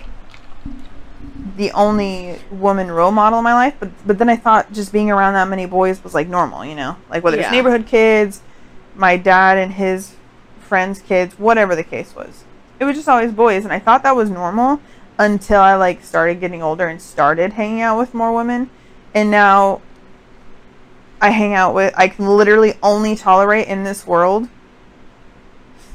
the 1.55 1.71
only 1.71 2.39
woman 2.51 2.91
role 2.91 3.11
model 3.11 3.39
in 3.39 3.43
my 3.43 3.53
life. 3.53 3.75
But 3.79 3.89
but 4.05 4.17
then 4.17 4.29
I 4.29 4.35
thought 4.35 4.71
just 4.73 4.91
being 4.91 5.09
around 5.11 5.33
that 5.33 5.47
many 5.47 5.65
boys 5.65 6.03
was 6.03 6.13
like 6.13 6.27
normal, 6.27 6.65
you 6.65 6.75
know? 6.75 6.97
Like 7.09 7.23
whether 7.23 7.37
Yeah. 7.37 7.43
it's 7.43 7.51
neighborhood 7.51 7.85
kids, 7.87 8.41
my 8.95 9.17
dad 9.17 9.57
and 9.57 9.73
his 9.73 10.13
friends' 10.59 10.99
kids, 10.99 11.37
whatever 11.39 11.75
the 11.75 11.83
case 11.83 12.15
was. 12.15 12.43
It 12.79 12.85
was 12.85 12.95
just 12.95 13.07
always 13.09 13.31
boys 13.31 13.63
and 13.63 13.73
I 13.73 13.79
thought 13.79 14.03
that 14.03 14.15
was 14.15 14.29
normal 14.29 14.79
until 15.17 15.61
I 15.61 15.75
like 15.75 16.03
started 16.03 16.39
getting 16.39 16.61
older 16.61 16.87
and 16.87 17.01
started 17.01 17.53
hanging 17.53 17.81
out 17.81 17.97
with 17.97 18.13
more 18.13 18.33
women. 18.33 18.69
And 19.13 19.31
now 19.31 19.81
I 21.19 21.31
hang 21.31 21.53
out 21.53 21.73
with 21.73 21.93
I 21.97 22.07
can 22.07 22.27
literally 22.27 22.75
only 22.83 23.15
tolerate 23.15 23.67
in 23.67 23.83
this 23.83 24.05
world 24.05 24.49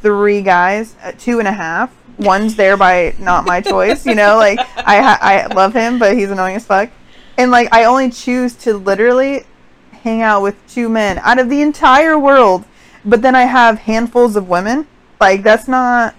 three 0.00 0.42
guys, 0.42 0.96
uh, 1.02 1.12
two 1.16 1.38
and 1.38 1.46
a 1.46 1.52
half. 1.52 1.94
One's 2.18 2.56
there 2.56 2.76
by 2.76 3.14
not 3.18 3.44
my 3.46 3.60
choice, 3.60 4.04
you 4.04 4.14
know. 4.14 4.36
Like 4.36 4.58
I 4.76 4.98
I 5.20 5.46
love 5.54 5.72
him, 5.72 5.98
but 5.98 6.16
he's 6.16 6.30
annoying 6.30 6.56
as 6.56 6.66
fuck. 6.66 6.90
And 7.38 7.50
like 7.50 7.72
I 7.72 7.84
only 7.84 8.10
choose 8.10 8.54
to 8.56 8.74
literally 8.74 9.46
hang 9.90 10.20
out 10.20 10.42
with 10.42 10.56
two 10.68 10.88
men 10.88 11.18
out 11.18 11.38
of 11.38 11.48
the 11.48 11.62
entire 11.62 12.18
world. 12.18 12.64
But 13.04 13.22
then 13.22 13.34
I 13.34 13.42
have 13.42 13.80
handfuls 13.80 14.36
of 14.36 14.48
women. 14.48 14.86
Like 15.20 15.42
that's 15.42 15.68
not 15.68 16.14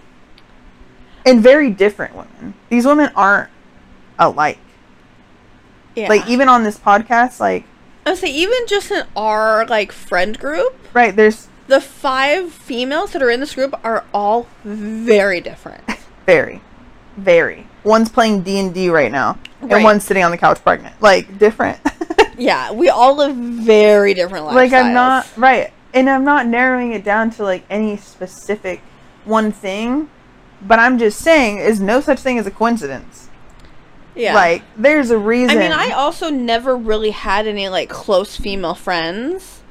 and 1.26 1.42
very 1.42 1.70
different 1.70 2.16
women. 2.16 2.54
These 2.70 2.86
women 2.86 3.12
aren't 3.16 3.50
alike. 4.20 4.58
Yeah. 5.96 6.10
Like 6.10 6.28
even 6.28 6.50
on 6.50 6.64
this 6.64 6.78
podcast, 6.80 7.40
like 7.40 7.66
I 8.06 8.12
would 8.12 8.20
say 8.20 8.32
even 8.32 8.66
just 8.68 8.92
in 8.92 9.04
our 9.16 9.66
like 9.68 9.92
friend 9.92 10.38
group, 10.38 10.76
right 10.94 11.16
there's 11.16 11.48
the 11.68 11.80
five 11.80 12.52
females 12.52 13.12
that 13.12 13.22
are 13.22 13.30
in 13.30 13.40
this 13.40 13.56
group 13.56 13.74
are 13.84 14.04
all 14.14 14.48
very 14.64 15.40
different. 15.42 15.84
Very, 16.26 16.62
very. 17.18 17.68
One's 17.84 18.08
playing 18.08 18.44
D 18.44 18.58
and 18.58 18.74
D 18.74 18.90
right 18.90 19.12
now, 19.12 19.38
Right. 19.60 19.74
and 19.74 19.84
one's 19.84 20.06
sitting 20.06 20.24
on 20.24 20.32
the 20.32 20.38
couch 20.38 20.64
pregnant. 20.64 21.02
Like 21.02 21.38
different. 21.38 21.80
yeah, 22.38 22.72
we 22.72 22.88
all 22.88 23.18
live 23.18 23.36
very 23.36 24.14
different 24.14 24.46
lives. 24.46 24.56
like 24.56 24.72
I'm 24.72 24.94
not 24.94 25.28
right, 25.36 25.74
and 25.94 26.10
I'm 26.10 26.24
not 26.24 26.48
narrowing 26.48 26.94
it 26.94 27.04
down 27.04 27.30
to 27.32 27.44
like 27.44 27.66
any 27.70 27.98
specific 27.98 28.80
one 29.26 29.52
thing, 29.52 30.10
but 30.68 30.80
I'm 30.80 30.98
just 30.98 31.20
saying 31.20 31.60
is 31.60 31.80
no 31.80 32.02
such 32.02 32.20
thing 32.20 32.40
as 32.40 32.48
a 32.48 32.52
coincidence. 32.52 33.30
Yeah. 34.16 34.36
Like 34.36 34.64
there's 34.78 35.10
a 35.10 35.18
reason. 35.18 35.58
I 35.58 35.60
mean, 35.60 35.72
I 35.72 35.92
also 35.92 36.30
never 36.30 36.78
really 36.78 37.12
had 37.12 37.48
any 37.48 37.70
like 37.70 37.90
close 37.90 38.38
female 38.38 38.76
friends 38.76 39.62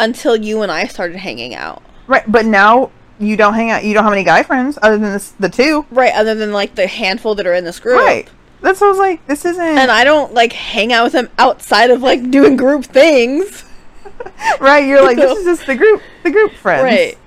until 0.00 0.36
you 0.36 0.62
and 0.62 0.70
I 0.70 0.86
started 0.86 1.16
hanging 1.16 1.54
out. 1.54 1.82
right, 2.06 2.30
but 2.30 2.44
now 2.44 2.90
you 3.18 3.36
don't 3.36 3.54
hang 3.54 3.70
out. 3.70 3.84
You 3.84 3.94
don't 3.94 4.04
have 4.04 4.12
any 4.12 4.24
guy 4.24 4.42
friends 4.42 4.78
other 4.82 4.98
than 4.98 5.12
this, 5.12 5.30
the 5.38 5.48
two. 5.48 5.86
Right, 5.90 6.12
other 6.14 6.34
than 6.34 6.52
like 6.52 6.74
the 6.74 6.86
handful 6.86 7.34
that 7.36 7.46
are 7.46 7.54
in 7.54 7.64
this 7.64 7.80
group. 7.80 8.00
Right. 8.00 8.28
That's 8.60 8.80
what 8.80 8.88
I 8.88 8.90
was 8.90 8.98
like. 8.98 9.26
This 9.26 9.44
isn't 9.44 9.62
And 9.62 9.90
I 9.90 10.04
don't 10.04 10.34
like 10.34 10.52
hang 10.52 10.92
out 10.92 11.04
with 11.04 11.12
them 11.12 11.30
outside 11.38 11.90
of 11.90 12.02
like 12.02 12.30
doing 12.30 12.56
group 12.56 12.84
things. 12.84 13.64
right. 14.60 14.86
You're 14.86 15.02
like 15.02 15.16
this 15.16 15.38
is 15.38 15.44
just 15.44 15.66
the 15.66 15.76
group, 15.76 16.02
the 16.24 16.30
group 16.30 16.52
friends. 16.52 16.82
Right. 16.82 17.18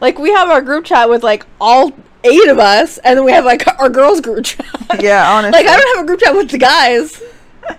Like 0.00 0.18
we 0.18 0.32
have 0.32 0.48
our 0.48 0.62
group 0.62 0.84
chat 0.84 1.08
with 1.08 1.22
like 1.22 1.46
all 1.60 1.92
eight 2.26 2.48
of 2.48 2.58
us, 2.58 2.98
and 2.98 3.16
then 3.16 3.24
we 3.24 3.32
have 3.32 3.44
like 3.44 3.66
our 3.80 3.88
girls 3.88 4.20
group 4.20 4.44
chat. 4.44 4.66
Yeah, 5.00 5.30
honestly. 5.30 5.52
like 5.64 5.66
I 5.70 5.76
don't 5.76 5.96
have 5.96 6.04
a 6.04 6.06
group 6.06 6.20
chat 6.20 6.34
with 6.34 6.50
the 6.50 6.58
guys. 6.58 7.22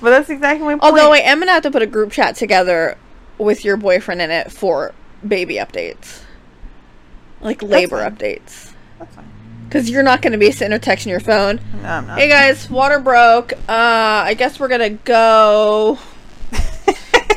But 0.00 0.10
that's 0.10 0.30
exactly 0.30 0.64
my 0.66 0.72
point. 0.72 0.82
Although 0.82 1.12
I 1.12 1.18
am 1.18 1.38
gonna 1.38 1.52
have 1.52 1.62
to 1.62 1.70
put 1.70 1.80
a 1.82 1.86
group 1.86 2.10
chat 2.10 2.34
together 2.34 2.98
with 3.38 3.64
your 3.64 3.76
boyfriend 3.76 4.20
in 4.20 4.32
it 4.32 4.50
for 4.50 4.92
baby 5.26 5.54
updates, 5.58 6.22
like 7.40 7.62
labor 7.62 7.98
fine. 8.02 8.16
updates. 8.16 8.72
That's 8.98 9.14
fine. 9.14 9.30
Because 9.68 9.88
you're 9.88 10.02
not 10.02 10.20
gonna 10.20 10.38
be 10.38 10.50
sitting 10.50 10.70
there 10.70 10.80
texting 10.80 11.06
your 11.06 11.20
phone. 11.20 11.60
No, 11.82 11.88
I'm 11.88 12.06
not. 12.08 12.18
Hey 12.18 12.28
guys, 12.28 12.68
water 12.68 12.98
broke. 12.98 13.52
Uh, 13.52 14.26
I 14.26 14.34
guess 14.34 14.58
we're 14.58 14.66
gonna 14.68 14.90
go. 14.90 15.98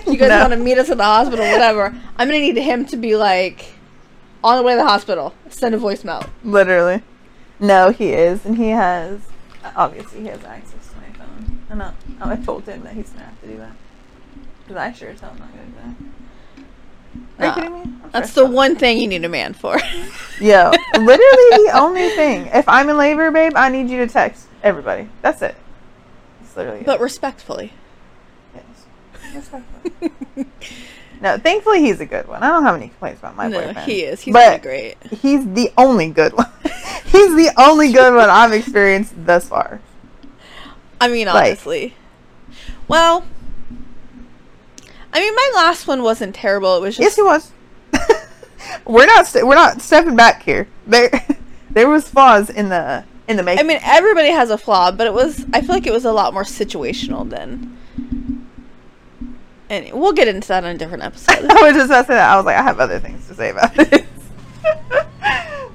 You 0.08 0.18
guys 0.18 0.30
No. 0.30 0.40
want 0.42 0.54
to 0.54 0.58
meet 0.60 0.78
us 0.78 0.90
at 0.92 0.98
the 0.98 1.04
hospital, 1.04 1.46
whatever. 1.46 1.86
I'm 2.18 2.28
gonna 2.28 2.40
need 2.40 2.58
him 2.58 2.86
to 2.88 2.98
be 2.98 3.16
like 3.16 3.75
on 4.46 4.58
the 4.58 4.64
way 4.64 4.74
to 4.74 4.78
the 4.78 4.86
hospital. 4.86 5.34
Send 5.50 5.74
a 5.74 5.78
voicemail. 5.78 6.30
Literally. 6.44 7.02
No, 7.60 7.90
he 7.90 8.14
is, 8.14 8.46
and 8.46 8.58
he 8.58 8.70
has. 8.70 9.20
Obviously, 9.76 10.22
he 10.22 10.28
has 10.28 10.44
access 10.44 10.90
to 10.90 10.98
my 10.98 11.18
phone, 11.18 11.66
and 11.70 11.82
I, 11.82 11.94
I 12.22 12.36
told 12.36 12.66
him 12.66 12.84
that 12.84 12.94
he's 12.94 13.10
gonna 13.10 13.26
have 13.26 13.42
to 13.42 13.48
do 13.48 13.58
that. 13.58 13.72
Because 14.64 14.78
I 14.78 14.92
sure 14.92 15.10
as 15.10 15.20
hell 15.20 15.32
am 15.32 15.40
not 15.40 15.50
gonna 15.52 15.66
do 15.66 15.74
that. 17.38 17.44
Are 17.44 17.48
you 17.48 17.54
kidding 17.54 17.74
me? 17.74 17.98
That's 18.12 18.34
the 18.34 18.46
one 18.46 18.76
thing 18.76 19.00
you 19.00 19.08
need 19.08 19.26
a 19.26 19.30
man 19.30 19.54
for. 19.54 19.78
Yo, 20.40 20.72
literally 20.94 21.66
the 21.66 21.72
only 21.74 22.10
thing. 22.10 22.48
If 22.54 22.70
I'm 22.70 22.88
in 22.90 22.98
labor, 22.98 23.32
babe, 23.32 23.54
I 23.56 23.70
need 23.70 23.90
you 23.90 24.06
to 24.06 24.08
text 24.12 24.48
everybody. 24.62 25.10
That's 25.22 25.42
it. 25.42 25.56
It's 26.42 26.56
literally. 26.56 26.82
it. 26.82 26.86
but 26.86 27.00
respectfully. 27.00 27.74
Yes. 28.54 28.64
Respectfully. 29.34 30.46
no, 31.22 31.38
thankfully 31.38 31.82
he's 31.82 32.00
a 32.00 32.06
good 32.06 32.28
one. 32.28 32.44
I 32.44 32.48
don't 32.50 32.64
have 32.64 32.76
any 32.76 32.90
complaints 32.90 33.20
about 33.20 33.36
my 33.36 33.48
no, 33.48 33.60
boyfriend. 33.62 33.90
he 33.90 34.02
is. 34.04 34.22
He's 34.22 34.34
But- 34.34 34.64
really 34.64 34.96
great. 35.02 35.20
He's 35.22 35.46
the 35.54 35.72
only 35.78 36.10
good 36.10 36.34
one. 36.34 36.52
he's 37.06 37.36
the 37.36 37.52
only 37.58 37.92
good 37.92 38.14
one 38.16 38.30
I've 38.30 38.52
experienced 38.54 39.14
thus 39.26 39.48
far. 39.50 39.80
I 41.00 41.08
mean, 41.08 41.28
Like- 41.28 41.48
honestly. 41.48 41.96
Well, 42.88 43.26
I 45.14 45.20
mean, 45.20 45.34
my 45.36 45.52
last 45.56 45.88
one 45.88 46.04
wasn't 46.04 46.36
terrible. 46.36 46.76
It 46.78 46.82
was 46.82 47.00
Yes, 47.00 47.16
just 47.16 47.18
he 47.18 47.24
was. 47.24 47.52
we're 48.86 49.06
not 49.06 49.28
we're 49.44 49.56
not 49.56 49.82
stepping 49.82 50.16
back 50.16 50.44
here. 50.44 50.68
There 50.86 51.10
there 51.72 51.90
was 51.90 52.08
flaws 52.10 52.50
in 52.50 52.70
the 52.70 53.04
in 53.28 53.38
the 53.38 53.44
making. 53.44 53.64
I 53.66 53.68
mean, 53.68 53.80
everybody 53.82 54.30
has 54.30 54.50
a 54.50 54.58
flaw, 54.58 54.92
but 54.92 55.08
it 55.08 55.14
was. 55.14 55.46
I 55.54 55.62
feel 55.62 55.70
like 55.76 55.88
it 55.88 55.94
was 55.94 56.06
a 56.06 56.12
lot 56.12 56.34
more 56.34 56.44
situational 56.44 57.28
than. 57.30 57.78
And 59.70 59.92
we'll 59.94 60.14
get 60.14 60.28
into 60.28 60.48
that 60.50 60.64
on 60.64 60.76
a 60.76 60.78
different 60.78 61.04
episode. 61.04 61.46
I 61.50 61.62
was 61.64 61.74
just 61.74 61.88
about 61.88 62.02
to 62.02 62.08
say 62.08 62.14
that. 62.16 62.30
I 62.32 62.36
was 62.38 62.46
like, 62.46 62.56
I 62.56 62.62
have 62.62 62.80
other 62.80 63.00
things 63.00 63.28
to 63.28 63.36
say 63.36 63.50
about 63.50 63.74
this. 63.74 64.06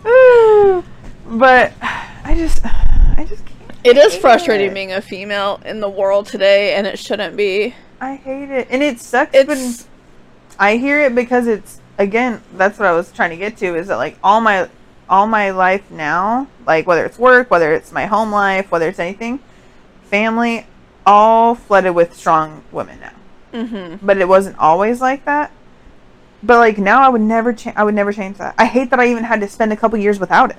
but 1.26 1.72
I 1.82 2.34
just 2.36 2.64
I 2.64 3.26
just 3.28 3.45
can't. 3.47 3.72
It 3.84 3.97
is 3.97 4.16
frustrating 4.16 4.70
it. 4.70 4.74
being 4.74 4.93
a 4.93 5.01
female 5.01 5.61
in 5.64 5.80
the 5.80 5.88
world 5.88 6.26
today, 6.26 6.74
and 6.74 6.86
it 6.86 6.99
shouldn't 6.99 7.36
be. 7.36 7.74
I 8.01 8.16
hate 8.16 8.51
it, 8.51 8.68
and 8.70 8.82
it 8.82 9.01
sucks. 9.01 9.34
It's 9.34 9.49
when 9.49 9.74
I 10.59 10.76
hear 10.76 11.01
it 11.03 11.14
because 11.14 11.47
it's 11.47 11.80
again. 11.99 12.43
That's 12.55 12.78
what 12.78 12.86
I 12.88 12.93
was 12.93 13.11
trying 13.12 13.30
to 13.30 13.36
get 13.36 13.57
to. 13.59 13.74
Is 13.74 13.88
that 13.88 13.97
like 13.97 14.18
all 14.22 14.41
my 14.41 14.68
all 15.09 15.26
my 15.26 15.51
life 15.51 15.91
now, 15.91 16.47
like 16.66 16.86
whether 16.86 17.05
it's 17.05 17.18
work, 17.18 17.51
whether 17.51 17.72
it's 17.72 17.91
my 17.91 18.07
home 18.07 18.30
life, 18.30 18.70
whether 18.70 18.88
it's 18.88 19.01
anything, 19.01 19.41
family, 20.05 20.66
all 21.05 21.55
flooded 21.57 21.95
with 21.95 22.14
strong 22.14 22.62
women 22.70 23.01
now. 23.01 23.12
Mm-hmm. 23.53 24.05
But 24.07 24.18
it 24.18 24.28
wasn't 24.28 24.59
always 24.59 25.01
like 25.01 25.24
that. 25.24 25.53
But 26.42 26.59
like 26.59 26.78
now, 26.78 27.03
I 27.03 27.09
would 27.09 27.20
never 27.20 27.53
change. 27.53 27.76
I 27.76 27.84
would 27.84 27.94
never 27.94 28.12
change 28.12 28.38
that. 28.38 28.55
I 28.59 28.64
hate 28.64 28.90
that 28.90 28.98
I 29.01 29.09
even 29.11 29.24
had 29.24 29.40
to 29.40 29.48
spend 29.48 29.72
a 29.72 29.76
couple 29.76 29.98
years 29.98 30.18
without 30.18 30.51
it. 30.51 30.57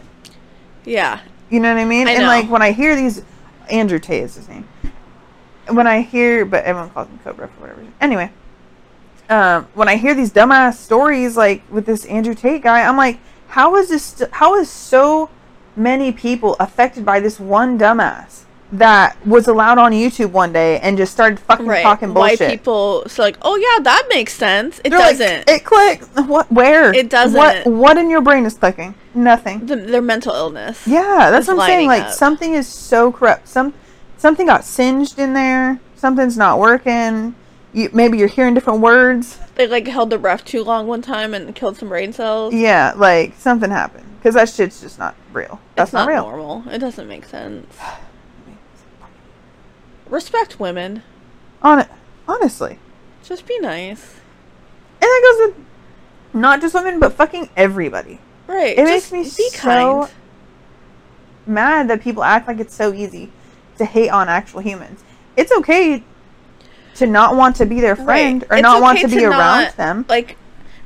yeah, 0.86 1.22
You 1.50 1.60
know 1.60 1.74
what 1.74 1.82
I 1.82 1.86
mean? 1.86 2.08
I 2.08 2.12
and 2.12 2.22
know. 2.22 2.28
like 2.28 2.50
when 2.50 2.62
I 2.62 2.72
hear 2.72 2.96
these, 2.96 3.24
Andrew 3.70 3.98
Tate 4.00 4.24
is 4.24 4.36
his 4.36 4.48
name. 4.50 4.68
When 5.70 5.88
I 5.88 6.02
hear, 6.02 6.46
but 6.46 6.64
everyone 6.66 6.90
calls 6.92 7.08
him 7.08 7.20
Cobra 7.24 7.48
for 7.48 7.62
whatever. 7.62 7.80
reason. 7.80 7.94
Anyway, 8.02 8.32
um, 9.30 9.68
when 9.74 9.88
I 9.88 9.96
hear 9.96 10.14
these 10.14 10.32
dumbass 10.32 10.76
stories 10.76 11.38
like 11.38 11.64
with 11.72 11.86
this 11.86 12.06
Andrew 12.06 12.36
Tate 12.36 12.62
guy, 12.62 12.82
I'm 12.84 12.98
like, 12.98 13.20
how 13.48 13.76
is 13.78 13.90
this? 13.90 14.04
St- 14.04 14.32
how 14.32 14.56
is 14.56 14.70
so 14.70 15.30
many 15.76 16.12
people 16.12 16.56
affected 16.60 17.06
by 17.06 17.20
this 17.20 17.40
one 17.40 17.80
dumbass 17.80 18.44
that 18.72 19.16
was 19.26 19.48
allowed 19.48 19.78
on 19.78 19.92
YouTube 19.92 20.32
one 20.32 20.54
day 20.54 20.80
and 20.80 20.98
just 20.98 21.12
started 21.12 21.40
fucking 21.40 21.66
right. 21.66 21.84
talking 21.84 22.14
bullshit? 22.14 22.50
people? 22.50 23.04
So 23.08 23.22
like, 23.22 23.38
oh 23.42 23.56
yeah, 23.56 23.84
that 23.84 24.08
makes 24.10 24.34
sense. 24.34 24.80
It 24.84 24.92
They're 24.92 25.00
doesn't. 25.00 25.50
it 25.50 25.66
clicks. 25.66 26.08
What? 26.32 26.52
Where? 26.52 26.94
It 26.94 27.10
doesn't. 27.10 27.38
What? 27.38 27.68
What 27.68 27.98
in 27.98 28.10
your 28.10 28.22
brain 28.22 28.46
is 28.46 28.58
clicking? 28.58 28.96
Nothing. 29.14 29.66
the, 29.66 29.76
their 29.76 30.02
mental 30.02 30.34
illness. 30.34 30.88
Yeah, 30.88 31.30
that's 31.32 31.48
what 31.48 31.60
I'm 31.60 31.68
saying. 31.68 31.88
Like 31.88 32.04
up. 32.04 32.14
something 32.14 32.54
is 32.54 32.68
so 32.68 33.12
corrupt. 33.12 33.48
Some 33.48 33.74
something 34.18 34.48
got 34.48 34.64
singed 34.64 35.20
in 35.20 35.34
there. 35.34 35.80
Something's 35.96 36.38
not 36.38 36.60
working. 36.60 37.36
You 37.74 37.90
maybe 37.94 38.18
you're 38.18 38.28
hearing 38.28 38.54
different 38.54 38.80
words. 38.80 39.40
They 39.56 39.68
like 39.68 39.88
held 39.88 40.10
their 40.10 40.20
breath 40.20 40.46
too 40.46 40.64
long 40.64 40.88
one 40.88 41.02
time 41.02 41.34
and 41.34 41.54
killed 41.54 41.78
some 41.78 41.90
brain 41.90 42.14
cells. 42.14 42.54
Yeah, 42.54 42.94
like 42.96 43.36
something 43.38 43.70
happened 43.70 44.06
because 44.18 44.36
that 44.36 44.50
shit's 44.50 44.82
just 44.82 44.98
not 44.98 45.16
real. 45.34 45.60
That's 45.76 45.90
it's 45.90 45.94
not, 45.94 46.06
not, 46.06 46.12
real. 46.12 46.24
normal. 46.24 46.64
It 46.70 46.80
doesn't 46.80 47.08
make 47.08 47.26
sense. 47.26 47.78
Respect 50.12 50.60
women. 50.60 51.02
On 51.64 51.80
it, 51.80 51.88
honestly, 52.28 52.78
Just 53.24 53.48
be 53.48 53.58
nice. 53.60 54.16
and 55.02 55.02
that 55.02 55.22
goes 55.24 55.48
with 55.56 55.66
not 56.34 56.62
just 56.62 56.74
women, 56.76 57.00
but 57.00 57.14
fucking 57.14 57.50
everybody. 57.58 58.20
Right. 58.48 58.78
It 58.78 58.84
makes 58.84 59.12
me 59.12 59.24
so 59.24 59.50
kind. 59.58 60.12
mad 61.46 61.88
that 61.90 62.02
people 62.02 62.24
act 62.24 62.48
like 62.48 62.60
it's 62.60 62.76
so 62.76 62.94
easy 62.94 63.32
to 63.78 63.86
hate 63.86 64.10
on 64.10 64.28
actual 64.30 64.60
humans. 64.62 65.04
It's 65.38 65.52
okay 65.52 66.04
to 66.96 67.08
not 67.08 67.36
want 67.36 67.56
to 67.58 67.66
be 67.66 67.80
their 67.80 67.96
friend 67.96 68.44
or 68.50 68.58
It's 68.58 68.64
not 68.64 68.82
want 68.82 68.98
okay 69.00 69.08
to 69.08 69.16
be 69.16 69.22
to 69.22 69.30
around 69.30 69.74
them. 69.76 70.06
Like, 70.10 70.36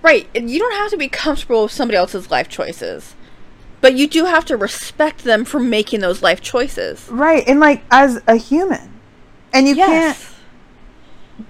right. 0.03 0.27
and 0.35 0.49
You 0.49 0.59
don't 0.59 0.73
have 0.75 0.91
to 0.91 0.97
be 0.97 1.07
comfortable 1.09 1.63
with 1.63 1.71
somebody 1.71 1.97
else's 1.97 2.29
life 2.29 2.47
choices. 2.47 3.15
But 3.81 3.95
you 3.95 4.07
do 4.07 4.25
have 4.25 4.45
to 4.45 4.57
respect 4.57 5.23
them 5.23 5.45
for 5.45 5.59
making 5.59 5.99
those 6.01 6.21
life 6.21 6.41
choices. 6.41 7.07
Right, 7.09 7.43
and 7.47 7.59
like 7.59 7.83
as 7.91 8.21
a 8.27 8.35
human. 8.35 8.94
And 9.55 9.67
you 9.67 9.75
can't 9.75 10.17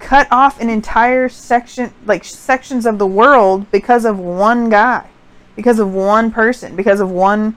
cut 0.00 0.26
off 0.30 0.60
an 0.60 0.68
entire 0.70 1.28
section 1.28 1.92
like 2.06 2.24
sections 2.24 2.86
of 2.86 2.98
the 2.98 3.06
world 3.06 3.70
because 3.70 4.04
of 4.04 4.18
one 4.18 4.68
guy. 4.70 5.08
Because 5.54 5.78
of 5.78 5.92
one 5.92 6.30
person, 6.30 6.76
because 6.76 7.00
of 7.00 7.10
one 7.10 7.56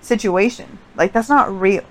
situation. 0.00 0.78
Like 0.96 1.12
that's 1.12 1.28
not 1.28 1.52
real. 1.58 1.84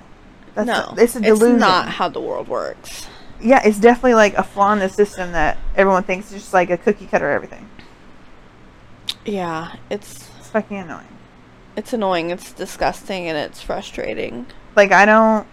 That's 0.54 0.68
no. 0.68 0.94
it's 0.98 1.16
a 1.16 1.22
delusion. 1.22 1.56
It's 1.56 1.60
not 1.62 1.90
how 1.90 2.10
the 2.10 2.20
world 2.22 2.48
works. 2.48 3.08
yeah, 3.42 3.62
it's 3.66 3.80
definitely 3.80 4.14
like 4.16 4.34
a 4.36 4.44
flaw 4.44 4.74
in 4.74 4.80
the 4.80 4.90
system 4.90 5.32
that 5.34 5.58
everyone 5.76 6.04
thinks 6.04 6.28
is 6.32 6.42
just 6.42 6.54
like 6.54 6.70
a 6.70 6.78
cookie 6.78 7.06
cutter 7.08 7.30
everything. 7.30 7.70
Yeah. 9.26 9.76
It's 9.90 10.30
It's 10.40 10.50
fucking 10.50 10.78
annoying. 10.78 11.08
it's 11.76 11.94
annoying. 11.94 12.30
It's 12.32 12.52
disgusting 12.52 13.28
and 13.28 13.38
it's 13.38 13.62
frustrating. 13.62 14.46
Like 14.76 14.92
I 14.92 15.06
don't 15.06 15.48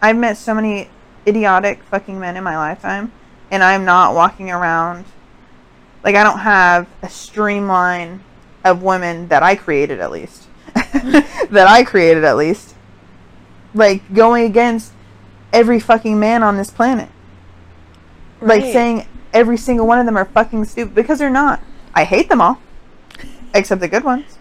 I've 0.00 0.16
met 0.16 0.36
so 0.36 0.54
many 0.54 0.88
idiotic 1.26 1.82
fucking 1.84 2.18
men 2.18 2.36
in 2.36 2.44
my 2.44 2.56
lifetime 2.56 3.12
and 3.50 3.62
I'm 3.62 3.84
not 3.84 4.14
walking 4.14 4.50
around 4.50 5.04
like 6.02 6.16
I 6.16 6.24
don't 6.24 6.40
have 6.40 6.88
a 7.02 7.08
streamline 7.08 8.24
of 8.64 8.82
women 8.82 9.28
that 9.28 9.42
I 9.42 9.54
created 9.54 10.00
at 10.00 10.10
least. 10.10 10.48
that 10.74 11.66
I 11.68 11.84
created 11.84 12.24
at 12.24 12.36
least. 12.36 12.74
Like 13.74 14.12
going 14.12 14.44
against 14.44 14.92
every 15.52 15.78
fucking 15.78 16.18
man 16.18 16.42
on 16.42 16.56
this 16.56 16.70
planet. 16.70 17.08
Like 18.40 18.62
saying 18.62 19.06
every 19.32 19.56
single 19.56 19.86
one 19.86 20.00
of 20.00 20.06
them 20.06 20.16
are 20.16 20.24
fucking 20.24 20.64
stupid 20.64 20.94
because 20.94 21.18
they're 21.18 21.30
not. 21.30 21.60
I 21.94 22.04
hate 22.04 22.28
them 22.28 22.40
all, 22.40 22.60
except 23.54 23.80
the 23.80 23.88
good 23.88 24.02
ones. 24.02 24.38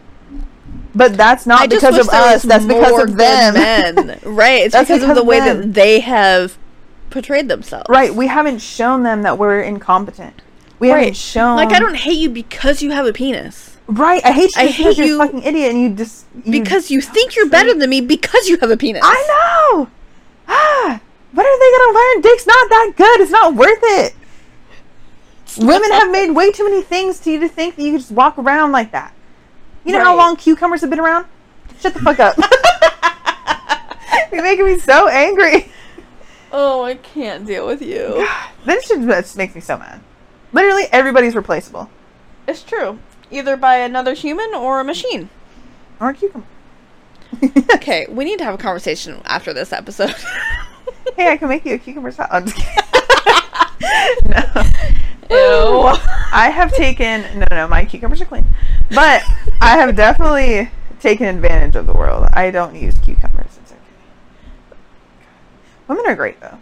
But 0.96 1.16
that's 1.16 1.46
not 1.46 1.70
because 1.70 1.98
of 1.98 2.10
us. 2.10 2.44
That's 2.44 2.66
because 2.66 3.04
of 3.04 3.16
them. 3.16 3.54
men. 3.54 4.20
right. 4.24 4.64
It's 4.64 4.74
That's 4.74 4.90
because, 4.90 5.08
of 5.08 5.16
the 5.16 5.24
way 5.24 5.40
that 5.40 5.74
they 5.74 6.00
have 6.00 6.58
portrayed 7.12 7.48
themselves. 7.48 7.86
Right. 7.90 8.14
We 8.14 8.28
haven't 8.28 8.60
shown 8.60 9.04
them 9.04 9.22
that 9.24 9.38
we're 9.38 9.62
incompetent. 9.62 10.42
We 10.80 10.90
haven't 10.90 11.16
shown. 11.16 11.58
Like 11.58 11.72
I 11.72 11.80
don't 11.80 11.96
hate 11.96 12.18
you 12.18 12.30
because 12.30 12.82
you 12.82 12.92
have 12.92 13.06
a 13.06 13.14
penis. 13.14 13.78
Right. 13.88 14.26
I 14.26 14.32
hate 14.32 14.56
you 14.56 14.62
I 14.62 14.68
because 14.68 14.98
hate 14.98 15.06
you're 15.06 15.22
a 15.22 15.26
fucking 15.26 15.44
idiot 15.44 15.72
and 15.72 15.82
you 15.82 15.90
just 15.96 16.26
you, 16.44 16.52
Because 16.52 16.90
you 16.90 17.02
think 17.02 17.36
you're 17.36 17.50
better 17.50 17.74
than 17.74 17.90
me 17.90 18.02
because 18.02 18.48
you 18.48 18.58
have 18.58 18.72
a 18.72 18.78
penis. 18.78 19.02
I 19.06 19.74
know. 19.76 19.90
Ah. 20.48 21.02
What 21.34 21.46
are 21.46 21.60
they 21.60 21.78
gonna 21.78 21.98
learn? 21.98 22.22
Dick's 22.22 22.48
not 22.48 22.70
that 22.70 22.94
good. 22.98 23.22
It's 23.22 23.32
not 23.32 23.54
worth 23.56 23.80
it. 23.82 24.16
Women 25.58 25.92
have 25.92 26.12
made 26.12 26.32
way 26.32 26.52
too 26.52 26.64
many 26.64 26.82
things 26.82 27.20
to 27.22 27.32
you 27.32 27.40
to 27.42 27.48
think 27.50 27.76
that 27.76 27.84
you 27.84 27.92
can 27.92 28.00
just 28.00 28.12
walk 28.12 28.38
around 28.38 28.72
like 28.72 28.92
that. 28.92 29.14
You 29.84 29.94
know 29.94 30.04
how 30.04 30.16
long 30.16 30.36
cucumbers 30.36 30.82
have 30.82 30.90
been 30.90 31.00
around? 31.00 31.26
Shut 31.80 31.94
the 31.94 32.00
fuck 32.00 32.20
up. 32.20 32.38
You're 34.32 34.44
making 34.44 34.66
me 34.66 34.80
so 34.80 35.08
angry. 35.08 35.72
Oh, 36.52 36.84
I 36.84 36.96
can't 36.96 37.46
deal 37.46 37.66
with 37.66 37.82
you. 37.82 38.28
This 38.64 38.90
just 38.90 39.38
makes 39.38 39.56
me 39.56 39.62
so 39.62 39.76
mad. 39.76 40.02
Literally 40.54 40.84
everybody's 40.92 41.36
replaceable. 41.36 41.90
It's 42.48 42.62
true. 42.62 43.00
Either 43.32 43.58
by 43.58 43.78
another 43.78 44.14
human 44.14 44.54
or 44.54 44.80
a 44.80 44.84
machine. 44.84 45.30
Or 46.00 46.10
a 46.10 46.14
cucumber. 46.14 46.46
Okay, 47.74 48.06
we 48.10 48.26
need 48.26 48.38
to 48.38 48.46
have 48.46 48.54
a 48.54 48.58
conversation 48.58 49.22
after 49.26 49.52
this 49.54 49.74
episode. 49.74 50.14
hey, 51.16 51.30
I 51.30 51.38
can 51.38 51.50
make 51.50 51.66
you 51.66 51.74
a 51.74 51.78
cucumber 51.80 52.12
salad. 52.12 52.30
I'm 52.32 52.46
just 52.46 52.58
kidding. 52.58 52.92
no. 54.26 54.64
Ew. 55.32 55.98
I 56.34 56.52
have 56.54 56.74
taken 56.74 57.40
no, 57.40 57.46
no, 57.50 57.68
my 57.68 57.86
cucumbers 57.86 58.22
are 58.22 58.26
clean, 58.26 58.46
but 58.90 59.24
I 59.62 59.78
have 59.78 59.96
definitely 59.96 60.70
taken 61.00 61.28
advantage 61.28 61.76
of 61.76 61.88
the 61.88 61.94
world. 61.94 62.28
I 62.34 62.52
don't 62.52 62.76
use 62.76 62.98
cucumbers. 63.00 63.61
Women 65.92 66.06
are 66.08 66.16
great 66.16 66.40
though. 66.40 66.58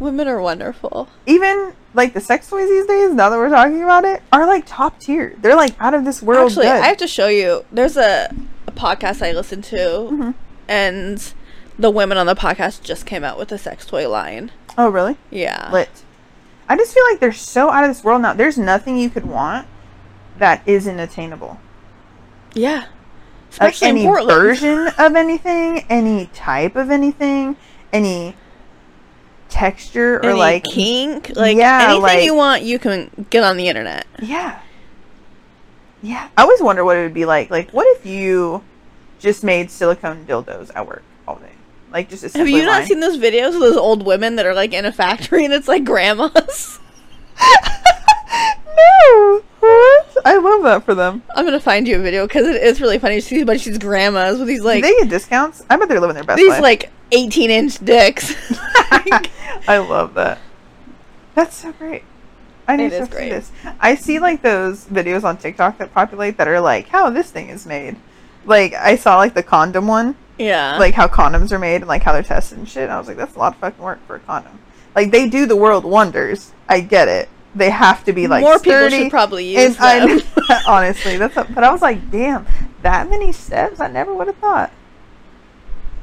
Women 0.00 0.26
are 0.26 0.40
wonderful. 0.40 1.08
Even 1.26 1.72
like 1.94 2.12
the 2.12 2.20
sex 2.20 2.48
toys 2.50 2.68
these 2.68 2.86
days, 2.86 3.12
now 3.14 3.30
that 3.30 3.38
we're 3.38 3.48
talking 3.48 3.82
about 3.82 4.04
it, 4.04 4.20
are 4.32 4.46
like 4.46 4.64
top 4.66 4.98
tier. 4.98 5.34
They're 5.40 5.54
like 5.56 5.74
out 5.80 5.94
of 5.94 6.04
this 6.04 6.20
world. 6.22 6.50
Actually, 6.50 6.66
good. 6.66 6.82
I 6.82 6.86
have 6.88 6.96
to 6.98 7.06
show 7.06 7.28
you. 7.28 7.64
There's 7.70 7.96
a, 7.96 8.34
a 8.66 8.72
podcast 8.72 9.22
I 9.24 9.30
listen 9.32 9.62
to, 9.62 9.76
Mhm. 9.76 10.34
and 10.68 11.32
the 11.78 11.90
women 11.90 12.18
on 12.18 12.26
the 12.26 12.34
podcast 12.34 12.82
just 12.82 13.06
came 13.06 13.22
out 13.22 13.38
with 13.38 13.52
a 13.52 13.58
sex 13.58 13.86
toy 13.86 14.08
line. 14.08 14.50
oh 14.76 14.88
really? 14.88 15.16
Yeah. 15.30 15.70
Lit. 15.72 16.02
I 16.68 16.76
just 16.76 16.92
feel 16.94 17.04
like 17.10 17.20
they're 17.20 17.32
so 17.32 17.70
out 17.70 17.84
of 17.84 17.90
this 17.90 18.02
world 18.02 18.22
now. 18.22 18.32
There's 18.32 18.58
nothing 18.58 18.96
you 18.98 19.08
could 19.08 19.26
want 19.26 19.66
that 20.38 20.62
isn't 20.66 20.98
attainable. 20.98 21.60
yeah. 22.54 22.86
like 23.60 23.70
Especially 23.70 23.88
any 23.88 24.00
in 24.00 24.06
Portland. 24.08 24.40
version 24.40 24.88
of 24.98 25.14
anything, 25.14 25.84
any 25.88 26.26
type 26.34 26.74
of 26.74 26.90
anything, 26.90 27.56
any 27.92 28.34
texture 29.54 30.16
or 30.16 30.30
Any 30.30 30.38
like 30.38 30.64
kink, 30.64 31.30
like 31.36 31.56
Yeah, 31.56 31.84
anything 31.84 32.02
like- 32.02 32.24
you 32.24 32.34
want, 32.34 32.62
you 32.64 32.78
can 32.80 33.08
get 33.30 33.44
on 33.44 33.56
the 33.56 33.68
internet. 33.68 34.04
yeah, 34.20 34.58
yeah. 36.02 36.28
I 36.36 36.42
always 36.42 36.60
wonder 36.60 36.84
what 36.84 36.96
it 36.96 37.02
would 37.02 37.14
be 37.14 37.24
like. 37.24 37.50
Like, 37.50 37.70
what 37.70 37.86
if 37.96 38.04
you 38.04 38.62
just 39.20 39.44
made 39.44 39.70
silicone 39.70 40.26
dildos 40.26 40.70
at 40.74 40.86
work 40.86 41.02
all 41.28 41.36
day? 41.36 41.52
Like, 41.92 42.10
just 42.10 42.24
a 42.34 42.38
Have 42.38 42.48
you 42.48 42.64
not 42.66 42.84
seen 42.84 42.98
those 42.98 43.16
videos 43.16 43.54
of 43.54 43.60
those 43.60 43.76
old 43.76 44.04
women 44.04 44.34
that 44.36 44.44
are 44.44 44.54
like 44.54 44.72
in 44.72 44.84
a 44.84 44.92
factory 44.92 45.44
and 45.44 45.54
it's 45.54 45.68
like 45.68 45.84
grandmas? 45.84 46.80
no, 48.76 49.42
what? 49.60 50.06
I 50.24 50.36
love 50.36 50.62
that 50.64 50.82
for 50.84 50.94
them. 50.94 51.22
I'm 51.36 51.44
gonna 51.44 51.60
find 51.60 51.86
you 51.86 51.96
a 52.00 52.02
video 52.02 52.26
because 52.26 52.46
it 52.48 52.60
is 52.62 52.80
really 52.80 52.98
funny 52.98 53.16
to 53.16 53.22
see 53.22 53.40
a 53.40 53.46
bunch 53.46 53.60
of 53.66 53.72
these 53.72 53.78
grandmas 53.78 54.38
with 54.40 54.48
these 54.48 54.60
Do 54.60 54.66
like 54.66 54.82
they 54.82 54.90
get 54.98 55.08
discounts? 55.08 55.62
I 55.70 55.76
bet 55.76 55.88
they're 55.88 56.00
living 56.00 56.14
their 56.14 56.24
best 56.24 56.38
these 56.38 56.48
life. 56.50 56.60
like 56.62 56.90
18 57.12 57.50
inch 57.50 57.78
dicks. 57.84 58.34
I 59.66 59.78
love 59.78 60.14
that. 60.14 60.38
That's 61.34 61.56
so 61.56 61.72
great. 61.72 62.04
I 62.66 62.76
need 62.76 62.92
It 62.92 63.06
to 63.06 63.06
see 63.06 63.28
this. 63.28 63.52
I 63.80 63.94
see 63.94 64.18
like 64.18 64.42
those 64.42 64.86
videos 64.86 65.24
on 65.24 65.36
TikTok 65.36 65.78
that 65.78 65.92
populate 65.92 66.38
that 66.38 66.48
are 66.48 66.60
like 66.60 66.88
how 66.88 67.10
this 67.10 67.30
thing 67.30 67.50
is 67.50 67.66
made. 67.66 67.96
Like 68.44 68.74
I 68.74 68.96
saw 68.96 69.16
like 69.16 69.34
the 69.34 69.42
condom 69.42 69.86
one, 69.86 70.16
yeah. 70.38 70.78
like 70.78 70.94
how 70.94 71.06
condoms 71.06 71.52
are 71.52 71.58
made 71.58 71.76
and 71.76 71.88
like 71.88 72.02
how 72.02 72.12
they're 72.12 72.22
tested 72.22 72.58
and 72.58 72.68
shit. 72.68 72.84
And 72.84 72.92
I 72.92 72.98
was 72.98 73.08
like, 73.08 73.16
that's 73.16 73.36
a 73.36 73.38
lot 73.38 73.54
of 73.54 73.60
fucking 73.60 73.82
work 73.82 74.04
for 74.06 74.16
a 74.16 74.20
condom. 74.20 74.58
Like 74.94 75.10
they 75.10 75.28
do 75.28 75.46
the 75.46 75.56
world 75.56 75.84
wonders. 75.84 76.52
I 76.68 76.80
get 76.80 77.08
it. 77.08 77.28
They 77.54 77.70
have 77.70 78.04
to 78.04 78.12
be 78.12 78.26
like 78.26 78.42
more 78.42 78.58
people 78.58 78.88
should 78.88 79.10
probably 79.10 79.54
use 79.54 79.76
and 79.78 80.10
them. 80.10 80.26
I, 80.48 80.62
honestly, 80.66 81.16
that's. 81.16 81.36
A, 81.36 81.44
but 81.44 81.62
I 81.62 81.70
was 81.70 81.82
like, 81.82 82.10
damn, 82.10 82.46
that 82.82 83.08
many 83.08 83.32
steps. 83.32 83.78
I 83.80 83.88
never 83.88 84.14
would 84.14 84.26
have 84.26 84.36
thought. 84.36 84.72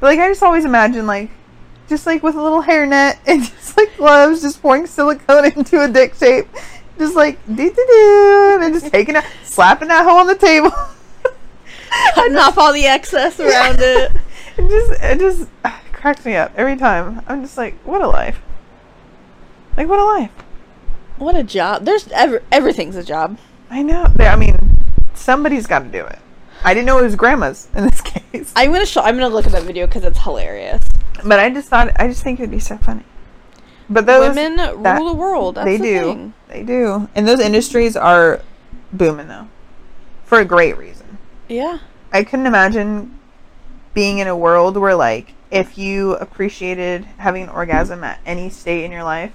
But 0.00 0.06
like 0.06 0.18
I 0.18 0.28
just 0.28 0.42
always 0.42 0.64
imagine 0.64 1.06
like, 1.06 1.30
just 1.88 2.06
like 2.06 2.22
with 2.22 2.34
a 2.34 2.42
little 2.42 2.62
hairnet 2.62 3.18
and 3.26 3.42
just 3.42 3.76
like 3.76 3.96
gloves, 3.96 4.42
just 4.42 4.60
pouring 4.62 4.86
silicone 4.86 5.44
into 5.56 5.82
a 5.82 5.88
dick 5.88 6.14
shape, 6.14 6.48
just 6.98 7.14
like 7.16 7.44
do 7.46 7.68
do 7.68 7.74
do, 7.74 8.58
and 8.62 8.74
just 8.74 8.86
taking 8.92 9.16
it, 9.16 9.24
slapping 9.44 9.88
that 9.88 10.04
hole 10.04 10.18
on 10.18 10.26
the 10.26 10.34
table. 10.34 10.72
Cutting 12.14 12.36
off 12.38 12.56
all 12.56 12.72
the 12.72 12.86
excess 12.86 13.38
around 13.38 13.76
it. 13.80 14.12
It 14.56 14.68
just 14.68 15.02
it 15.02 15.18
just 15.18 15.48
cracks 15.92 16.24
me 16.24 16.36
up 16.36 16.52
every 16.56 16.76
time. 16.76 17.22
I'm 17.28 17.42
just 17.42 17.58
like, 17.58 17.74
what 17.84 18.00
a 18.00 18.08
life. 18.08 18.40
Like 19.76 19.88
what 19.88 19.98
a 19.98 20.04
life. 20.04 20.30
What 21.18 21.36
a 21.36 21.42
job. 21.42 21.84
There's 21.84 22.08
ever 22.08 22.42
everything's 22.50 22.96
a 22.96 23.04
job. 23.04 23.38
I 23.70 23.82
know. 23.82 24.12
I 24.18 24.36
mean, 24.36 24.78
somebody's 25.14 25.66
got 25.66 25.80
to 25.80 25.88
do 25.88 26.04
it. 26.04 26.18
I 26.64 26.74
didn't 26.74 26.86
know 26.86 26.98
it 26.98 27.02
was 27.02 27.16
grandma's 27.16 27.68
in 27.74 27.84
this 27.84 28.00
case, 28.00 28.52
I'm 28.54 28.72
gonna 28.72 28.86
show. 28.86 29.02
I'm 29.02 29.16
gonna 29.16 29.34
look 29.34 29.46
at 29.46 29.52
that 29.52 29.64
video 29.64 29.86
because 29.86 30.04
it's 30.04 30.18
hilarious. 30.18 30.82
But 31.24 31.38
I 31.38 31.50
just 31.50 31.68
thought 31.68 31.90
I 31.96 32.08
just 32.08 32.22
think 32.22 32.40
it'd 32.40 32.50
be 32.50 32.58
so 32.58 32.76
funny. 32.78 33.04
But 33.90 34.06
those 34.06 34.34
Women 34.34 34.56
that- 34.82 34.98
rule 34.98 35.08
the 35.10 35.16
world. 35.18 35.54
That's 35.56 35.66
they 35.66 35.76
the 35.76 35.84
do, 35.84 35.98
thing. 36.00 36.34
they 36.48 36.62
do, 36.62 37.08
and 37.14 37.26
those 37.28 37.40
industries 37.40 37.96
are 37.96 38.40
booming 38.92 39.28
though, 39.28 39.48
for 40.24 40.38
a 40.38 40.44
great 40.44 40.76
reason. 40.78 41.18
Yeah. 41.48 41.78
I 42.12 42.24
couldn't 42.24 42.46
imagine 42.46 43.18
being 43.94 44.18
in 44.18 44.26
a 44.28 44.36
world 44.36 44.76
where 44.76 44.94
like 44.94 45.34
if 45.50 45.76
you 45.76 46.14
appreciated 46.14 47.04
having 47.18 47.42
an 47.44 47.48
orgasm 47.50 48.02
at 48.04 48.20
any 48.24 48.48
state 48.50 48.84
in 48.84 48.92
your 48.92 49.04
life, 49.04 49.32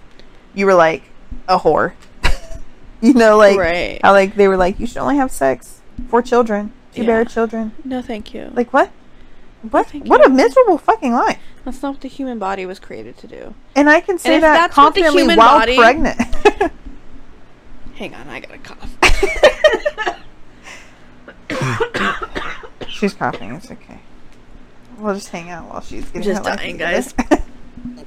you 0.55 0.65
were 0.65 0.73
like 0.73 1.03
a 1.47 1.59
whore. 1.59 1.93
you 3.01 3.13
know, 3.13 3.37
like 3.37 3.57
Right. 3.57 3.99
how 4.03 4.11
like 4.13 4.35
they 4.35 4.47
were 4.47 4.57
like 4.57 4.79
you 4.79 4.87
should 4.87 4.97
only 4.97 5.17
have 5.17 5.31
sex 5.31 5.81
for 6.09 6.21
children, 6.23 6.71
to 6.95 7.05
bear 7.05 7.23
children. 7.25 7.73
No, 7.83 8.01
thank 8.01 8.33
you. 8.33 8.49
Like 8.53 8.73
what? 8.73 8.91
What? 9.69 9.89
What 9.91 10.25
a 10.25 10.29
miserable 10.29 10.77
fucking 10.77 11.13
life. 11.13 11.39
that's 11.65 11.81
not 11.81 11.93
what 11.93 12.01
the 12.01 12.07
human 12.07 12.39
body 12.39 12.65
was 12.65 12.79
created 12.79 13.17
to 13.17 13.27
do. 13.27 13.53
And 13.75 13.89
I 13.89 14.01
can 14.01 14.17
say 14.17 14.39
that 14.39 14.53
that's 14.53 14.77
what 14.77 14.93
the 14.95 15.01
confidently 15.01 15.21
human 15.23 15.37
while 15.37 15.59
body- 15.59 15.77
pregnant. 15.77 16.19
Hang 17.95 18.13
on, 18.13 18.29
I 18.29 18.39
gotta 18.41 18.59
cough. 18.59 18.97
she's 22.87 23.13
coughing. 23.13 23.53
It's 23.55 23.71
okay. 23.71 23.99
We'll 24.97 25.13
just 25.15 25.29
hang 25.29 25.49
out 25.49 25.69
while 25.69 25.81
she's 25.81 26.05
getting 26.05 26.23
Just 26.23 26.43
dying, 26.43 26.73
together. 26.73 27.11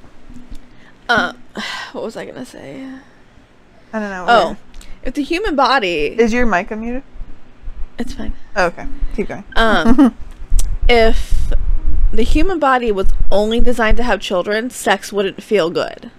uh, 1.09 1.33
what 1.93 2.05
was 2.05 2.17
I 2.17 2.25
gonna 2.25 2.45
say? 2.45 2.85
I 3.93 3.99
don't 3.99 4.11
know. 4.11 4.27
Oh, 4.29 4.57
if 5.03 5.15
the 5.15 5.23
human 5.23 5.55
body, 5.57 6.07
is 6.07 6.33
your 6.33 6.47
mic 6.47 6.69
unmuted? 6.69 7.03
it's 7.99 8.15
fine. 8.15 8.33
Oh, 8.57 8.67
okay, 8.67 8.87
keep 9.15 9.29
going. 9.29 9.45
Um, 9.57 10.17
if 10.89 11.30
the 12.21 12.25
human 12.25 12.59
body 12.59 12.93
was 12.93 13.07
only 13.31 13.61
designed 13.61 13.97
to 13.97 14.03
have 14.03 14.21
children, 14.21 14.69
sex 14.69 15.11
wouldn't 15.11 15.43
feel 15.43 15.71
good. 15.71 16.11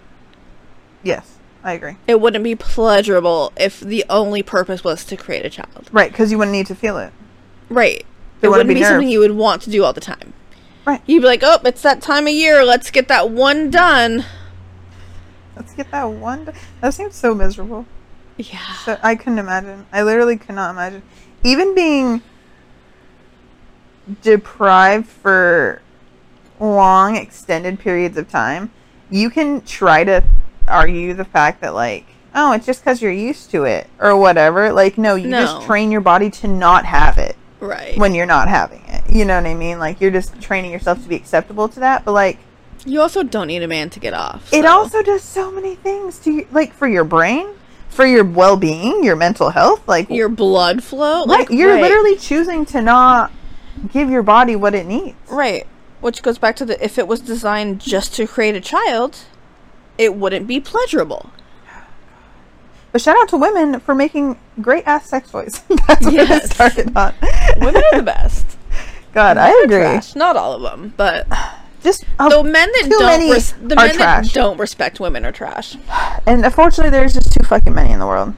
yes, 1.03 1.37
I 1.63 1.73
agree. 1.73 1.95
It 2.07 2.19
wouldn't 2.19 2.43
be 2.43 2.55
pleasurable 2.55 3.53
if 3.55 3.79
the 3.79 4.03
only 4.09 4.41
purpose 4.41 4.83
was 4.83 5.05
to 5.05 5.15
create 5.15 5.45
a 5.45 5.49
child. 5.51 5.91
Right, 5.91 6.11
because 6.11 6.31
you 6.31 6.39
wouldn't 6.39 6.53
need 6.57 6.65
to 6.65 6.73
feel 6.73 6.97
it. 6.97 7.13
Right. 7.69 8.03
It 8.41 8.47
wouldn't 8.49 8.67
be 8.67 8.73
be, 8.73 8.83
something 8.83 9.09
you 9.09 9.19
would 9.19 9.33
want 9.33 9.61
to 9.61 9.69
do 9.69 9.83
all 9.83 9.93
the 9.93 10.01
time. 10.01 10.33
Right. 10.87 11.03
You'd 11.05 11.21
be 11.21 11.27
like, 11.27 11.41
oh, 11.43 11.59
it's 11.65 11.83
that 11.83 12.01
time 12.01 12.25
of 12.25 12.33
year. 12.33 12.65
Let's 12.65 12.89
get 12.89 13.07
that 13.09 13.29
one 13.29 13.69
done. 13.69 14.25
Let's 15.55 15.71
get 15.73 15.91
that 15.91 16.05
one. 16.05 16.45
d- 16.45 16.51
That 16.81 16.95
seems 16.95 17.13
so 17.13 17.35
miserable. 17.35 17.85
Yeah. 18.37 18.73
So 18.85 18.97
I 19.03 19.13
couldn't 19.15 19.37
imagine. 19.37 19.85
I 19.93 20.01
literally 20.01 20.35
could 20.37 20.55
not 20.55 20.71
imagine. 20.71 21.03
Even 21.43 21.75
being 21.75 22.23
deprived 24.23 25.05
for 25.07 25.83
long, 26.61 27.15
extended 27.17 27.79
periods 27.79 28.17
of 28.17 28.29
time, 28.29 28.71
you 29.09 29.29
can 29.29 29.61
try 29.61 30.03
to 30.05 30.23
argue 30.67 31.13
the 31.13 31.25
fact 31.25 31.59
that, 31.61 31.73
like, 31.73 32.05
oh, 32.33 32.53
it's 32.53 32.65
just 32.65 32.81
because 32.83 33.01
you're 33.01 33.11
used 33.11 33.51
to 33.51 33.65
it 33.65 33.87
or 33.99 34.15
whatever. 34.15 34.71
Like, 34.71 34.97
no, 34.97 35.15
you 35.15 35.27
No. 35.27 35.41
just 35.41 35.65
train 35.65 35.91
your 35.91 36.01
body 36.01 36.29
to 36.29 36.47
not 36.47 36.85
have 36.85 37.17
it 37.17 37.35
Right. 37.59 37.97
when 37.97 38.13
you're 38.15 38.25
not 38.25 38.47
having 38.47 38.83
it. 38.87 39.01
You 39.09 39.25
know 39.25 39.35
what 39.35 39.45
I 39.45 39.53
mean? 39.53 39.79
Like, 39.79 39.99
you're 39.99 40.11
just 40.11 40.39
training 40.39 40.71
yourself 40.71 41.01
to 41.03 41.09
be 41.09 41.15
acceptable 41.15 41.67
to 41.69 41.79
that. 41.81 42.05
But, 42.05 42.13
like, 42.13 42.37
you 42.85 43.01
also 43.01 43.21
don't 43.23 43.47
need 43.47 43.63
a 43.63 43.67
man 43.67 43.89
to 43.91 43.99
get 43.99 44.13
off. 44.13 44.51
it 44.53 44.65
also 44.65 45.03
does 45.03 45.21
so 45.23 45.51
many 45.51 45.75
things 45.75 46.17
to 46.19 46.31
you, 46.31 46.47
like 46.51 46.73
for 46.73 46.87
your 46.87 47.03
brain, 47.03 47.47
for 47.89 48.05
your 48.05 48.23
well-being, 48.23 49.03
your 49.03 49.15
mental 49.15 49.49
health, 49.51 49.87
like 49.87 50.09
Your 50.09 50.29
blood 50.29 50.81
flow, 50.83 51.25
right, 51.25 51.39
like 51.39 51.49
you're 51.51 51.73
right, 51.73 51.81
literally 51.81 52.15
choosing 52.15 52.65
to 52.67 52.81
not 52.81 53.31
give 53.91 54.09
your 54.09 54.23
body 54.23 54.55
what 54.55 54.73
it 54.73 54.85
needs. 54.87 55.15
right. 55.29 55.67
Which 56.01 56.21
goes 56.23 56.37
back 56.37 56.55
to 56.57 56.65
the 56.65 56.83
if 56.83 56.97
it 56.97 57.07
was 57.07 57.19
designed 57.21 57.79
just 57.79 58.13
to 58.15 58.27
create 58.27 58.55
a 58.55 58.61
child, 58.61 59.19
it 59.97 60.15
wouldn't 60.15 60.47
be 60.47 60.59
pleasurable. 60.59 61.29
But 62.91 63.01
shout 63.01 63.15
out 63.17 63.29
to 63.29 63.37
women 63.37 63.79
for 63.79 63.95
making 63.95 64.37
great 64.59 64.85
ass 64.85 65.07
sex 65.07 65.31
toys. 65.31 65.61
That's 65.87 66.03
what 66.05 66.13
Yes. 66.13 66.45
it 66.45 66.51
started 66.53 66.97
on. 66.97 67.13
Women 67.59 67.81
are 67.93 67.97
the 67.97 68.03
best. 68.03 68.57
God, 69.13 69.37
I 69.37 69.49
agree. 69.63 69.77
trash. 69.77 70.15
Not 70.15 70.35
all 70.35 70.53
of 70.53 70.61
them, 70.61 70.93
but 70.97 71.27
Just 71.83 72.05
uh, 72.19 72.29
the 72.29 72.43
men 72.43 72.69
that 72.73 72.89
don't 72.89 73.31
res- 73.31 73.53
the 73.53 73.75
men 73.75 73.95
trash. 73.95 74.27
that 74.27 74.33
don't 74.33 74.57
respect 74.59 74.99
women 74.99 75.25
are 75.25 75.31
trash. 75.31 75.77
and 76.27 76.43
unfortunately, 76.45 76.91
there's 76.91 77.13
just 77.13 77.31
too 77.33 77.43
fucking 77.43 77.73
many 77.73 77.91
in 77.91 77.99
the 77.99 78.05
world. 78.07 78.33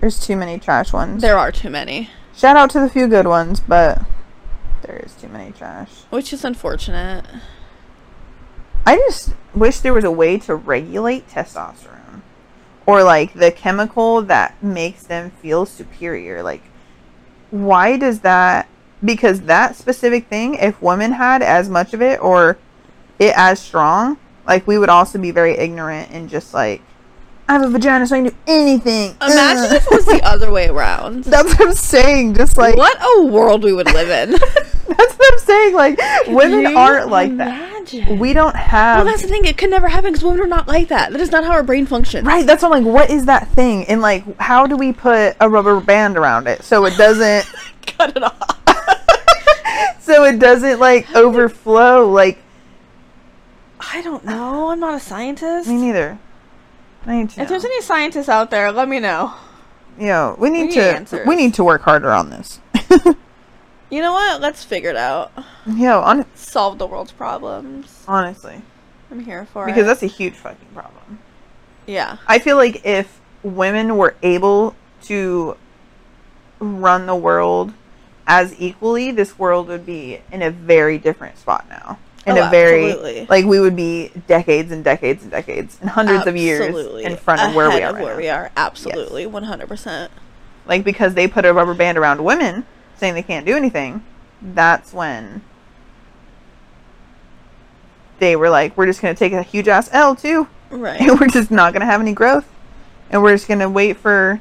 There's 0.00 0.20
too 0.20 0.36
many 0.36 0.58
trash 0.60 0.92
ones. 0.92 1.20
There 1.22 1.38
are 1.38 1.50
too 1.50 1.70
many, 1.70 2.10
Shout 2.36 2.56
out 2.56 2.70
to 2.70 2.80
the 2.80 2.88
few 2.90 3.06
good 3.08 3.26
ones, 3.26 3.60
but 3.60 4.02
there 4.84 5.02
is 5.04 5.14
too 5.14 5.28
many 5.28 5.52
trash. 5.52 5.90
which 6.10 6.32
is 6.32 6.44
unfortunate. 6.44 7.24
I 8.86 8.96
just 8.96 9.34
wish 9.54 9.80
there 9.80 9.94
was 9.94 10.04
a 10.04 10.10
way 10.10 10.38
to 10.40 10.54
regulate 10.54 11.28
testosterone 11.28 12.20
or 12.86 13.02
like 13.02 13.32
the 13.34 13.50
chemical 13.50 14.22
that 14.22 14.62
makes 14.62 15.04
them 15.04 15.30
feel 15.30 15.64
superior. 15.66 16.42
Like, 16.42 16.62
why 17.50 17.96
does 17.96 18.20
that? 18.20 18.68
Because 19.04 19.42
that 19.42 19.76
specific 19.76 20.28
thing, 20.28 20.54
if 20.54 20.80
women 20.80 21.12
had 21.12 21.42
as 21.42 21.68
much 21.68 21.94
of 21.94 22.02
it 22.02 22.20
or 22.20 22.58
it 23.18 23.32
as 23.36 23.60
strong, 23.60 24.18
like 24.46 24.66
we 24.66 24.78
would 24.78 24.88
also 24.88 25.18
be 25.18 25.30
very 25.30 25.56
ignorant 25.56 26.10
and 26.10 26.28
just 26.28 26.52
like, 26.54 26.82
I 27.46 27.52
have 27.54 27.62
a 27.62 27.68
vagina, 27.68 28.06
so 28.06 28.16
I 28.16 28.18
can 28.22 28.30
do 28.30 28.36
anything. 28.46 29.16
Imagine 29.20 29.76
if 29.76 29.86
it 29.86 29.90
was 29.90 30.06
the 30.06 30.22
other 30.24 30.50
way 30.50 30.68
around. 30.68 31.24
That's 31.24 31.58
what 31.58 31.68
I'm 31.68 31.74
saying. 31.74 32.34
Just 32.34 32.56
like 32.56 32.76
what 32.76 32.96
a 33.00 33.24
world 33.26 33.62
we 33.64 33.72
would 33.72 33.92
live 33.92 34.08
in. 34.08 34.38
that's 34.88 35.14
what 35.14 35.32
I'm 35.32 35.38
saying. 35.40 35.74
Like 35.74 35.98
women 36.28 36.76
aren't 36.76 37.08
like 37.08 37.36
that. 37.38 37.92
We 38.10 38.32
don't 38.32 38.54
have. 38.56 38.98
well, 38.98 39.06
that's 39.06 39.22
the 39.22 39.28
thing. 39.28 39.44
It 39.44 39.56
could 39.56 39.70
never 39.70 39.88
happen 39.88 40.12
because 40.12 40.24
women 40.24 40.40
are 40.40 40.46
not 40.46 40.68
like 40.68 40.88
that. 40.88 41.12
That 41.12 41.20
is 41.20 41.30
not 41.30 41.44
how 41.44 41.52
our 41.52 41.62
brain 41.62 41.86
functions. 41.86 42.26
Right, 42.26 42.44
that's 42.44 42.62
what 42.62 42.72
I'm 42.72 42.84
like. 42.84 42.92
What 42.92 43.10
is 43.10 43.26
that 43.26 43.48
thing? 43.48 43.84
And 43.86 44.02
like, 44.02 44.38
how 44.38 44.66
do 44.66 44.76
we 44.76 44.92
put 44.92 45.36
a 45.40 45.48
rubber 45.48 45.80
band 45.80 46.16
around 46.18 46.48
it 46.48 46.62
so 46.62 46.84
it 46.84 46.96
doesn't, 46.96 47.50
Cut 47.86 48.16
it 48.16 48.22
off. 48.22 50.00
so 50.00 50.24
it 50.24 50.38
doesn't 50.38 50.80
like 50.80 51.14
overflow? 51.14 52.08
Like, 52.08 52.38
I 53.80 54.02
don't 54.02 54.24
know. 54.24 54.70
I'm 54.70 54.80
not 54.80 54.94
a 54.94 55.00
scientist. 55.00 55.68
me 55.68 55.76
neither. 55.76 56.18
I 57.06 57.16
need 57.16 57.30
to. 57.30 57.40
If 57.40 57.46
know. 57.46 57.50
there's 57.50 57.64
any 57.64 57.80
scientists 57.82 58.28
out 58.28 58.50
there, 58.50 58.72
let 58.72 58.88
me 58.88 59.00
know. 59.00 59.32
Yo, 59.98 60.36
we 60.38 60.50
need 60.50 60.66
need 60.66 60.74
to. 60.74 60.96
answers. 60.96 61.26
We 61.26 61.36
need 61.36 61.54
to 61.54 61.64
work 61.64 61.82
harder 61.82 62.10
on 62.10 62.30
this. 62.30 62.60
You 63.94 64.02
know 64.02 64.12
what? 64.12 64.40
Let's 64.40 64.64
figure 64.64 64.90
it 64.90 64.96
out. 64.96 65.30
Yo, 65.66 66.00
on, 66.00 66.26
Solve 66.34 66.78
the 66.78 66.86
world's 66.86 67.12
problems. 67.12 68.02
honestly, 68.08 68.60
I'm 69.08 69.20
here 69.20 69.44
for 69.46 69.62
it. 69.64 69.66
because 69.66 69.84
it. 69.84 69.86
that's 69.86 70.02
a 70.02 70.08
huge 70.08 70.34
fucking 70.34 70.66
problem. 70.74 71.20
yeah. 71.86 72.16
I 72.26 72.40
feel 72.40 72.56
like 72.56 72.84
if 72.84 73.20
women 73.44 73.96
were 73.96 74.16
able 74.20 74.74
to 75.02 75.56
run 76.58 77.06
the 77.06 77.14
world 77.14 77.72
as 78.26 78.58
equally, 78.60 79.12
this 79.12 79.38
world 79.38 79.68
would 79.68 79.86
be 79.86 80.20
in 80.32 80.42
a 80.42 80.50
very 80.50 80.98
different 80.98 81.38
spot 81.38 81.66
now. 81.68 81.96
In 82.26 82.36
Oh, 82.36 82.48
a 82.48 82.50
very 82.50 82.86
absolutely. 82.90 83.26
like 83.26 83.44
we 83.44 83.60
would 83.60 83.76
be 83.76 84.10
decades 84.26 84.72
and 84.72 84.82
decades 84.82 85.22
and 85.22 85.30
decades 85.30 85.78
and 85.80 85.90
hundreds 85.90 86.26
of 86.26 86.36
years 86.36 86.74
in 87.04 87.16
front 87.16 87.42
of 87.42 87.54
where 87.54 87.68
we 87.68 87.80
are. 87.80 87.90
of 87.90 87.94
right 87.94 88.02
where 88.02 88.14
now. 88.14 88.18
we 88.20 88.28
are. 88.28 88.50
Absolutely. 88.56 89.24
100%. 89.24 90.08
Like 90.66 90.82
because 90.82 91.14
they 91.14 91.28
put 91.28 91.44
a 91.44 91.52
rubber 91.52 91.74
band 91.74 91.96
around 91.96 92.24
women 92.24 92.66
saying 93.04 93.14
they 93.14 93.22
can't 93.22 93.44
do 93.44 93.54
anything, 93.54 94.02
that's 94.40 94.94
when 94.94 95.42
they 98.18 98.34
were 98.34 98.48
like, 98.48 98.76
We're 98.76 98.86
just 98.86 99.02
gonna 99.02 99.14
take 99.14 99.32
a 99.34 99.42
huge 99.42 99.68
ass 99.68 99.90
L 99.92 100.16
too. 100.16 100.48
Right. 100.70 101.00
and 101.00 101.20
we're 101.20 101.28
just 101.28 101.50
not 101.50 101.72
gonna 101.74 101.84
have 101.84 102.00
any 102.00 102.14
growth. 102.14 102.48
And 103.10 103.22
we're 103.22 103.34
just 103.34 103.46
gonna 103.46 103.68
wait 103.68 103.98
for 103.98 104.40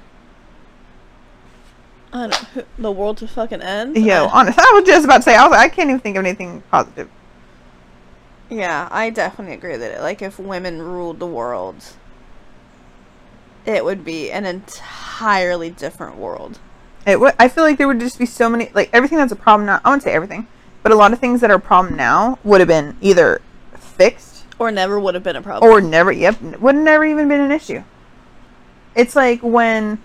I 2.14 2.28
don't 2.28 2.66
the 2.78 2.92
world 2.92 3.18
to 3.18 3.28
fucking 3.28 3.62
end. 3.62 3.98
Yo, 3.98 4.26
Uh, 4.26 4.30
honest, 4.32 4.58
I 4.60 4.72
was 4.76 4.84
just 4.86 5.04
about 5.04 5.18
to 5.18 5.24
say, 5.24 5.36
I 5.36 5.48
was 5.48 5.58
I 5.58 5.68
can't 5.68 5.90
even 5.90 6.00
think 6.00 6.16
of 6.16 6.24
anything 6.26 6.62
positive. 6.72 7.10
yeah, 8.50 8.88
I 8.92 9.10
definitely 9.10 9.56
agree 9.56 9.76
that 9.76 9.92
it, 9.92 10.02
like 10.02 10.22
if 10.22 10.40
women 10.40 10.82
ruled 10.82 11.20
the 11.20 11.26
world, 11.28 11.84
it 13.66 13.84
would 13.84 14.06
be 14.06 14.32
an 14.32 14.46
entirely 14.46 15.72
different 15.72 16.18
world. 16.18 16.60
It 17.06 17.20
would. 17.20 17.34
I 17.40 17.48
feel 17.50 17.64
like 17.64 17.78
there 17.78 17.88
would 17.88 18.00
just 18.00 18.18
be 18.18 18.26
so 18.26 18.48
many, 18.50 18.70
like 18.74 18.90
everything 18.94 19.18
that's 19.18 19.32
a 19.32 19.36
problem 19.38 19.66
now. 19.66 19.82
I 19.84 19.90
wouldn't 19.90 20.04
say 20.04 20.14
everything, 20.14 20.48
but 20.84 20.92
a 20.92 20.96
lot 20.96 21.12
of 21.14 21.20
things 21.20 21.42
that 21.42 21.52
are 21.52 21.56
a 21.56 21.60
problem 21.60 21.96
now 21.98 22.40
would 22.44 22.62
have 22.62 22.68
been 22.68 22.96
either 23.02 23.42
fixed 23.78 24.46
Or 24.60 24.72
never 24.72 25.00
would 25.00 25.14
have 25.14 25.24
been 25.24 25.36
a 25.36 25.42
problem. 25.42 25.70
or 25.70 25.82
never. 25.82 26.12
Yep, 26.12 26.42
would 26.60 26.76
have 26.76 26.84
never 26.84 27.04
even 27.06 27.28
been 27.28 27.42
an 27.42 27.52
issue. 27.52 27.84
It's 28.96 29.16
like 29.16 29.42
when 29.42 30.02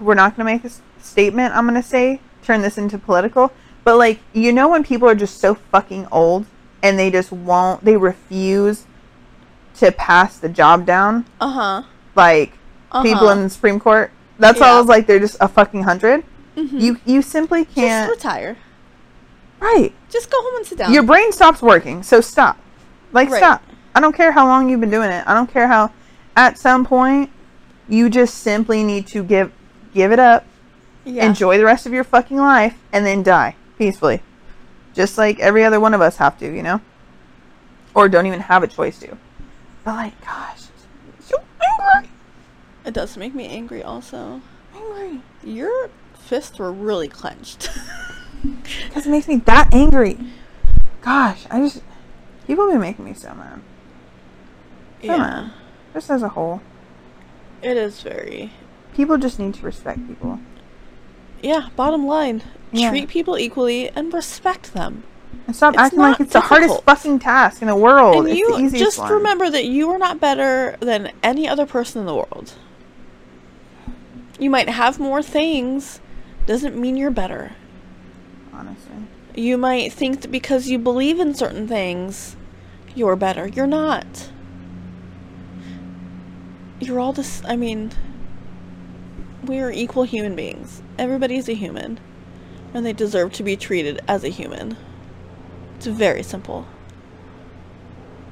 we're 0.00 0.14
not 0.14 0.36
going 0.36 0.46
to 0.46 0.52
make 0.52 0.62
this 0.62 0.80
statement. 1.00 1.54
I'm 1.54 1.66
going 1.68 1.80
to 1.80 1.86
say 1.88 2.20
turn 2.42 2.62
this 2.62 2.76
into 2.78 2.98
political, 2.98 3.52
but 3.84 3.96
like 3.96 4.20
you 4.32 4.52
know 4.52 4.68
when 4.68 4.84
people 4.84 5.08
are 5.08 5.14
just 5.14 5.38
so 5.38 5.54
fucking 5.54 6.08
old 6.12 6.46
and 6.82 6.98
they 6.98 7.10
just 7.10 7.30
won't, 7.32 7.84
they 7.84 7.96
refuse 7.96 8.86
to 9.76 9.90
pass 9.92 10.36
the 10.38 10.48
job 10.48 10.84
down. 10.84 11.24
uh 11.40 11.50
huh. 11.50 11.82
like 12.14 12.50
people 13.02 13.28
Uh-huh. 13.28 13.38
in 13.38 13.44
the 13.44 13.50
Supreme 13.50 13.80
Court. 13.80 14.10
That's 14.42 14.60
why 14.60 14.68
I 14.70 14.78
was 14.78 14.86
like, 14.88 15.06
they're 15.06 15.18
just 15.18 15.36
a 15.40 15.48
fucking 15.48 15.80
100 15.80 16.24
Mhm. 16.56 16.80
You 16.80 17.00
you 17.06 17.22
simply 17.22 17.64
can't. 17.64 18.10
retire. 18.10 18.56
right. 19.60 19.92
Just 20.10 20.30
go 20.30 20.36
home 20.42 20.56
and 20.56 20.66
sit 20.66 20.76
down. 20.78 20.92
Your 20.92 21.02
brain 21.02 21.32
stops 21.32 21.62
working, 21.62 22.02
so 22.02 22.20
stop. 22.20 22.58
Like 23.12 23.30
Right. 23.30 23.38
stop. 23.38 23.62
I 23.94 24.00
don't 24.00 24.14
care 24.14 24.32
how 24.32 24.46
long 24.46 24.68
you've 24.68 24.80
been 24.80 24.90
doing 24.90 25.10
it. 25.10 25.24
I 25.26 25.32
don't 25.34 25.50
care 25.50 25.68
how. 25.68 25.90
At 26.36 26.58
some 26.58 26.84
point, 26.84 27.30
you 27.88 28.10
just 28.10 28.34
simply 28.40 28.82
need 28.82 29.06
to 29.08 29.22
give 29.22 29.50
give 29.94 30.12
it 30.12 30.18
up, 30.18 30.44
yeah. 31.04 31.24
enjoy 31.26 31.58
the 31.58 31.64
rest 31.64 31.84
of 31.86 31.92
your 31.92 32.04
fucking 32.04 32.38
life, 32.38 32.74
and 32.92 33.04
then 33.06 33.22
die 33.22 33.54
peacefully, 33.78 34.22
just 34.94 35.16
like 35.18 35.38
every 35.40 35.62
other 35.64 35.78
one 35.80 35.92
of 35.94 36.00
us 36.00 36.16
have 36.16 36.38
to, 36.38 36.46
you 36.46 36.62
know, 36.62 36.80
or 37.94 38.08
don't 38.08 38.26
even 38.26 38.40
have 38.40 38.62
a 38.62 38.66
choice 38.66 38.98
to. 39.00 39.16
But 39.84 39.94
like, 39.96 40.20
gosh, 40.24 40.61
It 42.84 42.94
does 42.94 43.16
make 43.16 43.34
me 43.34 43.46
angry. 43.46 43.82
Also, 43.82 44.40
angry. 44.74 45.20
your 45.44 45.90
fists 46.14 46.58
were 46.58 46.72
really 46.72 47.08
clenched. 47.08 47.70
Because 48.88 49.06
it 49.06 49.10
makes 49.10 49.28
me 49.28 49.36
that 49.36 49.72
angry. 49.72 50.18
Gosh, 51.00 51.46
I 51.48 51.60
just 51.60 51.80
people 52.48 52.68
be 52.72 52.76
making 52.76 53.04
me 53.04 53.14
so 53.14 53.32
mad. 53.34 53.60
So 55.00 55.06
yeah. 55.06 55.16
mad. 55.16 55.52
Just 55.94 56.10
as 56.10 56.24
a 56.24 56.30
whole, 56.30 56.60
It 57.62 57.76
is 57.76 58.00
very. 58.02 58.50
people 58.94 59.16
just 59.16 59.38
need 59.38 59.54
to 59.54 59.64
respect 59.64 60.08
people. 60.08 60.40
Yeah. 61.40 61.68
Bottom 61.76 62.04
line, 62.04 62.42
Yeah. 62.72 62.90
treat 62.90 63.08
people 63.08 63.38
equally 63.38 63.90
and 63.90 64.12
respect 64.12 64.74
them. 64.74 65.04
And 65.46 65.54
stop 65.54 65.74
It's 65.74 65.82
acting 65.84 66.00
like 66.00 66.18
it's 66.18 66.32
the 66.32 66.40
hardest 66.40 66.82
fucking 66.82 67.20
task 67.20 67.62
in 67.62 67.68
the 67.68 67.76
world. 67.76 68.26
and 68.26 68.36
it's 68.36 68.72
you 68.72 68.78
just 68.80 68.98
one. 68.98 69.12
remember 69.12 69.50
that 69.50 69.66
you 69.66 69.88
are 69.90 69.98
not 69.98 70.18
better 70.18 70.76
than 70.80 71.12
any 71.22 71.48
other 71.48 71.64
person 71.66 72.00
in 72.00 72.06
the 72.06 72.14
world. 72.14 72.54
You 74.42 74.50
might 74.50 74.68
have 74.68 74.98
more 74.98 75.22
things, 75.22 76.00
doesn't 76.46 76.76
mean 76.76 76.96
you're 76.96 77.12
better. 77.12 77.52
honestly. 78.52 78.96
You 79.36 79.56
might 79.56 79.92
think 79.92 80.22
that 80.22 80.32
because 80.32 80.68
you 80.68 80.80
believe 80.80 81.20
in 81.20 81.32
certain 81.36 81.68
things, 81.68 82.34
you're 82.96 83.14
better. 83.14 83.46
You're 83.46 83.68
not. 83.68 84.30
You're 86.80 86.98
all 86.98 87.12
this. 87.12 87.40
I 87.46 87.54
mean, 87.54 87.92
we 89.44 89.60
are 89.60 89.70
equal 89.70 90.02
human 90.02 90.34
beings. 90.34 90.82
Everybody's 90.98 91.48
a 91.48 91.54
human, 91.54 92.00
and 92.74 92.84
they 92.84 92.92
deserve 92.92 93.32
to 93.34 93.44
be 93.44 93.56
treated 93.56 94.00
as 94.08 94.24
a 94.24 94.28
human. 94.28 94.76
It's 95.76 95.86
very 95.86 96.24
simple, 96.24 96.66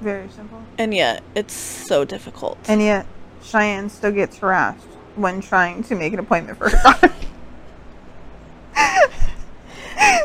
Very 0.00 0.28
simple. 0.28 0.61
and 0.76 0.92
yet 0.92 1.22
it's 1.36 1.54
so 1.54 2.04
difficult. 2.04 2.58
And 2.66 2.82
yet, 2.82 3.06
Cheyenne 3.44 3.88
still 3.88 4.12
gets 4.12 4.38
harassed 4.38 4.88
when 5.16 5.40
trying 5.40 5.82
to 5.84 5.94
make 5.94 6.12
an 6.12 6.18
appointment 6.18 6.58
for 6.58 6.68
her 6.68 6.82
daughter. 6.82 7.14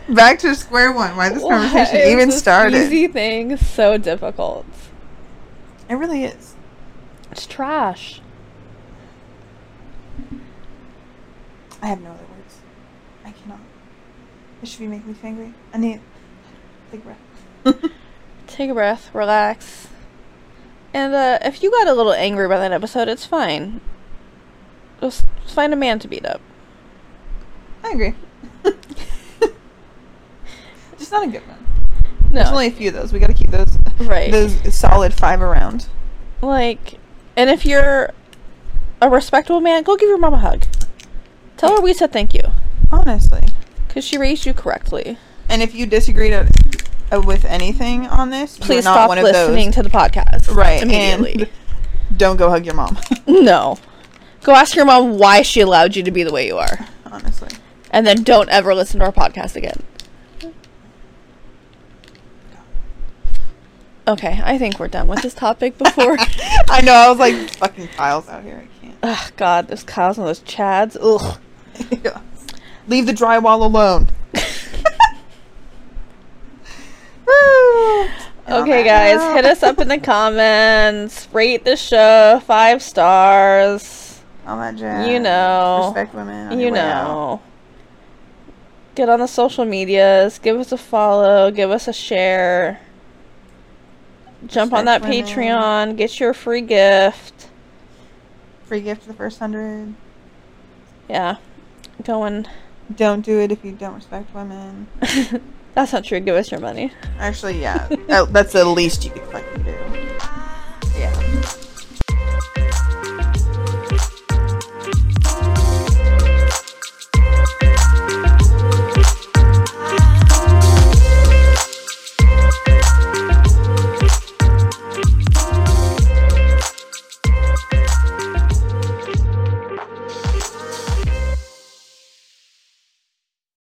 Back 0.13 0.39
to 0.39 0.55
square 0.55 0.91
one. 0.91 1.15
Why 1.17 1.29
this 1.29 1.41
conversation 1.41 1.95
Why 1.95 2.11
even 2.11 2.31
started? 2.31 2.77
Easy 2.77 3.07
thing 3.07 3.57
so 3.57 3.97
difficult. 3.97 4.65
It 5.89 5.95
really 5.95 6.23
is. 6.23 6.55
It's 7.31 7.45
trash. 7.45 8.21
I 11.81 11.87
have 11.87 12.01
no 12.01 12.11
other 12.11 12.23
words. 12.23 12.57
I 13.25 13.31
cannot. 13.31 13.59
This 14.61 14.71
should 14.71 14.79
be 14.79 14.87
making 14.87 15.11
me 15.11 15.17
angry. 15.23 15.53
I 15.73 15.77
need 15.77 16.01
take 16.91 17.01
a 17.01 17.03
breath. 17.03 17.91
Take 18.47 18.69
a 18.69 18.73
breath, 18.73 19.13
relax. 19.13 19.87
And 20.93 21.13
uh, 21.13 21.39
if 21.41 21.61
you 21.61 21.71
got 21.71 21.87
a 21.87 21.93
little 21.93 22.13
angry 22.13 22.47
by 22.47 22.57
that 22.59 22.71
episode, 22.71 23.09
it's 23.09 23.25
fine. 23.25 23.81
Just 25.11 25.55
find 25.55 25.73
a 25.73 25.75
man 25.75 25.99
to 25.99 26.07
beat 26.07 26.25
up. 26.25 26.41
I 27.83 27.91
agree. 27.91 28.15
Just 30.97 31.11
not 31.11 31.27
a 31.27 31.31
good 31.31 31.47
one. 31.47 31.65
No, 32.23 32.29
There's 32.31 32.49
only 32.49 32.67
a 32.67 32.71
few 32.71 32.89
of 32.89 32.95
those. 32.95 33.13
We 33.13 33.19
got 33.19 33.27
to 33.27 33.33
keep 33.33 33.51
those 33.51 33.77
right. 33.99 34.31
those 34.31 34.73
solid 34.73 35.13
five 35.13 35.41
around. 35.41 35.87
Like, 36.41 36.99
and 37.35 37.49
if 37.49 37.65
you're 37.65 38.11
a 39.01 39.09
respectable 39.09 39.61
man, 39.61 39.83
go 39.83 39.95
give 39.95 40.09
your 40.09 40.17
mom 40.17 40.33
a 40.33 40.39
hug. 40.39 40.65
Tell 41.57 41.75
her 41.75 41.81
we 41.81 41.93
said 41.93 42.11
thank 42.11 42.33
you 42.33 42.41
Honestly. 42.91 43.47
because 43.87 44.03
she 44.03 44.17
raised 44.17 44.45
you 44.45 44.53
correctly. 44.53 45.17
And 45.47 45.61
if 45.61 45.73
you 45.73 45.85
disagree 45.85 46.33
uh, 46.33 46.45
with 47.25 47.45
anything 47.45 48.07
on 48.07 48.29
this, 48.31 48.57
Please 48.57 48.83
not 48.83 48.93
stop 48.93 49.09
one 49.09 49.17
of 49.19 49.23
listening 49.23 49.71
to 49.71 49.83
the 49.83 49.89
podcast. 49.89 50.53
Right, 50.53 50.81
immediately. 50.81 51.43
and 51.43 52.17
don't 52.17 52.37
go 52.37 52.49
hug 52.49 52.65
your 52.65 52.75
mom. 52.75 52.97
no, 53.27 53.77
go 54.45 54.53
ask 54.53 54.75
your 54.75 54.85
mom 54.85 55.17
why 55.17 55.41
she 55.41 55.59
allowed 55.59 55.95
you 55.95 56.03
to 56.03 56.11
be 56.11 56.23
the 56.23 56.31
way 56.31 56.45
you 56.45 56.57
are, 56.57 56.87
Honestly. 57.07 57.49
and 57.89 58.05
then 58.05 58.21
don't 58.21 58.47
ever 58.49 58.75
listen 58.75 58.99
to 58.99 59.05
our 59.07 59.11
podcast 59.11 59.55
again. 59.55 59.81
Okay, 64.07 64.39
I 64.43 64.59
think 64.59 64.79
we're 64.79 64.87
done 64.87 65.07
with 65.07 65.23
this 65.23 65.33
topic 65.33 65.79
before. 65.79 66.15
I 66.69 66.81
know. 66.81 66.93
I 66.93 67.09
was 67.09 67.17
like 67.17 67.35
fucking 67.55 67.87
Kyle's 67.87 68.29
out 68.29 68.43
here. 68.43 68.63
I 68.63 68.85
can't. 68.85 68.97
Ugh, 69.01 69.31
God, 69.35 69.67
those 69.67 69.83
Kyles 69.83 70.19
and 70.19 70.27
those 70.27 70.41
chads. 70.41 70.95
Ugh. 71.01 71.39
Leave 72.87 73.07
the 73.07 73.13
drywall 73.13 73.61
alone. 73.63 74.09
On 77.27 78.09
oh 78.47 78.61
Okay, 78.61 78.83
guys, 78.83 79.19
hit 79.35 79.43
us 79.43 79.63
up 79.63 79.79
in 79.79 79.87
the 79.87 79.97
comments. 79.97 81.27
Rate 81.33 81.65
the 81.65 81.75
show 81.75 82.39
five 82.45 82.83
stars. 82.83 84.04
All 84.45 84.57
that 84.57 84.75
jazz. 84.75 85.07
You 85.07 85.19
know. 85.19 85.85
Respect 85.85 86.13
women. 86.13 86.59
You 86.59 86.71
way 86.71 86.79
out. 86.79 87.07
know. 87.07 87.41
Get 88.95 89.09
on 89.09 89.19
the 89.19 89.27
social 89.27 89.65
medias. 89.65 90.39
Give 90.39 90.57
us 90.57 90.71
a 90.71 90.77
follow. 90.77 91.51
Give 91.51 91.71
us 91.71 91.87
a 91.87 91.93
share. 91.93 92.79
Jump 94.47 94.73
on 94.73 94.85
that 94.85 95.01
women. 95.01 95.25
Patreon. 95.25 95.97
Get 95.97 96.19
your 96.19 96.33
free 96.33 96.61
gift. 96.61 97.49
Free 98.65 98.81
gift 98.81 99.03
to 99.03 99.07
the 99.09 99.13
first 99.13 99.39
hundred. 99.39 99.93
Yeah. 101.09 101.37
Going. 102.03 102.47
Don't 102.95 103.21
do 103.21 103.39
it 103.39 103.51
if 103.51 103.65
you 103.65 103.71
don't 103.71 103.95
respect 103.95 104.33
women. 104.33 104.87
That's 105.73 105.91
not 105.91 106.05
true. 106.05 106.19
Give 106.19 106.35
us 106.35 106.51
your 106.51 106.61
money. 106.61 106.93
Actually, 107.19 107.59
yeah. 107.59 107.89
Uh, 108.07 108.23
that's 108.25 108.53
the 108.53 108.63
least 108.63 109.03
you 109.03 109.11
could 109.11 109.23
fucking 109.23 109.63
do. 109.63 109.75